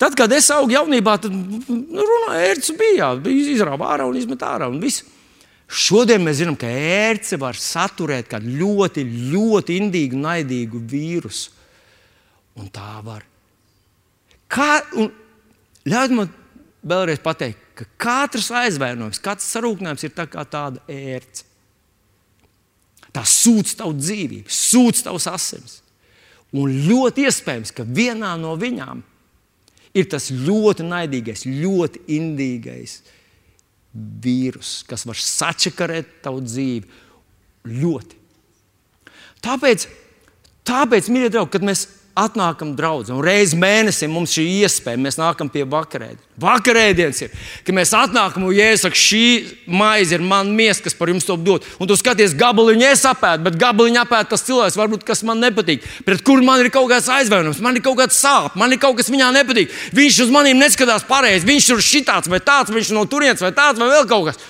Tad, 0.00 0.14
kad 0.18 0.32
es 0.34 0.48
augu 0.54 0.74
jaunībā, 0.74 1.16
tad 1.22 1.34
nu, 1.34 1.60
runāju, 1.68 2.40
ērts 2.50 2.72
bija, 2.78 3.12
bija 3.20 3.52
izrāva 3.54 3.92
ārā 3.94 4.08
un 4.08 4.16
izmet 4.18 4.42
ārā. 4.46 4.68
Un 4.70 4.80
viss. 4.82 5.04
Šodien 5.64 6.22
mēs 6.22 6.42
zinām, 6.42 6.56
ka 6.60 6.68
ērce 6.68 7.38
var 7.40 7.56
saturēt 7.58 8.28
kādu 8.30 8.52
ļoti, 8.60 9.04
ļoti 9.32 9.78
indīgu, 9.80 10.18
naidīgu 10.20 10.82
vīrusu. 10.90 11.54
Un 12.60 12.68
tā 12.70 13.00
var. 13.02 13.24
Kā, 14.52 14.84
ļaujiet 14.94 16.14
man 16.14 16.28
vēlreiz 16.86 17.22
pateikt, 17.24 17.64
ka 17.74 17.88
katrs 18.04 18.52
aizvainojums, 18.54 19.22
katrs 19.24 19.48
sarūknējums 19.56 20.06
ir 20.06 20.12
tā 20.14 20.28
kā 20.30 20.44
tāda 20.46 20.84
ērce. 20.90 21.48
Tā 23.14 23.22
sūdz 23.30 23.76
tavu 23.78 23.96
dzīvību, 23.96 24.50
sūdz 24.50 25.04
tavus 25.06 25.26
asinis. 25.30 25.80
Un 26.54 26.70
ļoti 26.86 27.26
iespējams, 27.26 27.72
ka 27.74 27.86
vienā 27.86 28.34
no 28.38 28.54
viņām 28.58 29.02
ir 29.02 29.13
tas 30.10 30.30
ļoti 30.34 30.86
naidīgais, 30.88 31.44
ļoti 31.46 32.02
indīgais 32.16 32.98
vīrus, 33.94 34.80
kas 34.88 35.06
var 35.06 35.20
sačakarēt 35.20 36.16
tavu 36.24 36.42
dzīvi. 36.42 37.02
Ļoti. 37.64 38.18
Tāpēc, 39.44 39.86
tāpēc 40.66 41.10
mīļie 41.12 41.30
draugi, 41.32 41.52
kad 41.54 41.64
mēs 41.64 41.86
atnākam 42.14 42.76
draudzē, 42.78 43.10
un 43.14 43.24
reizes 43.26 43.56
mēnesī 43.58 44.06
mums 44.10 44.32
šī 44.36 44.44
iespēja, 44.62 45.00
mēs 45.02 45.16
nākam 45.18 45.48
pie 45.50 45.64
vakarēdienas. 45.66 46.22
Vakarēdienas 46.38 47.22
ir, 47.26 47.32
ka 47.66 47.74
mēs 47.74 47.90
atnākam 47.94 48.46
un 48.46 48.54
saka, 48.78 48.98
šī 48.98 49.66
maize 49.66 50.14
ir 50.14 50.22
man 50.22 50.52
miesa, 50.54 50.82
kas 50.84 50.94
par 50.94 51.10
jums 51.10 51.26
to 51.26 51.36
dod. 51.36 51.66
Un 51.82 51.90
tu 51.90 51.96
skaties, 51.98 52.36
gabaliņu 52.38 52.86
es 52.86 53.02
apēdu, 53.10 53.42
bet 53.48 53.58
gabaliņu 53.58 54.00
apēdu 54.04 54.30
tas 54.30 54.46
cilvēks, 54.46 54.78
varbūt, 54.78 55.04
kas 55.06 55.24
man 55.26 55.42
nepatīk, 55.42 55.82
pret 56.06 56.22
kuru 56.22 56.46
man 56.46 56.62
ir 56.62 56.70
kaut 56.74 56.88
kāds 56.92 57.10
aizvainojums, 57.10 57.62
man 57.64 57.78
ir 57.78 57.82
kaut 57.82 57.98
kāds 57.98 58.18
sāpes, 58.22 58.58
man 58.62 58.70
ir 58.70 58.82
kaut 58.82 58.98
kas 59.02 59.10
viņā 59.10 59.32
nepatīk. 59.34 59.74
Viņš 59.98 60.22
uz 60.26 60.32
maniem 60.34 60.62
neskatās 60.62 61.06
pareizi, 61.10 61.46
viņš 61.50 61.70
ir 61.74 61.86
šitāds 61.90 62.30
vai 62.30 62.42
tāds, 62.42 62.74
viņš 62.74 62.94
no 62.94 63.06
turienes 63.10 63.42
vai 63.42 63.54
tāds 63.54 63.82
vai 63.82 63.90
vēl 63.90 64.08
kaut 64.10 64.30
kas. 64.30 64.42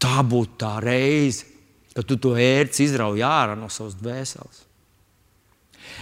Tā 0.00 0.22
būtu 0.22 0.58
tā 0.62 0.78
reize, 0.80 1.44
kad 1.98 2.06
tu 2.06 2.16
to 2.16 2.38
ērci 2.38 2.86
izrauj 2.86 3.26
ārā 3.26 3.58
no 3.58 3.68
savas 3.68 3.98
dvēseles. 3.98 4.69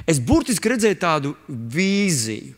Es 0.07 0.21
burtiski 0.23 0.71
redzēju 0.73 0.99
tādu 1.03 1.35
vīziju, 1.49 2.55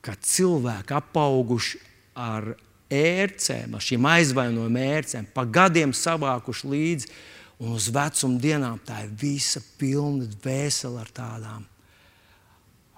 ka 0.00 0.16
cilvēki 0.16 0.96
apauguši 0.96 1.80
ar 2.18 2.54
ērcēm, 2.90 3.76
ar 3.76 3.84
šīm 3.84 4.08
aizvainojuma 4.10 4.86
ērcēm, 4.96 5.28
pa 5.34 5.44
gadiem 5.46 5.92
savākuši 5.94 6.72
līdzi. 6.72 7.12
Un 7.60 7.76
uz 7.76 7.90
vecuma 7.92 8.40
dienām 8.40 8.80
tā 8.88 9.02
ir 9.04 9.12
visa 9.20 9.60
pilna 9.78 10.24
dvēsele 10.24 11.02
ar 11.02 11.12
tādām 11.12 11.66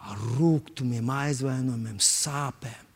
ar 0.03 0.23
rūkumiem, 0.39 1.11
aizvainojumiem, 1.14 1.99
sāpēm. 2.03 2.89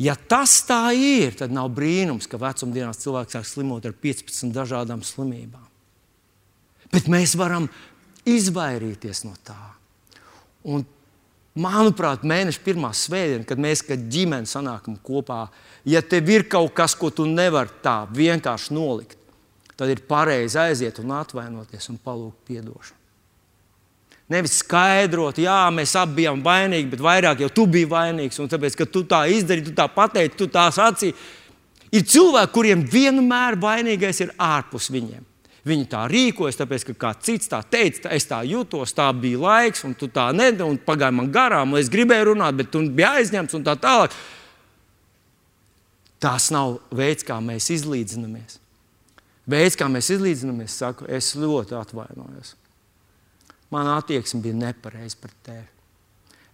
Ja 0.00 0.14
tas 0.16 0.62
tā 0.64 0.94
ir, 0.96 1.34
tad 1.36 1.52
nav 1.52 1.68
brīnums, 1.76 2.28
ka 2.30 2.40
vecumdienās 2.40 3.02
cilvēks 3.02 3.36
sāk 3.36 3.48
slimot 3.48 3.84
ar 3.84 3.92
15 3.92 4.54
dažādām 4.54 5.02
slimībām. 5.04 5.69
Bet 6.90 7.06
mēs 7.10 7.36
varam 7.38 7.68
izvairīties 8.28 9.24
no 9.26 9.34
tā. 9.46 9.58
Un, 10.70 10.84
manuprāt, 11.60 12.24
mēneša 12.26 12.62
pirmā 12.64 12.92
svētdiena, 12.96 13.46
kad 13.48 13.60
mēs 13.62 13.82
kā 13.86 13.96
ģimene 13.98 14.48
sanākam 14.50 14.98
kopā, 15.02 15.46
ja 15.88 16.02
tev 16.02 16.28
ir 16.30 16.46
kaut 16.50 16.74
kas, 16.76 16.94
ko 16.98 17.10
tu 17.14 17.26
nevari 17.28 17.80
tā 17.84 18.02
vienkārši 18.14 18.74
nolikt, 18.76 19.18
tad 19.76 19.90
ir 19.90 20.02
pareizi 20.08 20.58
aiziet 20.60 21.00
un 21.00 21.14
atvainoties 21.16 21.88
un 21.92 22.00
palūgt 22.04 22.52
atdošanu. 22.58 22.98
Nevis 24.30 24.60
skaidrot, 24.60 25.40
jā, 25.42 25.64
mēs 25.74 25.96
abi 25.98 26.20
bijām 26.20 26.42
vainīgi, 26.44 26.86
bet 26.92 27.00
vairāk 27.02 27.40
jau 27.42 27.48
tu 27.50 27.64
biji 27.66 27.88
vainīgs. 27.90 28.38
Un 28.38 28.50
tāpēc, 28.52 28.76
ka 28.78 28.86
tu 28.86 29.02
tā 29.02 29.24
izdarīji, 29.26 29.72
tu 29.72 29.74
tā 29.74 29.88
pateici, 29.90 30.36
tu 30.38 30.46
tā 30.46 30.68
sacīji. 30.70 31.16
Ir 31.90 32.04
cilvēki, 32.06 32.52
kuriem 32.54 32.84
vienmēr 32.86 33.58
vainīgais 33.58 34.22
ir 34.22 34.30
ārpus 34.38 34.86
viņiem. 34.94 35.24
Viņi 35.66 35.86
tā 35.92 36.06
rīkojas, 36.08 36.56
tāpēc, 36.56 36.86
ka 36.88 36.94
kāds 37.04 37.26
cits 37.28 37.50
tā 37.52 37.60
teica, 37.68 38.06
tā, 38.06 38.14
es 38.16 38.24
tā 38.28 38.38
jutos, 38.48 38.94
tā 38.96 39.10
bija 39.12 39.40
laiks, 39.42 39.82
un 39.84 39.92
tu 39.98 40.08
tā 40.08 40.30
nedari, 40.32 40.64
un 40.64 40.78
pagāja 40.80 41.12
man 41.12 41.28
garām, 41.32 41.74
un 41.74 41.80
es 41.80 41.90
gribēju 41.92 42.30
runāt, 42.30 42.56
bet 42.56 42.70
tu 42.72 42.80
biji 42.86 43.08
aizņemts 43.10 43.58
un 43.58 43.66
tā 43.66 43.74
tālāk. 43.80 44.16
Tas 46.20 46.48
nav 46.52 46.78
veids, 46.96 47.26
kā 47.28 47.36
mēs 47.44 47.68
izlīdzinamies. 47.76 48.56
Veids, 49.50 49.76
kā 49.76 49.88
mēs 49.92 50.10
izlīdzinamies, 50.16 50.78
saku, 50.80 51.08
es 51.12 51.34
ļoti 51.36 51.76
atvainojos. 51.76 52.54
Mana 53.72 53.98
attieksme 54.00 54.40
bija 54.44 54.56
nepareiza 54.66 55.20
pret 55.20 55.36
tevi. 55.46 55.66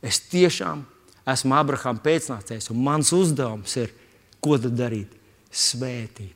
Es 0.04 0.20
tiešām 0.30 0.82
esmu 1.26 1.56
Abrahama 1.56 2.02
pēcnācējs, 2.04 2.70
un 2.74 2.82
mans 2.86 3.12
uzdevums 3.16 3.74
ir, 3.80 3.94
ko 4.42 4.58
tad 4.60 4.76
darīt? 4.78 5.14
Svētīt. 5.50 6.35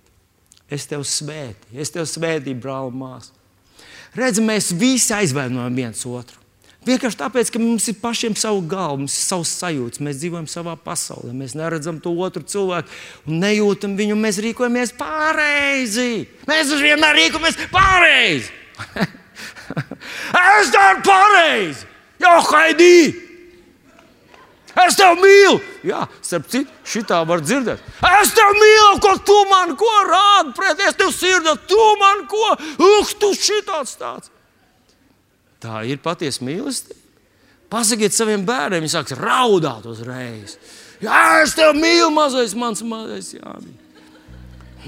Es 0.70 0.86
tevi 0.86 1.06
svētīju, 1.06 1.80
es 1.82 1.90
tevi 1.90 2.06
svētīju, 2.06 2.58
brāl, 2.62 2.92
māsas. 2.94 3.34
Redz, 4.14 4.40
mēs 4.42 4.70
visi 4.74 5.12
aizvainojam 5.14 5.74
viens 5.74 6.02
otru. 6.06 6.38
Vienkārši 6.86 7.18
tāpēc, 7.20 7.50
ka 7.52 7.60
mums 7.60 7.84
ir 7.92 7.98
pašiem 8.00 8.34
savu 8.40 8.62
galvu, 8.64 9.02
mums 9.02 9.14
ir 9.18 9.24
savs 9.26 9.50
sajūta, 9.60 10.00
mēs 10.06 10.16
dzīvojam 10.22 10.46
savā 10.48 10.78
pasaulē, 10.80 11.34
mēs 11.36 11.52
neredzam 11.58 11.98
to 12.00 12.14
otru 12.24 12.40
cilvēku 12.48 12.88
un 13.28 13.42
nejūtam 13.42 13.98
viņu, 13.98 14.16
mēs 14.16 14.40
rīkojamies 14.40 14.94
pareizi. 14.98 16.24
Mēs 16.48 16.72
vienmēr 16.80 17.18
rīkojamies 17.20 17.60
pareizi. 17.74 18.48
es 20.56 20.72
daru 20.72 21.04
pareizi! 21.04 21.84
Jā, 22.20 22.38
Haidī! 22.48 23.29
Es 24.78 24.96
tevi 24.98 25.18
mīlu! 25.24 25.58
Jā, 25.86 26.04
starp 26.22 26.46
citu, 26.52 26.70
šitā 26.86 27.20
var 27.26 27.42
dzirdēt. 27.42 27.82
Es 28.20 28.34
tevi 28.36 28.60
mīlu, 28.60 29.00
ko 29.02 29.14
tu 29.26 29.38
man 29.50 29.74
ko 29.78 29.90
rādi 30.06 30.54
pretī. 30.56 30.86
Es 30.88 30.98
tev 30.98 31.10
sirdā, 31.14 31.56
tu 31.68 31.80
man 32.00 32.24
ko, 32.30 32.54
uh, 32.54 33.12
tu 33.20 33.32
šitāds 33.34 33.96
tāds. 34.00 34.30
Tā 35.60 35.82
ir 35.88 36.00
patiesa 36.02 36.44
mīlestība. 36.46 36.98
Pasakiet 37.70 38.14
saviem 38.14 38.42
bērniem, 38.46 38.82
viņi 38.82 38.94
sāks 38.96 39.14
raudāt 39.18 39.84
uzreiz. 39.86 40.56
Jā, 41.02 41.42
es 41.44 41.54
tevi 41.58 41.78
mīlu, 41.78 42.10
mazais, 42.14 42.56
mans 42.58 42.82
mazais 42.82 43.34
Jānis. 43.36 43.76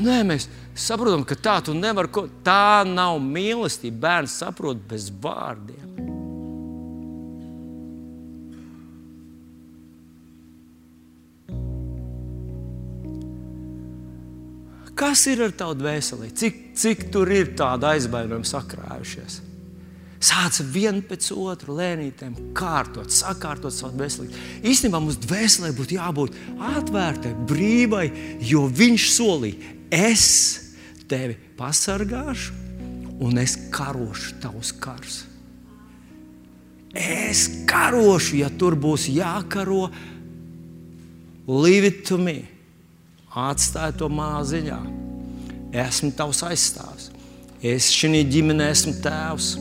Nē, 0.03 0.22
mēs 0.24 0.49
saprotam, 0.78 1.24
ka 1.28 1.37
tā 1.37 1.59
tu 1.64 1.76
nevari. 1.76 2.09
Tā 2.45 2.83
nav 2.89 3.20
mīlestība. 3.20 4.01
Bērns 4.07 4.39
saprot 4.41 4.80
bez 4.89 5.11
vārdiem. 5.22 6.12
Kas 14.99 15.24
ir 15.30 15.40
ar 15.47 15.55
tavu 15.57 15.78
dvēseli? 15.80 16.28
Cik, 16.36 16.61
cik 16.76 17.09
tur 17.12 17.30
ir 17.32 17.55
tāda 17.57 17.95
aizvainojuma 17.97 18.49
sakrājušies? 18.49 19.40
Sāc 20.22 20.61
vienu 20.70 21.03
pēc 21.03 21.32
otru 21.34 21.74
lēnītēm 21.80 22.36
kārtot, 22.55 23.11
sakārtot 23.11 23.74
savu 23.74 23.97
dvēseli. 23.97 24.28
Īstenībā 24.62 25.01
mums 25.03 25.18
dvēselē 25.24 25.72
būtu 25.74 25.97
jābūt 25.97 26.36
atvērtai, 26.76 27.32
brīvai, 27.51 28.05
jo 28.47 28.68
viņš 28.70 29.09
solīja, 29.16 29.72
es 29.90 30.26
tevi 31.11 31.34
pasargāšu 31.59 32.61
un 33.22 33.43
es 33.43 33.57
karošu 33.74 34.38
tavus 34.45 34.70
karus. 34.78 35.18
Es 36.93 37.47
karošu, 37.66 38.36
ja 38.43 38.51
tur 38.53 38.76
būs 38.76 39.09
jākaro, 39.11 39.86
leave 41.49 41.88
it 41.88 42.05
to 42.07 42.18
me. 42.20 42.43
Atstāj 43.33 43.95
to 43.97 44.11
manā 44.12 44.43
ziņā. 44.45 44.78
Esmu 45.87 46.12
tavs 46.16 46.43
aizstāvis. 46.45 47.09
Es 47.62 47.89
šajā 47.95 48.26
ģimenē 48.28 48.66
esmu 48.74 48.99
tēvs. 49.01 49.53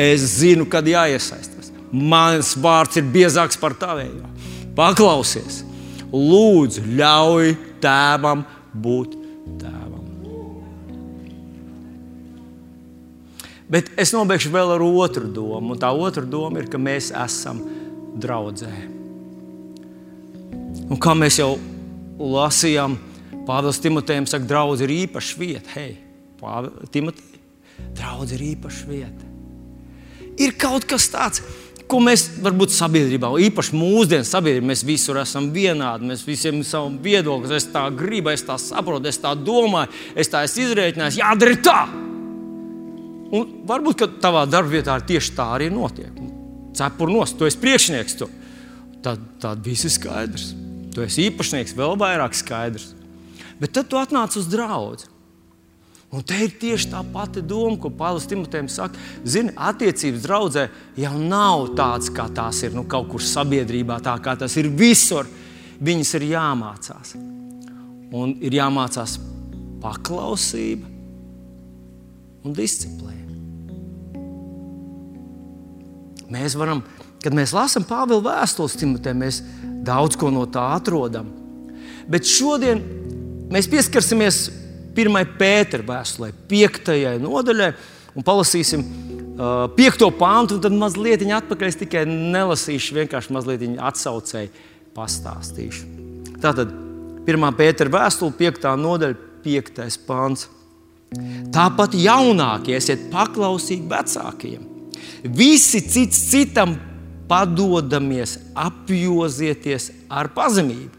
Es 0.00 0.24
zinu, 0.40 0.66
kad 0.68 0.86
jāiesaistās. 0.88 1.70
Mans 1.92 2.54
vārds 2.58 2.98
ir 2.98 3.06
biezāks 3.12 3.60
par 3.60 3.76
tavējo. 3.78 4.26
Paklausies, 4.76 5.62
lūdzu, 6.12 6.82
ļauj 6.98 7.54
tēvam 7.84 8.42
būt 8.74 9.14
tēvam. 9.60 10.02
Bet 13.70 13.88
es 13.98 14.12
nobeigšu 14.14 14.50
vēl 14.54 14.74
ar 14.76 14.84
otru 14.86 15.30
domu. 15.30 15.74
Un 15.74 15.80
tā 15.80 15.92
otra 15.94 16.26
doma 16.26 16.60
ir, 16.60 16.68
ka 16.70 16.78
mēs 16.78 17.12
esam 17.24 17.62
draudzē. 18.18 18.74
Un 20.86 21.00
kā 21.02 21.16
mēs 21.18 21.40
jau 21.40 21.54
lasījām, 22.18 22.96
Pāvils 23.46 23.78
Timotejam 23.82 24.26
saka, 24.26 24.48
draudz 24.48 24.82
ir 24.82 24.92
īpaša 24.94 25.38
vieta. 25.38 25.70
Hei, 25.76 25.94
Timotej, 26.94 27.38
draudz 27.96 28.34
ir 28.34 28.42
īpaša 28.52 28.88
vieta. 28.90 29.30
Ir 30.42 30.56
kaut 30.60 30.84
kas 30.88 31.06
tāds, 31.12 31.42
ko 31.88 32.00
mēs 32.02 32.26
varbūt 32.42 32.74
sabiedrībā, 32.74 33.30
īpaši 33.46 33.76
mūsdienu 33.78 34.26
sabiedrībā, 34.26 34.68
mēs 34.72 34.82
visur 34.86 35.20
esam 35.22 35.48
vienādi. 35.54 36.10
Mēs 36.10 36.26
visiem 36.26 36.60
ir 36.60 36.68
savs 36.68 36.98
viedoklis, 37.02 37.54
es 37.56 37.68
tā 37.72 37.86
gribu, 37.94 38.32
es 38.34 38.44
tā 38.46 38.58
saprotu, 38.60 39.08
es 39.08 39.22
tā 39.22 39.32
domāju, 39.38 39.94
es 40.18 40.32
tā 40.32 40.42
esmu 40.48 40.66
izrēķinājis, 40.66 41.20
jādara 41.22 41.62
tā. 41.62 41.78
Un 43.36 43.48
varbūt 43.66 44.04
tavā 44.22 44.44
darbvietā 44.50 44.98
tieši 45.06 45.34
tā 45.38 45.48
arī 45.56 45.70
notiek. 45.72 46.12
Cepur 46.76 47.10
nost, 47.10 47.38
tu 47.38 47.48
esi 47.48 47.58
priekšnieks. 47.62 48.20
Tu. 48.20 48.28
Tad, 49.02 49.22
tad 49.40 49.62
viss 49.64 49.86
ir 49.86 49.94
skaidrs. 49.94 50.52
Tu 50.96 51.04
esi 51.04 51.26
īpašnieks, 51.28 51.74
vēl 51.76 51.92
vairāk 52.00 52.32
skaidrs. 52.32 52.94
Bet 53.60 53.74
tad 53.76 53.90
tu 53.92 53.98
atnāc 54.00 54.32
uz 54.40 54.46
draugu. 54.48 55.04
Un 56.16 56.22
te 56.24 56.38
ir 56.40 56.54
tieši 56.56 56.88
tā 56.88 57.02
pati 57.12 57.42
doma, 57.44 57.76
ko 57.76 57.90
Pāvils 57.92 58.24
Timotejam 58.30 58.70
saka. 58.72 58.96
Zini, 59.26 59.52
attiecības 59.52 60.22
draudzē 60.24 60.62
jau 60.96 61.12
nav 61.20 61.66
tādas, 61.76 62.08
kā 62.14 62.24
tās 62.32 62.62
ir 62.64 62.72
nu, 62.72 62.86
kaut 62.88 63.10
kur 63.10 63.20
sabiedrībā, 63.20 63.98
tā 64.00 64.14
kā 64.24 64.36
tas 64.40 64.56
ir 64.56 64.70
visur. 64.72 65.28
Viņas 65.84 66.14
ir 66.16 66.28
jāmācās. 66.30 67.12
Un 68.16 68.32
ir 68.40 68.56
jāmācās 68.56 69.18
paklausība 69.82 70.88
un 72.46 72.56
disciplīna. 72.56 73.36
Mēs 76.32 76.56
varam, 76.56 76.80
kad 77.20 77.36
mēs 77.36 77.52
lasām 77.52 77.84
Pāvila 77.84 78.24
vēstules 78.30 78.78
Timotejam, 78.80 79.20
mēs 79.26 79.42
daudz 79.86 80.18
ko 80.18 80.30
no 80.34 80.44
tā 80.50 80.64
atrodam. 80.76 81.28
Bet 82.10 82.28
šodien 82.28 82.82
mēs 83.52 83.68
pieskarsimies 83.70 84.46
pirmai 84.96 85.24
Pētera 85.38 85.84
vēstulē, 85.86 86.32
piektajai 86.48 87.16
nodaļai, 87.20 87.70
un 88.16 88.24
palasīsim 88.26 88.82
uh, 88.82 89.66
piekto 89.76 90.08
pāntu, 90.16 90.56
un 90.56 90.64
tad 90.64 90.76
mazliet 90.76 91.24
atpakaļ 91.26 91.68
es 91.68 91.80
tikai 91.82 92.06
nelasīšu, 92.08 92.96
vienkārši 93.00 93.36
mazliet 93.36 93.66
atsaucēju, 93.90 94.64
pastāstīšu. 94.96 95.88
Tātad, 96.40 96.72
pirmā 97.26 97.52
Pētera 97.56 97.92
vēstule, 97.98 98.36
piektā 98.38 98.72
nodaļa, 98.80 99.18
piektais 99.44 99.98
pāns. 100.06 100.48
Tāpat 101.54 101.94
jaunākie 101.98 102.74
esiet 102.76 103.06
paklausīgi 103.12 103.86
vecākajiem. 103.90 104.64
Visi 105.36 105.80
cits 105.86 106.24
citam 106.32 106.74
padodamies, 107.30 108.38
apjozieties 108.54 109.90
ar 110.08 110.30
pazemību. 110.34 110.94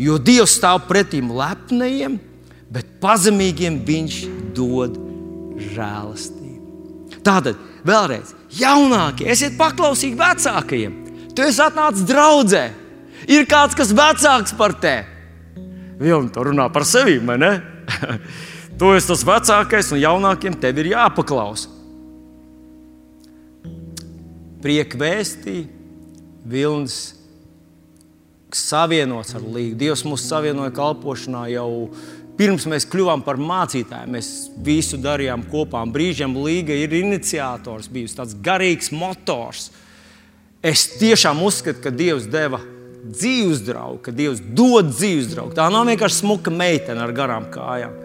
Jo 0.00 0.18
Dievs 0.18 0.56
stāv 0.56 0.86
pretim 0.88 1.30
lepniem, 1.36 2.16
bet 2.72 2.96
pazemīgiem 3.02 3.80
viņš 3.86 4.20
dod 4.56 4.96
žēlastību. 5.72 7.20
Tātad, 7.22 7.58
vēlreiz, 7.86 8.32
jaunākie, 8.56 9.28
esiet 9.30 9.58
paklausīgi 9.58 10.18
vecākajiem. 10.18 10.96
Tu 11.36 11.44
esi 11.44 11.62
atnācis 11.64 12.06
draudzē, 12.08 12.64
ir 13.30 13.46
kāds, 13.48 13.76
kas 13.78 13.92
ir 13.92 14.00
vecāks 14.00 14.56
par 14.56 14.74
tevi. 14.80 15.08
Viņam 16.02 16.32
tur 16.34 16.50
runā 16.50 16.66
par 16.72 16.86
sevi, 16.88 17.20
vai 17.22 17.36
ne? 17.38 17.52
tu 18.78 18.90
esi 18.96 19.12
tas 19.12 19.22
vecākais, 19.28 19.92
un 19.94 20.02
jaunākiem 20.02 20.56
tev 20.58 20.80
ir 20.82 20.94
jāpaklausa. 20.96 21.81
Prieka 24.62 24.98
vēstī, 25.00 25.64
vilnis 26.46 27.14
savienots 28.54 29.34
ar 29.36 29.44
līgu. 29.44 29.76
Dievs 29.80 30.04
mūs 30.06 30.26
savienoja 30.28 30.72
kalpošanā 30.76 31.46
jau 31.52 31.70
pirms 32.38 32.66
mēs 32.70 32.86
kļuvām 32.90 33.24
par 33.26 33.40
mācītājiem. 33.40 34.12
Mēs 34.16 34.28
visu 34.64 35.00
darījām 35.00 35.46
kopā. 35.52 35.82
Brīžiem 35.92 36.36
līga 36.38 36.76
ir 36.76 36.94
iniciators, 37.02 37.90
bijusi 37.92 38.18
tāds 38.20 38.36
garīgs 38.44 38.92
motors. 38.94 39.70
Es 40.62 40.86
tiešām 41.00 41.42
uzskatu, 41.42 41.82
ka 41.82 41.90
Dievs 41.90 42.28
deva 42.30 42.60
dzīves 43.02 43.64
draugu, 43.66 43.98
ka 44.06 44.14
Dievs 44.14 44.42
dod 44.54 44.92
dzīves 44.92 45.32
draugu. 45.32 45.56
Tā 45.58 45.66
nav 45.74 45.88
vienkārši 45.90 46.22
smuka 46.22 46.54
meitene 46.54 47.02
ar 47.02 47.14
garām 47.16 47.50
kājām. 47.52 48.01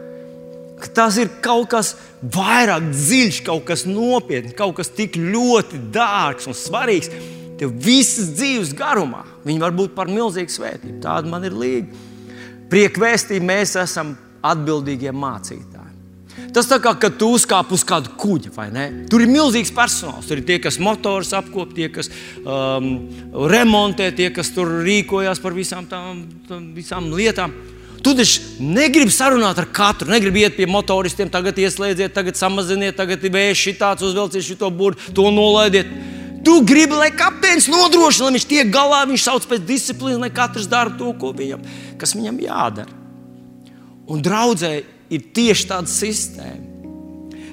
Ka 0.77 0.91
tas 0.99 1.17
ir 1.17 1.31
kaut 1.41 1.71
kas 1.71 1.95
vairāk 2.21 2.91
dziļš, 2.93 3.41
kaut 3.47 3.65
kas 3.69 3.85
nopietns, 3.89 4.53
kaut 4.57 4.75
kas 4.77 4.91
tik 4.93 5.17
ļoti 5.17 5.79
dārgs 5.93 6.49
un 6.49 6.57
svarīgs. 6.57 7.09
Tev 7.57 7.73
visas 7.81 8.29
dzīves 8.37 8.75
garumā 8.77 9.23
viņi 9.47 9.63
var 9.63 9.73
būt 9.73 9.95
par 9.97 10.11
milzīgu 10.11 10.53
svētību. 10.53 10.99
Tāda 11.01 11.31
man 11.31 11.47
ir 11.47 11.57
līga. 11.57 12.05
Prieku 12.69 13.01
vēstī 13.01 13.39
mēs 13.41 13.73
esam 13.79 14.13
atbildīgie 14.45 15.13
mācītāji. 15.15 15.77
Tas 16.53 16.69
tā 16.69 16.77
kā 16.81 16.93
tu 17.09 17.31
uzkāp 17.33 17.71
uz 17.73 17.83
kādu 17.87 18.11
kuģi, 18.19 18.51
vai 18.53 18.67
ne? 18.73 18.85
Tur 19.09 19.23
ir 19.23 19.31
milzīgs 19.31 19.73
personāls. 19.73 20.27
Tur 20.29 20.37
ir 20.37 20.45
tie, 20.45 20.59
kas 20.61 20.77
motors 20.81 21.33
apkop, 21.37 21.73
tie, 21.73 21.89
kas 21.93 22.11
um, 22.43 22.91
remontē, 23.49 24.11
tie, 24.15 24.29
kas 24.35 24.53
tur 24.53 24.69
rīkojas 24.85 25.41
par 25.41 25.57
visām 25.57 25.89
tām, 25.89 26.21
tām 26.47 26.69
visām 26.77 27.09
lietām. 27.13 27.55
Tu 28.03 28.13
taču 28.17 28.43
negribi 28.61 29.13
sarunāt 29.13 29.57
ar 29.61 29.67
katru, 29.73 30.09
negribi 30.11 30.43
iet 30.43 30.57
pie 30.57 30.67
motoristiem, 30.69 31.31
tagad 31.33 31.57
ieslēdziet, 31.59 32.13
tagad 32.15 32.37
samaziniet, 32.39 32.95
tagad 32.97 33.23
ir 33.25 33.33
vējš, 33.33 33.63
šitāds 33.69 34.05
uzvelciet 34.05 34.45
šo 34.45 34.69
burbuļu, 34.69 35.15
to 35.17 35.27
nolaidiet. 35.33 35.89
Tu 36.45 36.53
gribi, 36.67 36.95
lai 36.95 37.09
kapteinis 37.11 37.67
nodrošina, 37.71 38.29
lai 38.29 38.37
viņš 38.37 38.45
tiek 38.47 38.69
galā, 38.71 39.01
viņš 39.09 39.25
sauc 39.25 39.47
pēc 39.49 39.65
disciplīnas, 39.67 40.21
lai 40.21 40.31
katrs 40.31 40.69
dara 40.69 40.93
to, 40.99 41.11
viņam, 41.11 41.65
kas 41.99 42.13
viņam 42.15 42.39
jādara. 42.45 42.93
Un 44.07 44.21
draudzē 44.23 44.71
ir 45.11 45.25
tieši 45.35 45.67
tāda 45.67 45.91
sistēma. 45.91 46.77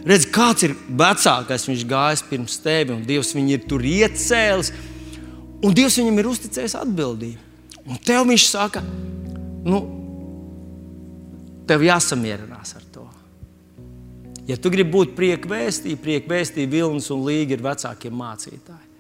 Redz, 0.05 0.29
kāds 0.29 0.67
ir 0.67 0.75
vecākais, 0.85 1.65
viņš 1.65 1.83
gājis 1.89 2.23
pirms 2.29 2.59
tevis, 2.61 2.93
un 2.93 3.03
Dievs 3.09 3.33
viņu 3.35 3.57
ir 3.57 3.63
tur 3.65 3.83
iecēlis, 3.89 4.71
un 5.65 5.75
Dievs 5.75 5.97
viņam 5.97 6.21
ir 6.21 6.29
uzticējis 6.29 6.77
atbildību. 6.83 7.41
Un 7.89 8.01
tev 8.05 8.27
viņš 8.29 8.45
saka, 8.51 8.83
nu, 9.65 9.81
tev 11.69 11.85
jāsamierinās 11.87 12.75
ar 12.79 12.89
to. 12.95 13.05
Ja 14.49 14.59
tu 14.61 14.69
gribi 14.73 14.93
būt 14.93 15.15
prieka 15.17 15.49
vēstī, 15.49 15.95
prieka 15.97 16.29
vēstī, 16.35 16.67
vilnis 16.69 17.09
un 17.15 17.25
līga 17.25 17.57
ir 17.57 17.65
vecākie 17.65 18.13
mācītāji. 18.13 18.91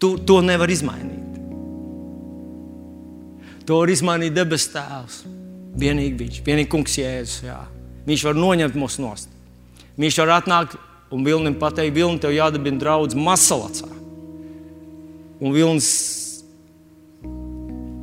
Tu 0.00 0.14
to 0.24 0.38
nevar 0.44 0.70
izmainīt. 0.70 1.40
To 3.66 3.82
var 3.82 3.90
izmainīt 3.92 4.34
debesu 4.34 4.70
tēvs. 4.76 5.24
Vienīgi 5.80 6.16
viņš, 6.18 6.38
vienīgi 6.46 6.70
kungs 6.70 6.96
Jēzus. 6.98 7.42
Jā. 7.46 7.58
Viņš 8.06 8.24
var 8.26 8.38
noņemt 8.38 8.78
mūs 8.78 8.96
nost. 9.02 9.28
Viņš 10.00 10.22
var 10.22 10.38
atnākt 10.38 10.78
un 11.10 11.26
Vilnim 11.26 11.58
pateikt, 11.58 11.94
Vilni, 11.94 12.22
tev 12.22 12.32
jādabina 12.34 12.80
draudz 12.80 13.18
masalacā. 13.18 13.90
Un 15.40 15.54
Vilnis 15.54 15.90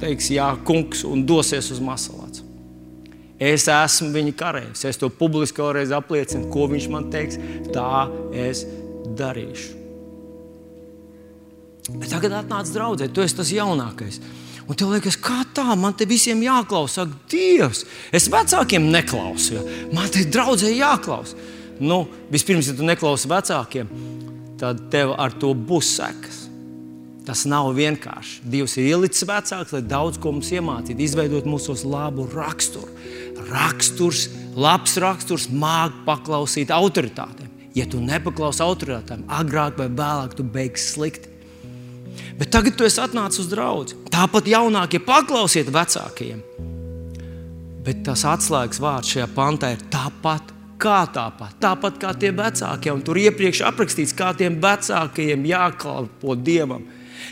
teiks, 0.02 0.30
jā, 0.36 0.52
kungs, 0.68 1.04
un 1.08 1.24
dosies 1.28 1.72
uz 1.74 1.82
masalācu. 1.84 2.27
Es 3.38 3.68
esmu 3.70 4.10
viņa 4.16 4.34
karavīrs. 4.38 4.86
Es 4.90 4.98
to 4.98 5.12
publiski 5.14 5.62
vēlreiz 5.62 5.94
apliecinu, 5.94 6.50
ko 6.54 6.66
viņš 6.72 6.88
man 6.94 7.12
teiks. 7.14 7.38
Tā 7.74 8.08
es 8.34 8.64
darīšu. 9.18 9.76
Bet 11.88 12.12
tagad 12.12 12.34
atnāc 12.42 12.68
draudzē, 12.74 13.08
tu 13.14 13.24
esi 13.24 13.38
tas 13.38 13.54
jaunākais. 13.54 14.20
Un 14.68 14.76
tev 14.76 14.90
liekas, 14.92 15.16
kā 15.24 15.46
tā, 15.56 15.70
man 15.80 15.96
te 15.96 16.04
visiem 16.10 16.42
jāklausa. 16.44 17.06
Dievs, 17.32 17.86
es 18.12 18.28
vecākiem 18.32 18.90
neklausu. 18.92 19.62
Man 19.96 20.10
te 20.12 20.26
draudzē 20.28 20.74
jāklausa. 20.74 21.38
Nu, 21.80 22.04
vispirms, 22.34 22.68
ja 22.68 22.76
tu 22.76 22.84
neklausi 22.84 23.30
vecākiem, 23.32 23.88
tad 24.60 24.88
tev 24.92 25.14
ar 25.16 25.36
to 25.40 25.54
būs 25.56 25.94
sekas. 26.00 26.44
Tas 27.28 27.46
nav 27.48 27.70
vienkārši. 27.76 28.42
Dievs 28.48 28.78
ir 28.80 28.90
ielicis 28.90 29.28
vecāks, 29.28 29.74
lai 29.76 29.84
daudz 29.84 30.20
ko 30.20 30.34
mums 30.36 30.52
iemācītu, 30.52 31.04
izveidot 31.04 31.48
mūsos 31.48 31.86
labu 31.88 32.28
raksturu. 32.34 32.97
Raksturs, 33.48 34.28
labs 34.58 34.98
raksturs 35.02 35.48
māca 35.52 36.04
paklausīt 36.08 36.74
autoritātēm. 36.74 37.54
Ja 37.78 37.86
tu 37.90 38.02
nepaklausi 38.02 38.64
autoritātēm, 38.66 39.28
agrāk 39.30 39.78
vai 39.80 39.88
vēlāk 39.94 40.36
tu 40.38 40.44
beigsi 40.44 40.94
slikti. 40.96 41.34
Bet 42.38 42.52
tagad 42.54 42.78
tu 42.78 42.86
esi 42.86 43.02
atnācis 43.02 43.46
uz 43.46 43.50
draugu. 43.52 43.98
Tāpat 44.14 44.50
jaunākie 44.50 45.00
paklausiet 45.04 45.70
vecākajiem. 45.74 46.42
Bet 47.86 48.04
tas 48.06 48.26
atslēgas 48.28 48.82
vārds 48.84 49.14
šajā 49.14 49.28
pantā 49.36 49.74
ir 49.76 49.84
tāpat. 49.94 50.54
Kā 50.78 51.08
tāpat, 51.10 51.56
tāpat 51.58 51.96
kā 51.98 52.12
tie 52.22 52.30
vecākie, 52.38 52.92
un 52.94 53.00
tur 53.02 53.18
iepriekš 53.18 53.64
aprakstīts, 53.66 54.12
kā 54.14 54.28
tiem 54.38 54.60
vecākajiem 54.62 55.48
jākalpo 55.50 56.36
Dievam. 56.38 56.84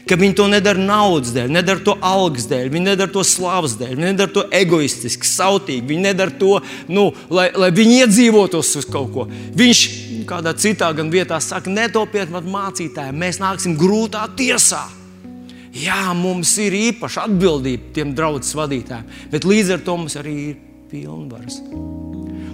Ka 0.05 0.17
viņi 0.19 0.35
to 0.37 0.47
nedara 0.51 0.81
naudas 0.81 1.33
dēļ, 1.35 1.53
nedara 1.55 1.81
to 1.85 1.95
algas 2.05 2.45
dēļ, 2.49 2.67
viņi 2.73 2.89
nedara 2.91 3.11
to 3.11 3.23
slavas 3.25 3.77
dēļ, 3.79 3.93
viņi 3.95 4.09
nedara 4.11 4.33
to 4.35 4.43
egoistiski, 4.53 5.29
sautīgi, 5.29 5.85
viņi 5.89 6.05
nedara 6.09 6.35
to, 6.39 6.59
nu, 6.93 7.07
lai, 7.33 7.47
lai 7.57 7.71
viņi 7.73 8.03
iedzīvotos 8.03 8.75
uz 8.81 8.89
kaut 8.89 9.09
ko. 9.15 9.25
Viņš 9.57 9.85
kādā 10.29 10.53
citā 10.57 10.91
vietā 10.93 11.39
saka, 11.41 11.71
netopiet 11.73 12.33
man 12.33 12.45
mācītājiem, 12.53 13.17
mēs 13.25 13.41
nāksim 13.41 13.77
grūtā 13.79 14.27
tiesā. 14.37 14.85
Jā, 15.75 16.13
mums 16.15 16.53
ir 16.63 16.75
īpaša 16.77 17.25
atbildība 17.27 17.91
tiem 17.97 18.15
draudzes 18.15 18.55
vadītājiem, 18.55 19.11
bet 19.33 19.47
līdz 19.49 19.75
ar 19.75 19.85
to 19.85 19.99
mums 19.99 20.15
arī 20.21 20.37
ir 20.53 20.57
pilnvaras. 20.91 21.59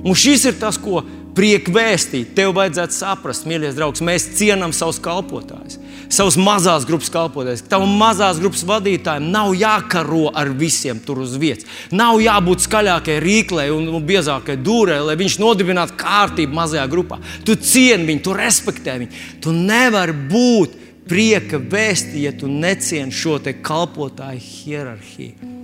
Un 0.01 0.17
šis 0.17 0.47
ir 0.49 0.55
tas, 0.61 0.79
ko 0.81 1.03
prieka 1.35 1.71
vēstīt. 1.73 2.33
Tev 2.35 2.53
vajadzētu 2.57 2.95
saprast, 2.95 3.47
mīļais 3.49 3.77
draugs, 3.77 4.03
mēs 4.03 4.27
cienām 4.37 4.73
savus 4.75 4.99
kalpotājus, 5.03 5.77
savus 6.11 6.37
mazās 6.39 6.85
grupas 6.87 7.11
kalpotājus. 7.13 7.63
Tavam 7.71 7.93
mazās 7.99 8.39
grupas 8.41 8.65
vadītājam 8.67 9.29
nav 9.31 9.53
jākaro 9.57 10.27
ar 10.37 10.51
visiem 10.57 10.99
tur 11.05 11.23
uz 11.23 11.37
vietas. 11.39 11.67
Nav 11.95 12.19
jābūt 12.23 12.65
skaļākai 12.65 13.19
rīklei 13.23 13.69
un 13.73 14.03
biezākai 14.07 14.57
dūrē, 14.59 14.99
lai 15.07 15.17
viņš 15.19 15.39
nodibinātu 15.41 15.97
kārtību 16.01 16.57
mazajā 16.59 16.87
grupā. 16.91 17.21
Tu 17.47 17.55
cieni 17.55 18.09
viņu, 18.11 18.25
tu 18.27 18.35
respektē 18.37 18.99
viņu. 19.03 19.25
Tu 19.43 19.55
nevari 19.55 20.17
būt 20.31 20.77
prieka 21.11 21.59
vēsti, 21.59 22.25
ja 22.25 22.35
tu 22.35 22.51
necieni 22.51 23.11
šo 23.11 23.39
kalpotāju 23.39 24.39
hierarhiju. 24.39 25.57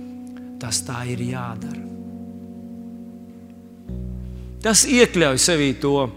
tas 0.58 0.82
tā 0.82 1.04
ir 1.06 1.20
jādara. 1.22 1.97
Tas 4.62 4.82
iekļauj 4.90 5.38
sevī 5.38 5.70
to, 5.78 6.08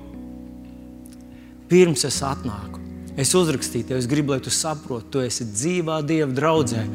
pirms 1.69 2.05
es 2.07 2.17
atnāku. 2.25 2.79
Es 3.19 3.33
uzrakstīju, 3.37 3.89
tev, 3.89 3.99
es 3.99 4.07
gribu, 4.09 4.33
lai 4.33 4.41
tu 4.43 4.51
saproti, 4.53 5.09
tu 5.13 5.21
esi 5.21 5.45
dzīvā 5.51 5.99
Dieva 6.07 6.31
draudzē, 6.31 6.85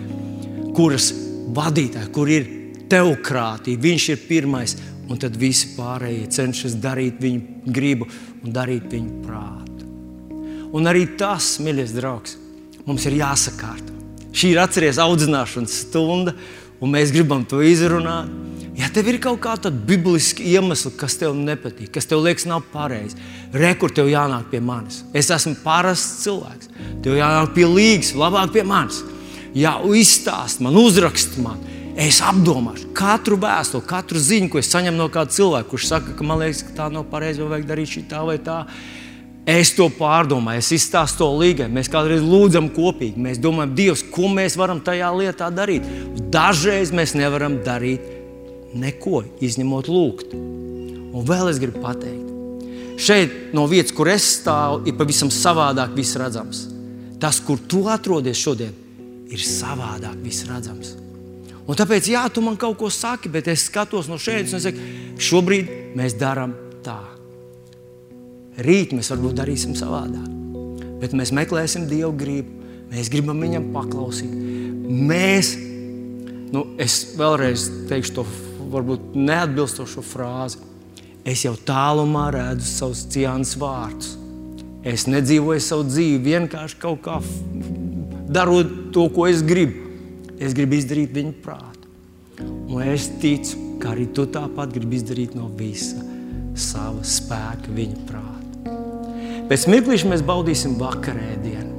kuras 0.76 1.10
vadītāja, 1.54 2.08
kur 2.12 2.30
ir 2.32 2.48
teokrātija, 2.90 3.80
viņš 3.82 4.08
ir 4.14 4.24
pirmais, 4.26 4.74
un 5.06 5.20
tad 5.22 5.36
visi 5.38 5.74
pārējie 5.76 6.26
cenšas 6.34 6.78
darīt 6.82 7.20
viņu 7.22 7.70
gribu 7.72 8.08
un 8.42 8.54
darīt 8.54 8.88
viņu 8.90 9.20
prātu. 9.22 9.90
Un 10.76 10.90
arī 10.90 11.04
tas, 11.20 11.56
mīļais 11.62 11.94
draugs, 11.94 12.34
mums 12.88 13.06
ir 13.06 13.20
jāsakārto. 13.20 13.94
Šī 14.36 14.52
ir 14.52 14.60
atcerieties 14.60 14.98
audzināšanas 15.00 15.78
stunda, 15.86 16.34
un 16.82 16.92
mēs 16.92 17.14
gribam 17.14 17.46
to 17.48 17.62
izrunāt. 17.64 18.45
Ja 18.76 18.90
tev 18.92 19.06
ir 19.08 19.16
kaut 19.24 19.38
kāda 19.40 19.70
bibliska 19.72 20.44
iemesla, 20.44 20.90
kas 21.00 21.16
tev 21.16 21.32
nepatīk, 21.36 21.88
kas 21.94 22.08
tev 22.08 22.20
liekas, 22.26 22.44
nav 22.48 22.64
pareizi, 22.74 23.16
rekur 23.56 23.92
tev 23.94 24.10
jānāk 24.10 24.50
pie 24.50 24.60
manis. 24.60 25.00
Es 25.16 25.30
esmu 25.32 25.54
parasts 25.62 26.26
cilvēks. 26.26 26.68
Tev 27.04 27.16
jānāk 27.16 27.54
pie 27.56 27.64
līgas, 27.70 28.12
labāk 28.18 28.52
pie 28.52 28.66
manis. 28.68 29.00
Jā, 29.56 29.78
izstāst 29.96 30.60
man, 30.60 30.76
uzrakst 30.76 31.38
man. 31.40 31.62
Es 31.96 32.18
apdomāšu 32.20 32.90
katru 32.96 33.38
vēstuli, 33.40 33.86
katru 33.88 34.20
ziņu, 34.20 34.50
ko 34.52 34.60
es 34.60 34.68
saņemu 34.68 35.00
no 35.00 35.06
kāda 35.12 35.32
cilvēka, 35.32 35.70
kurš 35.70 35.86
saka, 35.88 36.12
ka 36.18 36.26
man 36.28 36.42
liekas, 36.42 36.60
ka 36.66 36.76
tā 36.76 36.88
nav 36.92 37.06
pareizi, 37.08 37.40
vai 37.40 37.54
vajag 37.54 37.70
darīt 37.70 37.92
šī 37.94 38.02
tā 38.10 38.20
vai 38.28 38.36
tā. 38.44 38.58
Es 39.48 39.70
to 39.72 39.86
pārdomāju, 39.94 40.60
es 40.60 40.68
izstāstu 40.74 41.22
to 41.22 41.30
līgai. 41.38 41.70
Mēs 41.72 41.88
kādreiz 41.88 42.20
lūdzam 42.20 42.68
kopīgi. 42.76 43.22
Mēs 43.22 43.40
domājam, 43.40 43.72
Dievs, 43.78 44.02
ko 44.12 44.28
mēs 44.28 44.58
varam 44.58 44.82
tajā 44.84 45.08
lietā 45.14 45.48
darīt. 45.54 45.86
Dažreiz 46.34 46.92
mēs 46.92 47.14
nevaram 47.16 47.62
darīt 47.64 48.15
neko, 48.74 49.22
izņemot 49.44 49.90
lūgt. 49.90 50.34
Un 50.36 51.24
vēl 51.26 51.50
es 51.52 51.60
gribu 51.62 51.80
pateikt, 51.84 52.26
šeit 53.00 53.54
no 53.56 53.66
vietas, 53.70 53.94
kur 53.96 54.10
es 54.12 54.26
stāvu, 54.40 54.82
ir 54.88 54.96
pavisam 54.98 55.30
savādāk 55.32 55.94
viss 55.96 56.18
redzams. 56.18 56.66
Tas, 57.20 57.40
kur 57.40 57.60
tu 57.68 57.86
atrodies 57.88 58.40
šodien, 58.40 58.74
ir 59.32 59.42
savādāk 59.42 60.18
viss 60.24 60.46
redzams. 60.48 60.94
Un 61.66 61.74
tāpēc, 61.74 62.06
jā, 62.12 62.22
tu 62.30 62.44
man 62.44 62.58
kaut 62.60 62.76
ko 62.78 62.90
saki, 62.92 63.30
bet 63.32 63.48
es 63.50 63.66
skatos 63.66 64.10
no 64.10 64.20
šejienes 64.22 64.54
un 64.54 64.62
saku, 64.62 64.88
šobrīd 65.18 65.72
mēs 65.98 66.14
darām 66.20 66.54
tā. 66.84 67.00
Rīt 68.62 68.94
mēs 68.96 69.10
varbūt 69.12 69.40
darīsim 69.40 69.74
savādāk. 69.76 70.28
Bet 71.02 71.16
mēs 71.16 71.34
meklēsim 71.36 71.88
Dievu 71.90 72.12
gribu, 72.16 72.68
mēs 72.92 73.10
gribam 73.12 73.42
Viņam 73.42 73.72
paklausīt. 73.74 74.30
Mēs, 74.86 75.56
nu, 76.54 76.62
es 76.80 77.00
vēlreiz 77.18 77.66
teikšu 77.90 78.14
to 78.20 78.24
varbūt 78.72 79.14
neatbilstošo 79.16 80.04
frāzi. 80.04 80.62
Es 81.26 81.42
jau 81.42 81.56
tālumā 81.66 82.28
redzu 82.34 82.68
savus 82.68 83.02
ciānus 83.10 83.56
vārdus. 83.58 84.14
Es 84.86 85.08
nedzīvoju 85.10 85.62
savu 85.64 85.88
dzīvi 85.88 86.20
vienkārši 86.22 86.78
kaut 86.78 87.00
kā 87.02 87.16
darot 88.30 88.70
to, 88.94 89.08
ko 89.10 89.26
es 89.26 89.42
gribu. 89.46 89.82
Es 90.38 90.54
gribu 90.54 90.78
izdarīt 90.78 91.14
viņu 91.16 91.34
prātu. 91.42 91.88
Un 92.44 92.84
es 92.84 93.08
ticu, 93.22 93.58
ka 93.82 93.94
arī 93.94 94.06
tu 94.14 94.26
tāpat 94.30 94.74
gribi 94.76 95.00
izdarīt 95.00 95.34
no 95.38 95.48
visa 95.58 96.02
sava 96.56 97.02
spēka 97.04 97.72
viņa 97.74 98.04
prātu. 98.08 98.76
Pēc 99.50 99.66
mirklīša 99.70 100.10
mēs 100.10 100.22
baudīsim 100.26 100.76
vakarēdienu. 100.80 101.72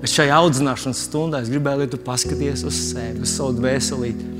Bet 0.00 0.12
šajā 0.14 0.36
audzināšanas 0.40 1.00
stundā 1.08 1.42
es 1.44 1.50
gribēju, 1.52 1.82
lai 1.82 1.88
tu 1.92 1.98
paskaties 2.00 2.62
uz 2.68 2.76
sevi, 2.90 3.24
uz 3.24 3.32
savu 3.36 3.56
dvēselīti 3.58 4.39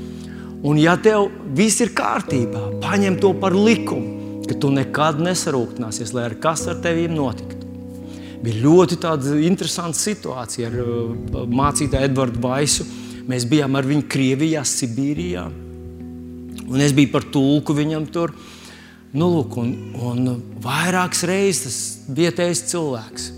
Un, 0.61 0.77
ja 0.77 0.93
tev 1.01 1.31
viss 1.57 1.81
ir 1.81 1.89
kārtībā, 1.97 2.67
paņem 2.83 3.17
to 3.21 3.31
par 3.41 3.55
likumu, 3.57 4.43
ka 4.45 4.57
tu 4.61 4.69
nekad 4.73 5.17
nesarūktināsies, 5.23 6.13
lai 6.13 6.27
ar 6.27 6.35
kas 6.43 6.67
ar 6.69 6.77
tevi 6.83 7.07
notiktu. 7.09 7.57
Bija 8.41 8.61
ļoti 8.61 8.97
interesanta 9.45 9.97
situācija 9.97 10.69
ar 10.69 10.77
uh, 10.81 11.41
mācītāju 11.49 12.09
Edvardu 12.09 12.41
Baisu. 12.41 12.85
Mēs 13.29 13.45
bijām 13.49 13.77
ar 13.77 13.85
viņu 13.85 14.07
Krievijā, 14.09 14.63
Sibīrijā. 14.65 15.45
Un 16.71 16.81
es 16.81 16.93
biju 16.97 17.11
par 17.13 17.25
tulku 17.33 17.73
viņam 17.77 18.07
tur. 18.13 18.33
Nu, 19.13 19.27
lūk, 19.27 19.57
un, 19.61 19.75
un 19.97 20.41
vairākas 20.63 21.25
reizes 21.29 21.63
tas 21.65 22.17
vietējais 22.17 22.65
cilvēks 22.71 23.29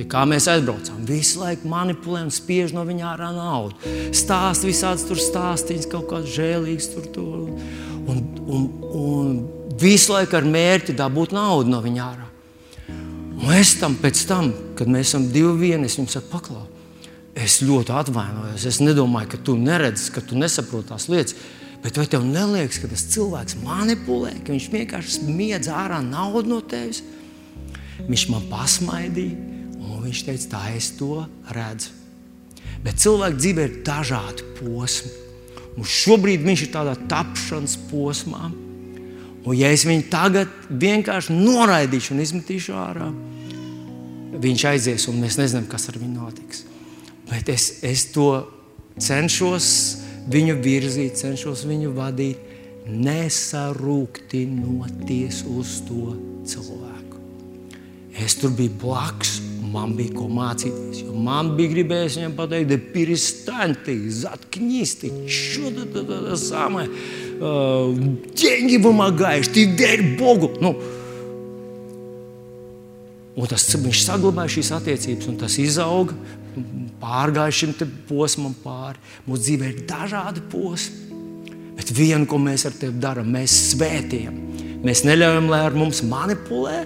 pie 0.00 0.08
kā 0.08 0.24
mēs 0.28 0.48
aizbraucām. 0.48 1.04
Visu 1.04 1.42
laiku 1.42 1.68
manipulē 1.68 2.24
un 2.24 2.32
spiež 2.32 2.72
no 2.72 2.86
viņa 2.88 3.12
ārā 3.12 3.28
naudu. 3.36 3.76
Stāst 4.16 4.64
visādas 4.64 5.04
tur 5.08 5.20
stāstīņas, 5.20 5.88
kaut 5.92 6.08
kāds 6.08 6.32
žēlīgs 6.32 6.88
tur. 6.94 7.08
tur. 7.12 7.52
Un, 8.08 8.22
un, 8.48 8.66
un 8.96 9.34
visu 9.80 10.14
laiku 10.14 10.38
ar 10.38 10.48
mērķi 10.48 10.96
dabūt 10.96 11.36
naudu 11.36 11.72
no 11.74 11.82
viņa 11.84 12.06
ārā. 12.06 12.28
Un 13.40 13.52
es 13.56 13.74
tam 13.80 13.94
pēc 14.00 14.24
tam, 14.28 14.50
kad 14.76 14.88
mēs 14.88 15.12
esam 15.12 15.28
divi 15.32 15.52
vieni, 15.60 15.88
es 15.88 15.98
viņam 15.98 16.10
saku, 16.16 16.32
paklau. 16.32 16.64
Es 17.36 17.60
ļoti 17.64 17.94
atvainojos. 18.00 18.66
Es 18.68 18.80
nedomāju, 18.82 19.34
ka 19.34 19.44
tu 19.44 19.54
neredzi, 19.60 20.10
ka 20.12 20.24
tu 20.24 20.36
nesaproti 20.40 20.90
tās 20.90 21.08
lietas. 21.12 21.36
Bet 21.80 21.96
vai 21.96 22.04
tev 22.10 22.26
neliekas, 22.28 22.80
ka 22.82 22.90
tas 22.90 23.06
cilvēks 23.14 23.60
manipulē, 23.62 24.34
ka 24.44 24.52
viņš 24.52 24.66
vienkārši 24.72 25.14
smiedz 25.22 25.70
ārā 25.72 26.02
naudu 26.04 26.50
no 26.50 26.58
tevis? 26.60 27.00
Viņš 28.04 28.26
man 28.32 28.44
pasmaidīja, 28.50 29.49
Un 30.00 30.06
viņš 30.08 30.20
teica, 30.24 30.46
tā 30.54 30.60
es 30.72 30.86
to 30.96 31.26
redzu. 31.52 31.92
Bet 32.80 32.96
cilvēka 33.02 33.36
dzīvē 33.36 33.64
ir 33.66 33.74
dažādi 33.84 34.40
posmi. 34.56 35.10
Un 35.76 35.84
šobrīd 35.84 36.40
viņš 36.40 36.62
ir 36.64 36.72
tādā 36.72 36.96
tapšanas 37.10 37.74
posmā. 37.90 38.48
Un, 39.44 39.52
ja 39.52 39.68
es 39.68 39.84
viņu 39.84 40.08
tagad 40.08 40.48
vienkārši 40.72 41.36
noraidīšu 41.36 42.14
un 42.14 42.20
izmetīšu 42.24 42.72
ārā, 42.80 43.12
viņš 44.40 44.64
aizies, 44.72 45.04
un 45.12 45.20
mēs 45.20 45.36
nezinām, 45.36 45.68
kas 45.68 45.84
ar 45.92 46.00
viņu 46.00 46.16
notiks. 46.16 46.64
Bet 47.28 47.52
es, 47.52 47.84
es 47.84 48.08
to 48.14 48.48
cenšos 48.96 50.00
viņu 50.32 50.56
virzīt, 50.64 51.20
cenšos 51.20 51.68
viņu 51.68 51.92
vadīt, 51.96 52.38
nesarūktinoties 52.88 55.44
uz 55.52 55.84
to 55.84 56.16
cilvēku. 56.48 57.16
Es 58.16 58.34
tur 58.40 58.50
biju 58.56 58.72
blakus 58.80 59.39
man 59.75 59.95
bija 59.97 60.15
ko 60.15 60.27
mācīties. 60.31 61.03
Man 61.25 61.53
bija 61.57 61.73
gribējis 61.73 62.19
viņam 62.19 62.35
pateikt, 62.37 62.71
ka 62.71 62.93
перестаньте, 62.93 63.95
заткнись, 64.09 64.95
ты 65.01 65.11
что 65.27 65.71
ты 65.71 65.99
это 65.99 66.35
самое, 66.35 66.89
деньги 68.35 68.77
вымогаешь, 68.77 69.47
ты 69.47 69.65
верь 69.65 70.17
Богу. 70.17 70.53
Nu, 70.61 70.75
Un 73.35 73.49
tas, 73.51 73.65
viņš 73.67 74.05
saglabāja 74.05 74.53
šīs 74.53 74.69
attiecības, 74.77 75.25
un 75.27 75.39
tas 75.41 75.57
izauga, 75.59 76.15
pārgāja 77.01 77.57
šim 77.57 77.73
posmam 78.07 78.53
pāri. 78.63 79.01
Mūsu 79.27 79.43
dzīvē 79.43 79.71
ir 79.73 79.81
dažādi 79.89 80.43
posmi. 80.53 81.19
Bet 81.75 81.91
vienu, 81.91 82.23
ko 82.31 82.39
mēs 82.39 82.63
ar 82.69 82.79
tevi 82.79 82.95
darām, 83.03 83.33
mēs 83.35 83.57
svētījam. 83.73 84.39
Mēs 84.87 85.03
neļaujam, 85.03 85.51
lai 85.51 85.65
ar 85.67 85.75
mums 85.75 85.99
manipulē, 86.07 86.85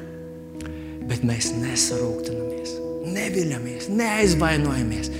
bet 1.05 1.21
mēs 1.27 1.53
nesarūktinām 1.59 2.42
neviļamies, 3.14 3.88
neaizvainojamies. 3.94 5.10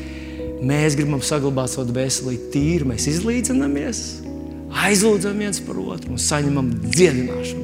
Mēs 0.64 0.97
gribam 0.99 1.22
saglabāt 1.24 1.72
savu 1.74 1.90
dvēseli 1.92 2.38
tīru, 2.55 2.88
mēs 2.92 3.09
izlīdzinamies, 3.12 4.05
aizlūdzam 4.84 5.45
viens 5.45 5.61
par 5.64 5.80
otru 5.82 6.16
un 6.16 6.22
saņemam 6.22 6.72
dziedināšanu. 6.88 7.64